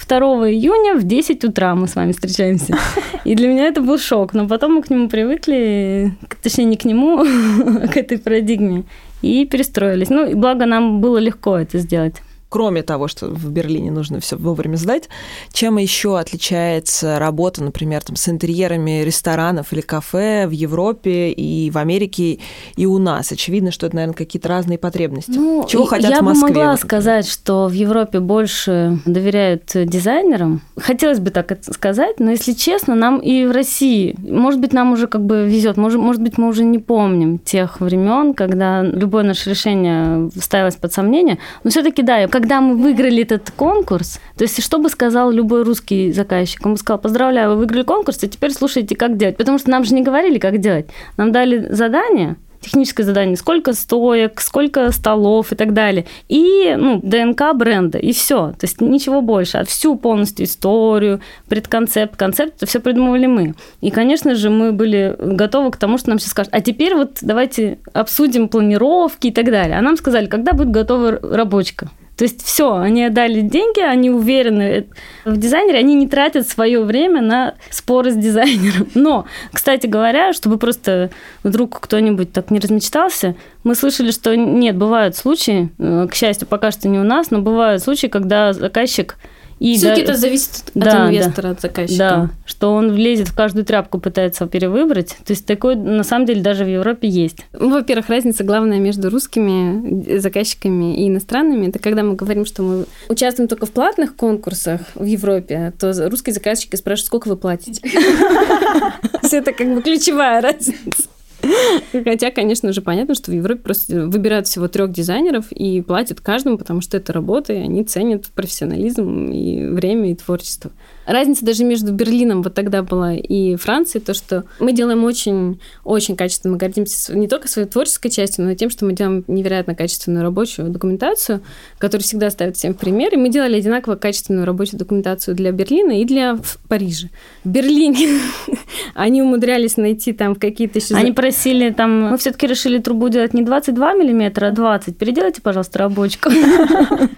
2 0.06 0.18
июня 0.50 0.94
в 0.94 1.04
10 1.04 1.44
утра 1.44 1.74
мы 1.74 1.86
с 1.86 1.96
вами 1.96 2.12
встречаемся. 2.12 2.76
И 3.24 3.34
для 3.34 3.48
меня 3.48 3.66
это 3.66 3.80
был 3.80 3.98
шок. 3.98 4.34
Но 4.34 4.48
потом 4.48 4.74
мы 4.74 4.82
к 4.82 4.90
нему 4.90 5.08
привыкли, 5.08 6.12
точнее, 6.42 6.64
не 6.64 6.76
к 6.76 6.84
нему, 6.84 7.20
а 7.82 7.88
к 7.88 7.96
этой 7.96 8.18
парадигме, 8.18 8.84
и 9.22 9.44
перестроились. 9.44 10.10
Ну, 10.10 10.26
и 10.26 10.34
благо 10.34 10.66
нам 10.66 11.00
было 11.00 11.18
легко 11.18 11.58
это 11.58 11.78
сделать 11.78 12.22
кроме 12.50 12.82
того, 12.82 13.08
что 13.08 13.28
в 13.28 13.50
Берлине 13.50 13.90
нужно 13.90 14.20
все 14.20 14.36
вовремя 14.36 14.76
сдать, 14.76 15.08
чем 15.52 15.78
еще 15.78 16.18
отличается 16.18 17.18
работа, 17.18 17.62
например, 17.62 18.02
там, 18.02 18.16
с 18.16 18.28
интерьерами 18.28 19.02
ресторанов 19.02 19.72
или 19.72 19.80
кафе 19.80 20.46
в 20.46 20.50
Европе 20.50 21.30
и 21.30 21.70
в 21.70 21.78
Америке 21.78 22.40
и 22.76 22.86
у 22.86 22.98
нас? 22.98 23.32
Очевидно, 23.32 23.70
что 23.70 23.86
это, 23.86 23.96
наверное, 23.96 24.14
какие-то 24.14 24.48
разные 24.48 24.78
потребности. 24.78 25.30
Ну, 25.30 25.64
Чего 25.68 25.86
хотят 25.86 26.10
я 26.10 26.18
в 26.18 26.22
Москве? 26.22 26.48
Я 26.48 26.52
бы 26.52 26.60
могла 26.60 26.76
сказать, 26.76 27.26
что 27.26 27.68
в 27.68 27.72
Европе 27.72 28.20
больше 28.20 28.98
доверяют 29.06 29.70
дизайнерам. 29.72 30.60
Хотелось 30.76 31.20
бы 31.20 31.30
так 31.30 31.56
сказать, 31.72 32.18
но, 32.18 32.32
если 32.32 32.52
честно, 32.52 32.94
нам 32.96 33.18
и 33.18 33.46
в 33.46 33.52
России, 33.52 34.16
может 34.18 34.60
быть, 34.60 34.72
нам 34.72 34.92
уже 34.92 35.06
как 35.06 35.24
бы 35.24 35.46
везет, 35.48 35.76
может, 35.76 36.00
может 36.00 36.20
быть, 36.20 36.36
мы 36.36 36.48
уже 36.48 36.64
не 36.64 36.78
помним 36.78 37.38
тех 37.38 37.80
времен, 37.80 38.34
когда 38.34 38.82
любое 38.82 39.22
наше 39.22 39.50
решение 39.50 40.30
ставилось 40.40 40.76
под 40.76 40.92
сомнение, 40.92 41.38
но 41.62 41.70
все-таки, 41.70 42.02
да, 42.02 42.26
как 42.26 42.39
когда 42.40 42.62
мы 42.62 42.74
выиграли 42.74 43.22
этот 43.22 43.50
конкурс, 43.50 44.18
то 44.36 44.44
есть 44.44 44.62
что 44.62 44.78
бы 44.78 44.88
сказал 44.88 45.30
любой 45.30 45.62
русский 45.62 46.10
заказчик? 46.10 46.64
Он 46.64 46.72
бы 46.72 46.78
сказал, 46.78 46.98
поздравляю, 46.98 47.50
вы 47.50 47.56
выиграли 47.56 47.82
конкурс, 47.82 48.24
и 48.24 48.28
теперь 48.28 48.52
слушайте, 48.52 48.96
как 48.96 49.18
делать. 49.18 49.36
Потому 49.36 49.58
что 49.58 49.68
нам 49.68 49.84
же 49.84 49.94
не 49.94 50.02
говорили, 50.02 50.38
как 50.38 50.58
делать. 50.58 50.86
Нам 51.18 51.32
дали 51.32 51.68
задание, 51.70 52.36
техническое 52.62 53.02
задание, 53.02 53.36
сколько 53.36 53.74
стоек, 53.74 54.40
сколько 54.40 54.90
столов 54.90 55.52
и 55.52 55.54
так 55.54 55.74
далее. 55.74 56.06
И 56.28 56.74
ну, 56.78 56.98
ДНК 57.02 57.54
бренда, 57.54 57.98
и 57.98 58.12
все. 58.12 58.52
То 58.52 58.62
есть 58.62 58.80
ничего 58.80 59.20
больше. 59.20 59.58
А 59.58 59.64
всю 59.66 59.96
полностью 59.96 60.46
историю, 60.46 61.20
предконцепт, 61.48 62.16
концепт, 62.16 62.54
это 62.56 62.64
все 62.64 62.80
придумывали 62.80 63.26
мы. 63.26 63.54
И, 63.82 63.90
конечно 63.90 64.34
же, 64.34 64.48
мы 64.48 64.72
были 64.72 65.14
готовы 65.18 65.72
к 65.72 65.76
тому, 65.76 65.98
что 65.98 66.08
нам 66.08 66.18
сейчас 66.18 66.30
скажут, 66.30 66.54
а 66.54 66.62
теперь 66.62 66.94
вот 66.94 67.18
давайте 67.20 67.78
обсудим 67.92 68.48
планировки 68.48 69.26
и 69.26 69.32
так 69.32 69.44
далее. 69.44 69.76
А 69.76 69.82
нам 69.82 69.98
сказали, 69.98 70.26
когда 70.26 70.54
будет 70.54 70.70
готова 70.70 71.18
рабочка. 71.20 71.90
То 72.20 72.24
есть 72.24 72.44
все, 72.44 72.76
они 72.76 73.02
отдали 73.02 73.40
деньги, 73.40 73.80
они 73.80 74.10
уверены 74.10 74.88
в 75.24 75.38
дизайнере, 75.38 75.78
они 75.78 75.94
не 75.94 76.06
тратят 76.06 76.46
свое 76.46 76.82
время 76.82 77.22
на 77.22 77.54
споры 77.70 78.10
с 78.10 78.14
дизайнером. 78.14 78.88
Но, 78.94 79.24
кстати 79.54 79.86
говоря, 79.86 80.34
чтобы 80.34 80.58
просто 80.58 81.08
вдруг 81.44 81.80
кто-нибудь 81.80 82.30
так 82.30 82.50
не 82.50 82.60
размечтался, 82.60 83.36
мы 83.64 83.74
слышали, 83.74 84.10
что 84.10 84.36
нет, 84.36 84.76
бывают 84.76 85.16
случаи, 85.16 85.70
э, 85.78 86.08
к 86.10 86.14
счастью, 86.14 86.46
пока 86.46 86.70
что 86.72 86.88
не 86.88 86.98
у 86.98 87.04
нас, 87.04 87.30
но 87.30 87.40
бывают 87.40 87.82
случаи, 87.82 88.08
когда 88.08 88.52
заказчик 88.52 89.16
и 89.60 89.76
Все-таки 89.76 90.06
да, 90.06 90.12
это 90.12 90.20
зависит 90.20 90.64
да, 90.74 91.04
от 91.04 91.10
инвестора, 91.10 91.42
да, 91.42 91.50
от 91.50 91.60
заказчика. 91.60 91.98
Да, 91.98 92.30
что 92.46 92.72
он 92.72 92.92
влезет 92.92 93.28
в 93.28 93.36
каждую 93.36 93.66
тряпку, 93.66 94.00
пытается 94.00 94.46
перевыбрать. 94.46 95.18
То 95.24 95.32
есть 95.32 95.44
такое 95.44 95.76
на 95.76 96.02
самом 96.02 96.24
деле 96.24 96.40
даже 96.40 96.64
в 96.64 96.68
Европе 96.68 97.06
есть. 97.06 97.36
Ну, 97.52 97.70
во-первых, 97.70 98.08
разница 98.08 98.42
главная 98.42 98.78
между 98.78 99.10
русскими 99.10 100.18
заказчиками 100.18 101.04
и 101.04 101.08
иностранными. 101.08 101.68
Это 101.68 101.78
когда 101.78 102.02
мы 102.02 102.14
говорим, 102.14 102.46
что 102.46 102.62
мы 102.62 102.86
участвуем 103.10 103.48
только 103.48 103.66
в 103.66 103.70
платных 103.70 104.16
конкурсах 104.16 104.80
в 104.94 105.04
Европе, 105.04 105.74
то 105.78 105.92
русские 106.08 106.32
заказчики 106.32 106.76
спрашивают, 106.76 107.06
сколько 107.08 107.28
вы 107.28 107.36
платите. 107.36 107.82
Это 109.30 109.52
как 109.52 109.74
бы 109.74 109.82
ключевая 109.82 110.40
разница. 110.40 111.09
Хотя, 112.04 112.30
конечно 112.30 112.72
же, 112.72 112.82
понятно, 112.82 113.14
что 113.14 113.30
в 113.30 113.34
Европе 113.34 113.60
просто 113.60 114.06
выбирают 114.06 114.46
всего 114.46 114.68
трех 114.68 114.92
дизайнеров 114.92 115.50
и 115.52 115.80
платят 115.82 116.20
каждому, 116.20 116.58
потому 116.58 116.80
что 116.80 116.96
это 116.96 117.12
работа, 117.12 117.52
и 117.52 117.58
они 117.58 117.84
ценят 117.84 118.26
профессионализм 118.28 119.30
и 119.30 119.66
время, 119.66 120.12
и 120.12 120.14
творчество. 120.14 120.70
Разница 121.06 121.44
даже 121.44 121.64
между 121.64 121.92
Берлином 121.92 122.42
вот 122.42 122.54
тогда 122.54 122.82
была 122.82 123.14
и 123.14 123.56
Францией, 123.56 124.04
то, 124.04 124.14
что 124.14 124.44
мы 124.58 124.72
делаем 124.72 125.04
очень, 125.04 125.60
очень 125.84 126.16
качественно, 126.16 126.52
мы 126.52 126.58
гордимся 126.58 127.16
не 127.16 127.26
только 127.26 127.48
своей 127.48 127.66
творческой 127.66 128.10
частью, 128.10 128.44
но 128.44 128.52
и 128.52 128.56
тем, 128.56 128.70
что 128.70 128.84
мы 128.84 128.92
делаем 128.92 129.24
невероятно 129.26 129.74
качественную 129.74 130.22
рабочую 130.22 130.68
документацию, 130.68 131.40
которую 131.78 132.04
всегда 132.04 132.30
ставят 132.30 132.56
всем 132.56 132.74
в 132.74 132.78
пример. 132.78 133.14
И 133.14 133.16
мы 133.16 133.28
делали 133.30 133.56
одинаково 133.56 133.96
качественную 133.96 134.46
рабочую 134.46 134.78
документацию 134.78 135.34
для 135.34 135.52
Берлина 135.52 136.00
и 136.00 136.04
для 136.04 136.38
Парижа. 136.68 137.08
В 137.44 137.48
Берлине 137.48 138.20
они 138.94 139.22
умудрялись 139.22 139.76
найти 139.76 140.12
там 140.12 140.34
какие-то 140.34 140.78
еще... 140.78 140.94
Они 140.94 141.12
просили 141.12 141.70
там... 141.70 142.10
Мы 142.10 142.18
все 142.18 142.32
таки 142.32 142.46
решили 142.46 142.78
трубу 142.78 143.08
делать 143.08 143.34
не 143.34 143.42
22 143.42 143.94
миллиметра, 143.94 144.48
а 144.48 144.50
20. 144.50 144.96
Переделайте, 144.96 145.40
пожалуйста, 145.42 145.78
рабочку. 145.78 146.30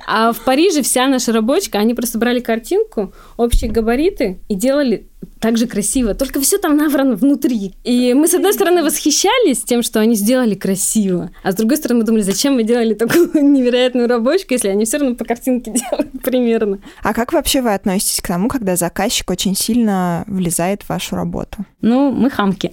А 0.07 0.33
в 0.33 0.41
Париже 0.45 0.83
вся 0.83 1.07
наша 1.07 1.33
рабочка, 1.33 1.79
они 1.79 1.95
просто 1.95 2.19
брали 2.19 2.41
картинку, 2.41 3.13
общий 3.37 3.69
габариты 3.73 4.39
и 4.49 4.55
делали 4.55 5.09
так 5.41 5.57
же 5.57 5.67
красиво, 5.67 6.15
только 6.15 6.41
все 6.41 6.59
там 6.59 6.77
набрано 6.77 7.17
внутри. 7.17 7.75
И 7.83 8.15
мы, 8.15 8.29
с 8.29 8.35
одной 8.35 8.53
стороны, 8.53 8.83
восхищались 8.85 9.63
тем, 9.63 9.83
что 9.83 10.01
они 10.01 10.15
сделали 10.15 10.55
красиво, 10.55 11.31
а 11.43 11.53
с 11.53 11.57
другой 11.57 11.77
стороны, 11.77 12.01
мы 12.01 12.07
думали, 12.07 12.23
зачем 12.23 12.55
мы 12.55 12.63
делали 12.63 12.95
такую 12.95 13.31
невероятную 13.35 14.09
рабочку, 14.09 14.55
если 14.55 14.69
они 14.69 14.85
все 14.85 14.99
равно 14.99 15.17
по 15.17 15.25
картинке 15.25 15.73
делают 15.91 16.23
примерно. 16.23 16.79
А 17.03 17.13
как 17.13 17.33
вообще 17.33 17.61
вы 17.61 17.75
относитесь 17.75 18.21
к 18.21 18.29
тому, 18.29 18.49
когда 18.49 18.77
заказчик 18.77 19.31
очень 19.31 19.57
сильно 19.57 20.25
влезает 20.27 20.83
в 20.83 20.89
вашу 20.89 21.17
работу? 21.17 21.65
Ну, 21.81 22.13
мы 22.13 22.31
хамки. 22.31 22.73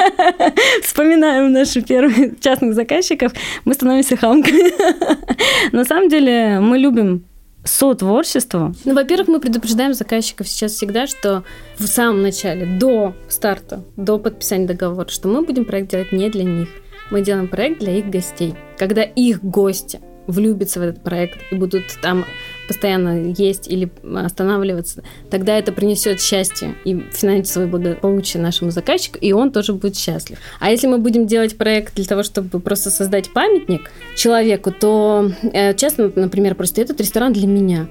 Вспоминаем 0.82 1.52
наших 1.52 1.86
первых 1.86 2.40
частных 2.40 2.74
заказчиков, 2.74 3.32
мы 3.64 3.74
становимся 3.74 4.16
хамками. 4.16 4.72
На 5.72 5.84
самом 5.84 6.08
деле, 6.08 6.60
мы 6.60 6.78
любим 6.78 7.24
сотворчество? 7.64 8.74
Ну, 8.84 8.94
во-первых, 8.94 9.28
мы 9.28 9.40
предупреждаем 9.40 9.94
заказчиков 9.94 10.48
сейчас 10.48 10.72
всегда, 10.72 11.06
что 11.06 11.44
в 11.78 11.86
самом 11.86 12.22
начале, 12.22 12.66
до 12.78 13.14
старта, 13.28 13.84
до 13.96 14.18
подписания 14.18 14.66
договора, 14.66 15.08
что 15.08 15.28
мы 15.28 15.42
будем 15.42 15.64
проект 15.64 15.90
делать 15.90 16.12
не 16.12 16.28
для 16.30 16.44
них. 16.44 16.68
Мы 17.10 17.22
делаем 17.22 17.48
проект 17.48 17.80
для 17.80 17.98
их 17.98 18.08
гостей. 18.08 18.54
Когда 18.78 19.02
их 19.02 19.42
гости 19.42 20.00
влюбятся 20.26 20.80
в 20.80 20.82
этот 20.82 21.02
проект 21.02 21.38
и 21.50 21.56
будут 21.56 21.84
там 22.02 22.24
постоянно 22.70 23.32
есть 23.36 23.66
или 23.66 23.90
останавливаться, 24.04 25.02
тогда 25.28 25.58
это 25.58 25.72
принесет 25.72 26.20
счастье 26.20 26.76
и 26.84 27.04
финансовое 27.10 27.66
благополучие 27.66 28.40
нашему 28.40 28.70
заказчику, 28.70 29.18
и 29.20 29.32
он 29.32 29.50
тоже 29.50 29.72
будет 29.72 29.96
счастлив. 29.96 30.38
А 30.60 30.70
если 30.70 30.86
мы 30.86 30.98
будем 30.98 31.26
делать 31.26 31.58
проект 31.58 31.96
для 31.96 32.04
того, 32.04 32.22
чтобы 32.22 32.60
просто 32.60 32.90
создать 32.90 33.32
памятник 33.32 33.90
человеку, 34.14 34.70
то 34.70 35.32
э, 35.52 35.74
часто, 35.74 36.12
например, 36.14 36.54
просто 36.54 36.80
этот 36.80 37.00
ресторан 37.00 37.32
для 37.32 37.48
меня 37.48 37.88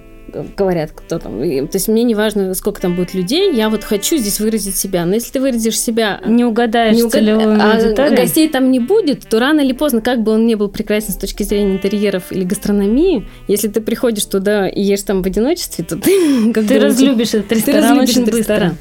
говорят, 0.58 0.92
кто 0.92 1.20
там. 1.20 1.44
И, 1.44 1.62
то 1.62 1.76
есть 1.76 1.88
мне 1.88 2.04
не 2.04 2.16
важно, 2.16 2.54
сколько 2.54 2.82
там 2.82 2.96
будет 2.96 3.14
людей, 3.14 3.54
я 3.54 3.70
вот 3.70 3.84
хочу 3.84 4.18
здесь 4.18 4.40
выразить 4.40 4.76
себя. 4.76 5.06
Но 5.06 5.16
если 5.16 5.32
ты 5.34 5.42
выразишь 5.42 5.80
себя... 5.80 6.22
Не 6.26 6.46
угадаешь 6.46 6.96
не 6.96 7.04
угад... 7.04 8.00
а 8.00 8.10
гостей 8.10 8.50
там 8.50 8.72
не 8.72 8.80
будет, 8.80 9.28
то 9.28 9.40
рано 9.40 9.62
или 9.62 9.74
поздно, 9.74 10.02
как 10.02 10.22
бы 10.22 10.34
он 10.34 10.46
не 10.46 10.56
был 10.56 10.70
прекрасен 10.70 11.12
с 11.12 11.18
точки 11.18 11.44
зрения 11.44 11.74
интерьеров 11.74 12.32
или 12.32 12.44
гастрономии, 12.44 13.28
если 13.48 13.68
ты 13.68 13.82
приходишь 13.82 14.26
туда 14.26 14.68
и 14.68 14.82
ешь 14.82 15.04
там 15.04 15.22
в 15.22 15.26
одиночестве, 15.26 15.84
то 15.86 15.98
ты... 15.98 16.52
Как 16.54 16.66
ты 16.66 16.80
разлюбишь 16.80 17.34
этот 17.34 17.52
ресторан 17.52 17.82
ты 17.82 17.88
разлюбишь 17.90 18.10
очень 18.10 18.22
этот 18.24 18.34
быстро. 18.34 18.54
Ресторан. 18.54 18.78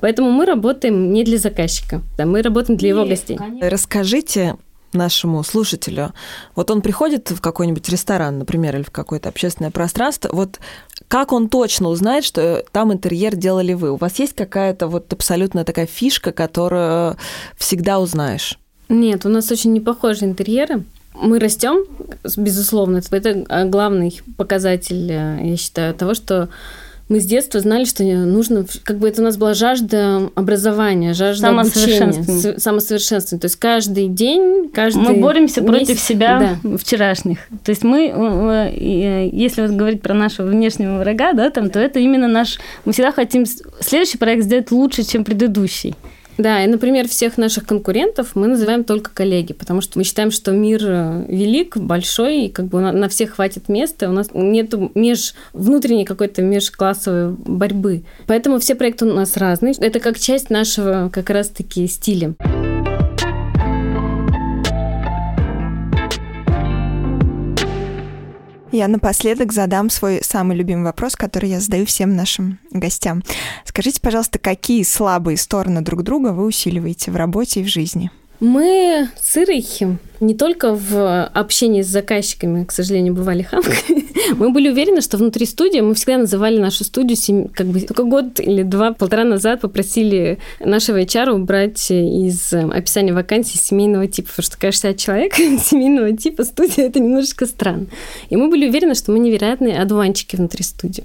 Поэтому 0.00 0.30
мы 0.30 0.44
работаем 0.44 1.12
не 1.12 1.24
для 1.24 1.38
заказчика, 1.38 2.02
да, 2.18 2.26
мы 2.26 2.42
работаем 2.42 2.76
для 2.76 2.90
Нет, 2.90 2.96
его 2.98 3.08
гостей. 3.08 3.36
Конечно. 3.36 3.70
Расскажите 3.70 4.56
нашему 4.94 5.42
слушателю. 5.42 6.12
Вот 6.54 6.70
он 6.70 6.82
приходит 6.82 7.30
в 7.30 7.40
какой-нибудь 7.40 7.88
ресторан, 7.88 8.38
например, 8.38 8.76
или 8.76 8.82
в 8.82 8.90
какое-то 8.90 9.28
общественное 9.28 9.70
пространство, 9.70 10.30
вот 10.32 10.60
как 11.08 11.32
он 11.32 11.48
точно 11.48 11.88
узнает, 11.88 12.24
что 12.24 12.64
там 12.72 12.92
интерьер 12.92 13.36
делали 13.36 13.74
вы? 13.74 13.92
У 13.92 13.96
вас 13.96 14.18
есть 14.18 14.34
какая-то 14.34 14.88
вот 14.88 15.12
абсолютно 15.12 15.64
такая 15.64 15.86
фишка, 15.86 16.32
которую 16.32 17.16
всегда 17.56 18.00
узнаешь? 18.00 18.58
Нет, 18.88 19.24
у 19.26 19.28
нас 19.28 19.50
очень 19.50 19.72
непохожие 19.72 20.30
интерьеры. 20.30 20.84
Мы 21.14 21.38
растем, 21.38 21.84
безусловно, 22.36 23.00
это 23.10 23.66
главный 23.66 24.20
показатель, 24.36 25.10
э, 25.10 25.38
я 25.42 25.56
считаю, 25.56 25.94
того, 25.94 26.14
что 26.14 26.48
мы 27.08 27.20
с 27.20 27.26
детства 27.26 27.60
знали, 27.60 27.84
что 27.84 28.02
нужно, 28.02 28.64
как 28.82 28.98
бы 28.98 29.08
это 29.08 29.20
у 29.20 29.24
нас 29.24 29.36
была 29.36 29.52
жажда 29.52 30.30
образования, 30.34 31.12
жажда 31.12 31.50
обучения, 31.50 32.58
самосовершенствования. 32.58 33.40
То 33.40 33.46
есть 33.46 33.56
каждый 33.56 34.08
день, 34.08 34.70
каждый 34.72 35.02
Мы 35.02 35.20
боремся 35.20 35.60
месяц, 35.60 35.86
против 35.86 36.00
себя 36.00 36.58
да. 36.62 36.76
вчерашних. 36.78 37.38
То 37.62 37.70
есть 37.70 37.84
мы, 37.84 38.06
э, 38.06 38.70
э, 38.74 39.28
если 39.30 39.62
вот 39.62 39.72
говорить 39.72 40.00
про 40.00 40.14
нашего 40.14 40.46
внешнего 40.46 40.98
врага, 40.98 41.34
да, 41.34 41.50
там, 41.50 41.68
то 41.68 41.78
это 41.78 41.98
именно 41.98 42.26
наш... 42.26 42.58
Мы 42.86 42.92
всегда 42.92 43.12
хотим 43.12 43.44
следующий 43.80 44.16
проект 44.16 44.44
сделать 44.44 44.70
лучше, 44.70 45.02
чем 45.02 45.24
предыдущий. 45.24 45.94
Да, 46.38 46.64
и, 46.64 46.66
например, 46.66 47.08
всех 47.08 47.38
наших 47.38 47.66
конкурентов 47.66 48.32
мы 48.34 48.48
называем 48.48 48.84
только 48.84 49.10
коллеги, 49.12 49.52
потому 49.52 49.80
что 49.80 49.98
мы 49.98 50.04
считаем, 50.04 50.30
что 50.30 50.52
мир 50.52 50.80
э, 50.82 51.24
велик, 51.28 51.76
большой, 51.76 52.46
и 52.46 52.48
как 52.48 52.66
бы 52.66 52.80
на 52.80 53.08
всех 53.08 53.34
хватит 53.34 53.68
места, 53.68 54.08
у 54.08 54.12
нас 54.12 54.28
нет 54.34 54.74
меж 54.94 55.34
внутренней 55.52 56.04
какой-то 56.04 56.42
межклассовой 56.42 57.34
борьбы. 57.34 58.02
Поэтому 58.26 58.58
все 58.58 58.74
проекты 58.74 59.06
у 59.06 59.14
нас 59.14 59.36
разные. 59.36 59.74
Это 59.78 60.00
как 60.00 60.18
часть 60.18 60.50
нашего 60.50 61.10
как 61.12 61.30
раз-таки 61.30 61.86
стиля. 61.86 62.34
Я 68.74 68.88
напоследок 68.88 69.52
задам 69.52 69.88
свой 69.88 70.18
самый 70.24 70.56
любимый 70.56 70.86
вопрос, 70.86 71.14
который 71.14 71.48
я 71.48 71.60
задаю 71.60 71.86
всем 71.86 72.16
нашим 72.16 72.58
гостям. 72.72 73.22
Скажите, 73.64 74.00
пожалуйста, 74.00 74.40
какие 74.40 74.82
слабые 74.82 75.36
стороны 75.36 75.80
друг 75.80 76.02
друга 76.02 76.32
вы 76.32 76.44
усиливаете 76.44 77.12
в 77.12 77.16
работе 77.16 77.60
и 77.60 77.62
в 77.62 77.68
жизни? 77.68 78.10
Мы 78.40 79.08
с 79.22 79.36
Ирой 79.36 79.64
не 80.20 80.34
только 80.34 80.74
в 80.74 81.24
общении 81.26 81.82
с 81.82 81.86
заказчиками, 81.86 82.64
к 82.64 82.72
сожалению, 82.72 83.14
бывали 83.14 83.42
хамками. 83.42 84.04
Мы 84.36 84.50
были 84.50 84.70
уверены, 84.70 85.00
что 85.00 85.16
внутри 85.16 85.44
студии 85.44 85.80
мы 85.80 85.94
всегда 85.94 86.18
называли 86.18 86.58
нашу 86.58 86.84
студию 86.84 87.50
как 87.54 87.66
бы 87.66 87.80
только 87.80 88.04
год 88.04 88.40
или 88.40 88.62
два, 88.62 88.92
полтора 88.92 89.24
назад 89.24 89.60
попросили 89.60 90.38
нашего 90.60 91.02
HR 91.02 91.30
убрать 91.30 91.90
из 91.90 92.52
описания 92.52 93.12
вакансии 93.12 93.58
семейного 93.58 94.06
типа, 94.06 94.28
потому 94.30 94.44
что, 94.44 94.58
конечно, 94.58 94.94
человек 94.94 95.34
семейного 95.62 96.16
типа 96.16 96.44
студия 96.44 96.86
это 96.86 97.00
немножечко 97.00 97.46
странно. 97.46 97.86
И 98.30 98.36
мы 98.36 98.48
были 98.48 98.68
уверены, 98.68 98.94
что 98.94 99.12
мы 99.12 99.18
невероятные 99.18 99.78
одуванчики 99.78 100.36
внутри 100.36 100.64
студии. 100.64 101.04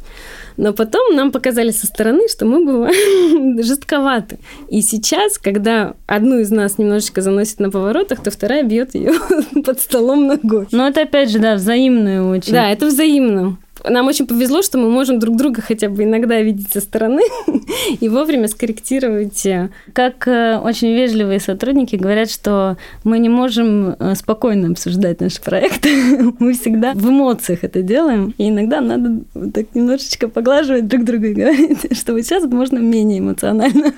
Но 0.60 0.74
потом 0.74 1.16
нам 1.16 1.32
показали 1.32 1.72
со 1.72 1.88
стороны, 1.88 2.28
что 2.28 2.46
мы 2.46 2.66
бываем 2.66 3.64
жестковаты. 3.64 4.40
И 4.70 4.82
сейчас, 4.82 5.38
когда 5.38 5.94
одну 6.06 6.40
из 6.40 6.52
нас 6.52 6.78
немножечко 6.78 7.22
заносит 7.22 7.60
на 7.60 7.72
поворотах, 7.72 8.22
то 8.22 8.30
вторая 8.30 8.64
бьет 8.64 8.94
ее 8.94 9.09
под 9.66 9.80
столом 9.80 10.28
ногой. 10.28 10.68
Но 10.72 10.88
это 10.88 11.02
опять 11.02 11.30
же, 11.30 11.40
да, 11.40 11.56
взаимное 11.56 12.24
очень. 12.24 12.54
Да, 12.54 12.70
это 12.70 12.88
взаимно 12.88 13.58
нам 13.88 14.08
очень 14.08 14.28
повезло, 14.28 14.62
что 14.62 14.78
мы 14.78 14.90
можем 14.90 15.20
друг 15.20 15.38
друга 15.38 15.62
хотя 15.62 15.90
бы 15.90 16.04
иногда 16.04 16.42
видеть 16.42 16.72
со 16.72 16.82
стороны 16.82 17.22
и 18.00 18.10
вовремя 18.10 18.48
скорректировать. 18.48 19.48
Как 19.94 20.28
э, 20.28 20.58
очень 20.58 20.94
вежливые 20.94 21.40
сотрудники 21.40 21.96
говорят, 21.96 22.30
что 22.30 22.78
мы 23.04 23.20
не 23.20 23.30
можем 23.30 23.96
э, 23.98 24.16
спокойно 24.16 24.72
обсуждать 24.72 25.22
наш 25.22 25.40
проект. 25.40 25.86
мы 26.40 26.54
всегда 26.54 26.94
в 26.94 27.10
эмоциях 27.10 27.64
это 27.64 27.82
делаем. 27.82 28.34
И 28.38 28.50
иногда 28.50 28.82
надо 28.82 29.22
так 29.54 29.74
немножечко 29.74 30.28
поглаживать 30.28 30.88
друг 30.88 31.06
друга 31.06 31.28
и 31.28 31.34
говорить, 31.34 31.98
что 31.98 32.14
вот 32.14 32.24
сейчас 32.24 32.44
можно 32.46 32.80
менее 32.80 33.20
эмоционально. 33.20 33.94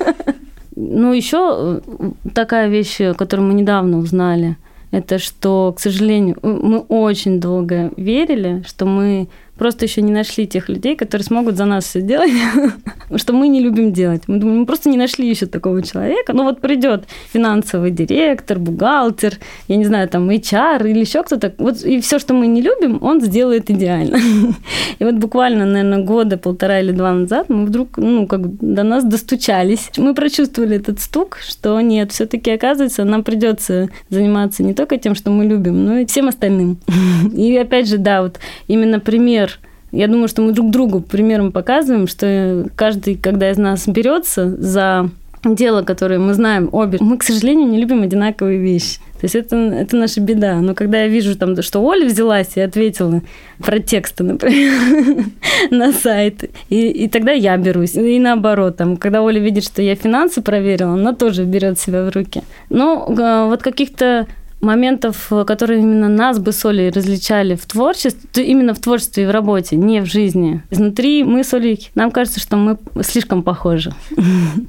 ну, 0.76 1.14
еще 1.14 1.82
э, 1.88 2.12
такая 2.34 2.68
вещь, 2.70 2.98
которую 3.18 3.48
мы 3.48 3.54
недавно 3.54 3.98
узнали, 3.98 4.58
это 4.92 5.20
что, 5.20 5.74
к 5.76 5.80
сожалению, 5.80 6.38
мы 6.42 6.80
очень 6.80 7.40
долго 7.40 7.92
верили, 7.98 8.64
что 8.68 8.86
мы 8.86 9.30
просто 9.62 9.86
еще 9.86 10.02
не 10.02 10.12
нашли 10.12 10.48
тех 10.48 10.70
людей, 10.70 10.96
которые 10.96 11.24
смогут 11.24 11.56
за 11.56 11.66
нас 11.66 11.86
все 11.86 12.02
делать, 12.02 12.32
что 13.16 13.34
мы 13.34 13.48
не 13.48 13.62
любим 13.62 13.94
делать. 13.94 14.24
Мы 14.26 14.38
думаем, 14.38 14.62
мы 14.62 14.66
просто 14.66 14.90
не 14.90 14.98
нашли 14.98 15.30
еще 15.30 15.46
такого 15.46 15.84
человека. 15.84 16.34
Ну 16.34 16.46
вот 16.46 16.62
придет 16.62 17.04
финансовый 17.32 17.92
директор, 17.92 18.58
бухгалтер, 18.58 19.38
я 19.68 19.76
не 19.76 19.86
знаю, 19.86 20.10
там 20.10 20.28
HR 20.32 20.90
или 20.90 21.02
еще 21.02 21.22
кто-то. 21.22 21.54
Вот 21.60 21.86
и 21.86 22.02
все, 22.02 22.18
что 22.18 22.34
мы 22.34 22.48
не 22.48 22.64
любим, 22.64 22.98
он 23.04 23.22
сделает 23.22 23.70
идеально. 23.70 24.18
И 25.00 25.04
вот 25.04 25.16
буквально, 25.16 25.66
наверное, 25.66 26.04
года 26.04 26.38
полтора 26.38 26.80
или 26.80 26.92
два 26.92 27.14
назад 27.14 27.50
мы 27.50 27.66
вдруг, 27.66 27.98
ну, 27.98 28.26
как 28.26 28.42
до 28.58 28.82
нас 28.82 29.04
достучались. 29.04 29.92
Мы 29.98 30.16
прочувствовали 30.16 30.78
этот 30.78 31.00
стук, 31.00 31.38
что 31.48 31.80
нет, 31.82 32.12
все-таки 32.12 32.50
оказывается, 32.50 33.04
нам 33.04 33.24
придется 33.24 33.90
заниматься 34.10 34.64
не 34.64 34.74
только 34.74 34.98
тем, 34.98 35.14
что 35.14 35.30
мы 35.30 35.46
любим, 35.46 35.86
но 35.86 35.98
и 36.00 36.06
всем 36.08 36.30
остальным. 36.30 36.80
И 37.36 37.56
опять 37.58 37.88
же, 37.88 38.00
да, 38.00 38.24
вот 38.24 38.40
именно 38.68 39.00
пример 39.00 39.51
я 39.92 40.08
думаю, 40.08 40.28
что 40.28 40.42
мы 40.42 40.54
друг 40.54 40.72
другу 40.72 41.02
примером 41.02 41.52
показываем, 41.52 42.08
что 42.08 42.66
каждый, 42.76 43.16
когда 43.16 43.52
из 43.52 43.58
нас 43.58 43.88
берется 43.88 44.56
за 44.58 45.10
дело, 45.44 45.82
которое 45.82 46.20
мы 46.20 46.34
знаем 46.34 46.70
обе, 46.72 47.00
мы, 47.02 47.18
к 47.18 47.24
сожалению, 47.24 47.68
не 47.68 47.80
любим 47.80 48.04
одинаковые 48.04 48.60
вещи. 48.60 48.98
То 49.20 49.26
есть 49.26 49.36
это, 49.36 49.56
это 49.56 49.96
наша 49.98 50.22
беда. 50.22 50.56
Но 50.62 50.74
когда 50.74 51.02
я 51.02 51.08
вижу, 51.08 51.36
там, 51.36 51.60
что 51.62 51.80
Оля 51.80 52.06
взялась 52.06 52.56
и 52.56 52.62
ответила 52.62 53.22
про 53.60 53.80
тексты, 53.80 54.24
например, 54.24 55.26
на 55.72 55.92
сайт, 55.94 56.50
и, 56.70 56.90
и 56.90 57.08
тогда 57.08 57.32
я 57.32 57.58
берусь. 57.58 57.96
И 57.96 58.20
наоборот, 58.20 58.78
там, 58.78 58.98
когда 58.98 59.22
Оля 59.22 59.40
видит, 59.40 59.64
что 59.64 59.82
я 59.82 59.96
финансы 59.96 60.42
проверила, 60.42 60.94
она 60.94 61.14
тоже 61.14 61.44
берет 61.46 61.80
себя 61.80 62.04
в 62.04 62.10
руки. 62.10 62.44
Но 62.70 63.08
э, 63.10 63.46
вот 63.48 63.62
каких-то 63.62 64.28
моментов, 64.62 65.32
которые 65.46 65.82
именно 65.82 66.08
нас 66.08 66.40
бы 66.40 66.52
с 66.52 66.66
Олей 66.66 66.90
различали 66.90 67.56
в 67.56 67.66
творчестве, 67.66 68.46
именно 68.46 68.74
в 68.74 68.80
творчестве 68.80 69.24
и 69.24 69.28
в 69.28 69.32
работе, 69.32 69.76
не 69.76 70.02
в 70.02 70.06
жизни. 70.06 70.64
Изнутри 70.70 71.24
мы 71.24 71.44
с 71.44 71.54
Олей, 71.54 71.92
нам 71.96 72.12
кажется, 72.12 72.40
что 72.40 72.58
мы 72.58 72.78
слишком 73.04 73.44
похожи. 73.44 73.94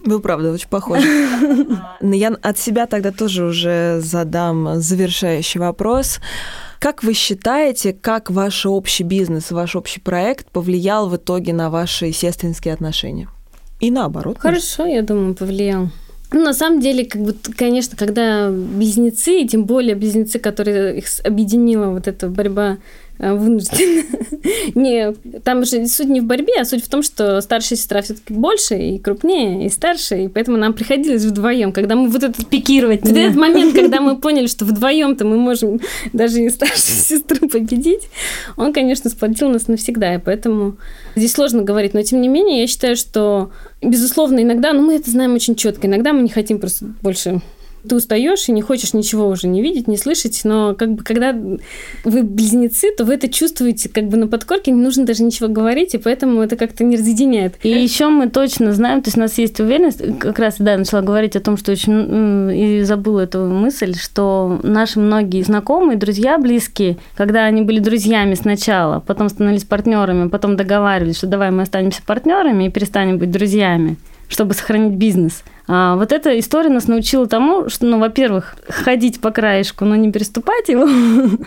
Вы 0.05 0.21
правда 0.21 0.53
очень 0.53 0.69
похожи. 0.69 1.07
Но 2.01 2.15
я 2.15 2.35
от 2.43 2.59
себя 2.59 2.87
тогда 2.87 3.13
тоже 3.13 3.45
уже 3.45 4.01
задам 4.01 4.81
завершающий 4.81 5.61
вопрос. 5.61 6.21
Как 6.79 7.05
вы 7.05 7.15
считаете, 7.15 7.93
как 7.93 8.31
ваш 8.31 8.67
общий 8.67 9.05
бизнес, 9.05 9.53
ваш 9.53 9.77
общий 9.77 10.01
проект 10.01 10.51
повлиял 10.51 11.09
в 11.09 11.17
итоге 11.17 11.53
на 11.53 11.71
ваши 11.71 12.11
сестринские 12.13 12.75
отношения? 12.75 13.29
И 13.79 13.91
наоборот. 13.91 14.39
Хорошо, 14.39 14.87
я 14.87 15.03
думаю, 15.03 15.35
повлиял. 15.35 15.91
Ну, 16.33 16.43
на 16.43 16.55
самом 16.55 16.81
деле, 16.81 17.05
как 17.05 17.23
бы, 17.23 17.35
конечно, 17.57 17.97
когда 17.97 18.51
близнецы, 18.51 19.43
и 19.43 19.49
тем 19.49 19.65
более 19.65 19.95
близнецы, 19.95 20.39
которые 20.39 20.99
их 20.99 21.07
объединила 21.25 21.87
вот 21.91 22.09
эта 22.09 22.29
борьба 22.29 22.79
вынуждена. 23.23 24.05
не, 24.75 25.13
там 25.45 25.65
же 25.65 25.87
суть 25.87 26.09
не 26.09 26.21
в 26.21 26.25
борьбе, 26.25 26.55
а 26.61 26.65
суть 26.65 26.85
в 26.85 26.89
том, 26.89 27.03
что 27.03 27.41
старшая 27.41 27.79
сестра 27.79 28.03
все-таки 28.03 28.35
больше 28.35 28.77
и 28.77 28.99
крупнее, 28.99 29.67
и 29.67 29.69
старше, 29.69 30.25
и 30.25 30.29
поэтому 30.29 30.57
нам 30.57 30.73
приходилось 30.73 31.25
вдвоем, 31.25 31.73
когда 31.73 31.95
мы 31.95 32.09
вот 32.09 32.23
этот 32.23 32.49
пикировать, 32.49 33.03
вот 33.03 33.17
этот 33.17 33.37
момент, 33.37 33.75
когда 33.75 34.01
мы 34.01 34.17
поняли, 34.21 34.47
что 34.47 34.65
вдвоем-то 34.65 35.25
мы 35.25 35.37
можем 35.37 35.81
даже 36.13 36.43
и 36.43 36.51
старшую 36.51 36.79
сестру 36.79 37.49
победить, 37.49 38.09
он, 38.57 38.73
конечно, 38.73 39.09
сплотил 39.09 39.49
нас 39.51 39.69
навсегда, 39.69 40.15
и 40.15 40.19
поэтому 40.19 40.77
здесь 41.15 41.33
сложно 41.33 41.63
говорить, 41.63 41.95
но 41.95 42.03
тем 42.03 42.21
не 42.21 42.29
менее 42.29 42.63
я 42.63 42.67
считаю, 42.67 42.97
что 42.97 43.51
Безусловно, 43.83 44.41
иногда, 44.41 44.73
но 44.73 44.81
мы 44.81 44.95
это 44.95 45.11
знаем 45.11 45.35
очень 45.35 45.57
четко. 45.57 45.89
Иногда 45.89 46.13
мы 46.13 46.23
не 46.23 46.29
хотим 46.29 46.61
просто 46.61 46.87
больше 47.03 47.41
Ты 47.89 47.97
устаешь 47.97 48.49
и 48.49 48.53
не 48.53 48.63
хочешь 48.63 48.95
ничего 48.95 49.29
уже 49.29 49.49
не 49.49 49.63
видеть, 49.63 49.89
не 49.89 49.97
слышать, 49.97 50.41
но 50.45 50.75
как 50.75 50.93
бы 50.93 51.03
когда 51.03 51.33
вы 52.05 52.23
близнецы, 52.23 52.95
то 52.97 53.05
вы 53.05 53.15
это 53.15 53.29
чувствуете 53.29 53.89
как 53.89 54.09
бы 54.09 54.17
на 54.17 54.29
подкорке, 54.29 54.71
не 54.71 54.81
нужно 54.81 55.05
даже 55.05 55.23
ничего 55.23 55.49
говорить, 55.49 55.95
и 55.95 55.99
поэтому 55.99 56.41
это 56.41 56.57
как-то 56.57 56.85
не 56.85 56.97
разъединяет. 56.97 57.55
И 57.63 57.69
еще 57.69 58.09
мы 58.09 58.29
точно 58.29 58.73
знаем, 58.73 59.03
то 59.03 59.09
есть 59.09 59.17
у 59.17 59.21
нас 59.21 59.37
есть 59.39 59.59
уверенность, 59.61 60.19
как 60.19 60.39
раз, 60.39 60.57
да, 60.59 60.77
начала 60.77 61.03
говорить 61.03 61.37
о 61.37 61.41
том, 61.41 61.57
что 61.57 61.73
очень, 61.73 62.51
и 62.53 62.83
забыла 62.83 63.21
эту 63.21 63.47
мысль, 63.47 63.95
что 63.95 64.61
наши 64.63 65.01
многие 65.01 65.43
знакомые, 65.43 65.99
друзья 65.99 66.39
близкие, 66.39 66.99
когда 67.17 67.45
они 67.45 67.63
были 67.63 67.81
друзьями 67.81 68.35
сначала, 68.35 69.01
потом 69.01 69.29
становились 69.29 69.65
партнерами, 69.65 70.29
потом 70.29 70.57
договаривались, 70.57 71.17
что 71.17 71.27
давай 71.27 71.51
мы 71.51 71.63
останемся 71.63 72.03
партнерами 72.07 72.65
и 72.65 72.71
перестанем 72.71 73.19
быть 73.19 73.31
друзьями, 73.31 73.97
чтобы 74.33 74.55
сохранить 74.55 74.95
бизнес. 74.95 75.45
А 75.69 75.97
вот 75.97 76.11
эта 76.11 76.39
история 76.39 76.71
нас 76.71 76.89
научила 76.89 77.27
тому, 77.27 77.69
что, 77.69 77.87
ну, 77.87 77.99
во-первых, 77.99 78.57
ходить 78.69 79.21
по 79.21 79.31
краешку, 79.31 79.85
но 79.85 79.95
не 79.95 80.11
переступать 80.11 80.69
его, 80.69 80.89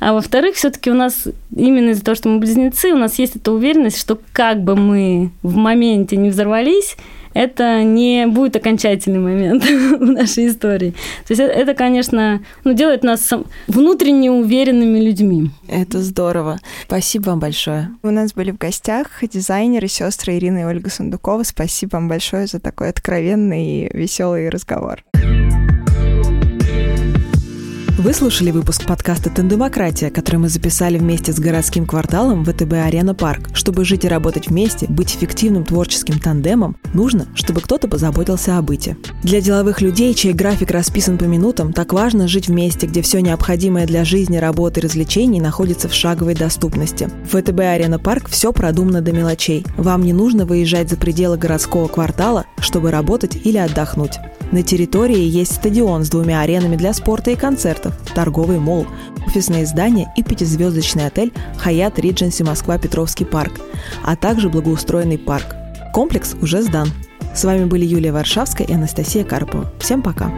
а 0.00 0.12
во-вторых, 0.12 0.54
все-таки 0.54 0.90
у 0.90 0.94
нас 0.94 1.26
именно 1.54 1.90
из-за 1.90 2.04
того, 2.04 2.14
что 2.14 2.28
мы 2.28 2.38
близнецы, 2.38 2.92
у 2.92 2.98
нас 2.98 3.18
есть 3.18 3.36
эта 3.36 3.52
уверенность, 3.52 3.98
что 3.98 4.18
как 4.32 4.62
бы 4.62 4.76
мы 4.76 5.30
в 5.42 5.56
моменте 5.56 6.16
не 6.16 6.30
взорвались, 6.30 6.96
это 7.36 7.82
не 7.82 8.26
будет 8.26 8.56
окончательный 8.56 9.18
момент 9.18 9.64
в 10.00 10.04
нашей 10.04 10.48
истории. 10.48 10.92
То 11.26 11.34
есть 11.34 11.40
это, 11.40 11.74
конечно, 11.74 12.40
ну, 12.64 12.72
делает 12.72 13.04
нас 13.04 13.30
внутренне 13.66 14.30
уверенными 14.30 14.98
людьми. 14.98 15.50
Это 15.68 16.02
здорово. 16.02 16.58
Спасибо 16.86 17.30
вам 17.30 17.40
большое. 17.40 17.90
У 18.02 18.10
нас 18.10 18.32
были 18.32 18.52
в 18.52 18.58
гостях 18.58 19.08
дизайнеры, 19.22 19.86
сестры 19.86 20.36
Ирина 20.36 20.60
и 20.60 20.64
Ольга 20.64 20.88
Сундукова. 20.88 21.42
Спасибо 21.42 21.96
вам 21.96 22.08
большое 22.08 22.46
за 22.46 22.58
такой 22.58 22.88
откровенный 22.88 23.66
и 23.66 23.96
веселый 23.96 24.48
разговор. 24.48 25.04
Вы 27.98 28.12
слушали 28.12 28.50
выпуск 28.50 28.84
подкаста 28.84 29.30
«Тандемократия», 29.30 30.10
который 30.10 30.36
мы 30.36 30.50
записали 30.50 30.98
вместе 30.98 31.32
с 31.32 31.38
городским 31.38 31.86
кварталом 31.86 32.44
ВТБ 32.44 32.74
«Арена 32.74 33.14
Парк». 33.14 33.48
Чтобы 33.54 33.86
жить 33.86 34.04
и 34.04 34.08
работать 34.08 34.48
вместе, 34.48 34.84
быть 34.86 35.16
эффективным 35.16 35.64
творческим 35.64 36.18
тандемом, 36.18 36.76
нужно, 36.92 37.26
чтобы 37.34 37.62
кто-то 37.62 37.88
позаботился 37.88 38.58
о 38.58 38.62
быте. 38.62 38.98
Для 39.22 39.40
деловых 39.40 39.80
людей, 39.80 40.12
чей 40.12 40.34
график 40.34 40.72
расписан 40.72 41.16
по 41.16 41.24
минутам, 41.24 41.72
так 41.72 41.94
важно 41.94 42.28
жить 42.28 42.48
вместе, 42.48 42.86
где 42.86 43.00
все 43.00 43.20
необходимое 43.20 43.86
для 43.86 44.04
жизни, 44.04 44.36
работы 44.36 44.80
и 44.80 44.82
развлечений 44.82 45.40
находится 45.40 45.88
в 45.88 45.94
шаговой 45.94 46.34
доступности. 46.34 47.08
В 47.24 47.40
ВТБ 47.40 47.60
«Арена 47.60 47.98
Парк» 47.98 48.28
все 48.28 48.52
продумано 48.52 49.00
до 49.00 49.12
мелочей. 49.12 49.64
Вам 49.78 50.02
не 50.02 50.12
нужно 50.12 50.44
выезжать 50.44 50.90
за 50.90 50.96
пределы 50.96 51.38
городского 51.38 51.88
квартала, 51.88 52.44
чтобы 52.60 52.90
работать 52.90 53.38
или 53.42 53.56
отдохнуть. 53.56 54.18
На 54.52 54.62
территории 54.62 55.18
есть 55.18 55.56
стадион 55.56 56.04
с 56.04 56.08
двумя 56.08 56.40
аренами 56.40 56.76
для 56.76 56.92
спорта 56.92 57.32
и 57.32 57.36
концертов, 57.36 57.85
торговый 58.14 58.58
молл, 58.58 58.86
офисные 59.26 59.66
здания 59.66 60.12
и 60.16 60.22
пятизвездочный 60.22 61.06
отель 61.06 61.32
«Хаят 61.58 61.98
Ридженси 61.98 62.42
Москва 62.42 62.78
Петровский 62.78 63.24
парк», 63.24 63.60
а 64.04 64.16
также 64.16 64.48
благоустроенный 64.48 65.18
парк. 65.18 65.56
Комплекс 65.92 66.34
уже 66.40 66.62
сдан. 66.62 66.88
С 67.34 67.44
вами 67.44 67.64
были 67.64 67.84
Юлия 67.84 68.12
Варшавская 68.12 68.66
и 68.66 68.72
Анастасия 68.72 69.24
Карпова. 69.24 69.70
Всем 69.78 70.02
пока! 70.02 70.30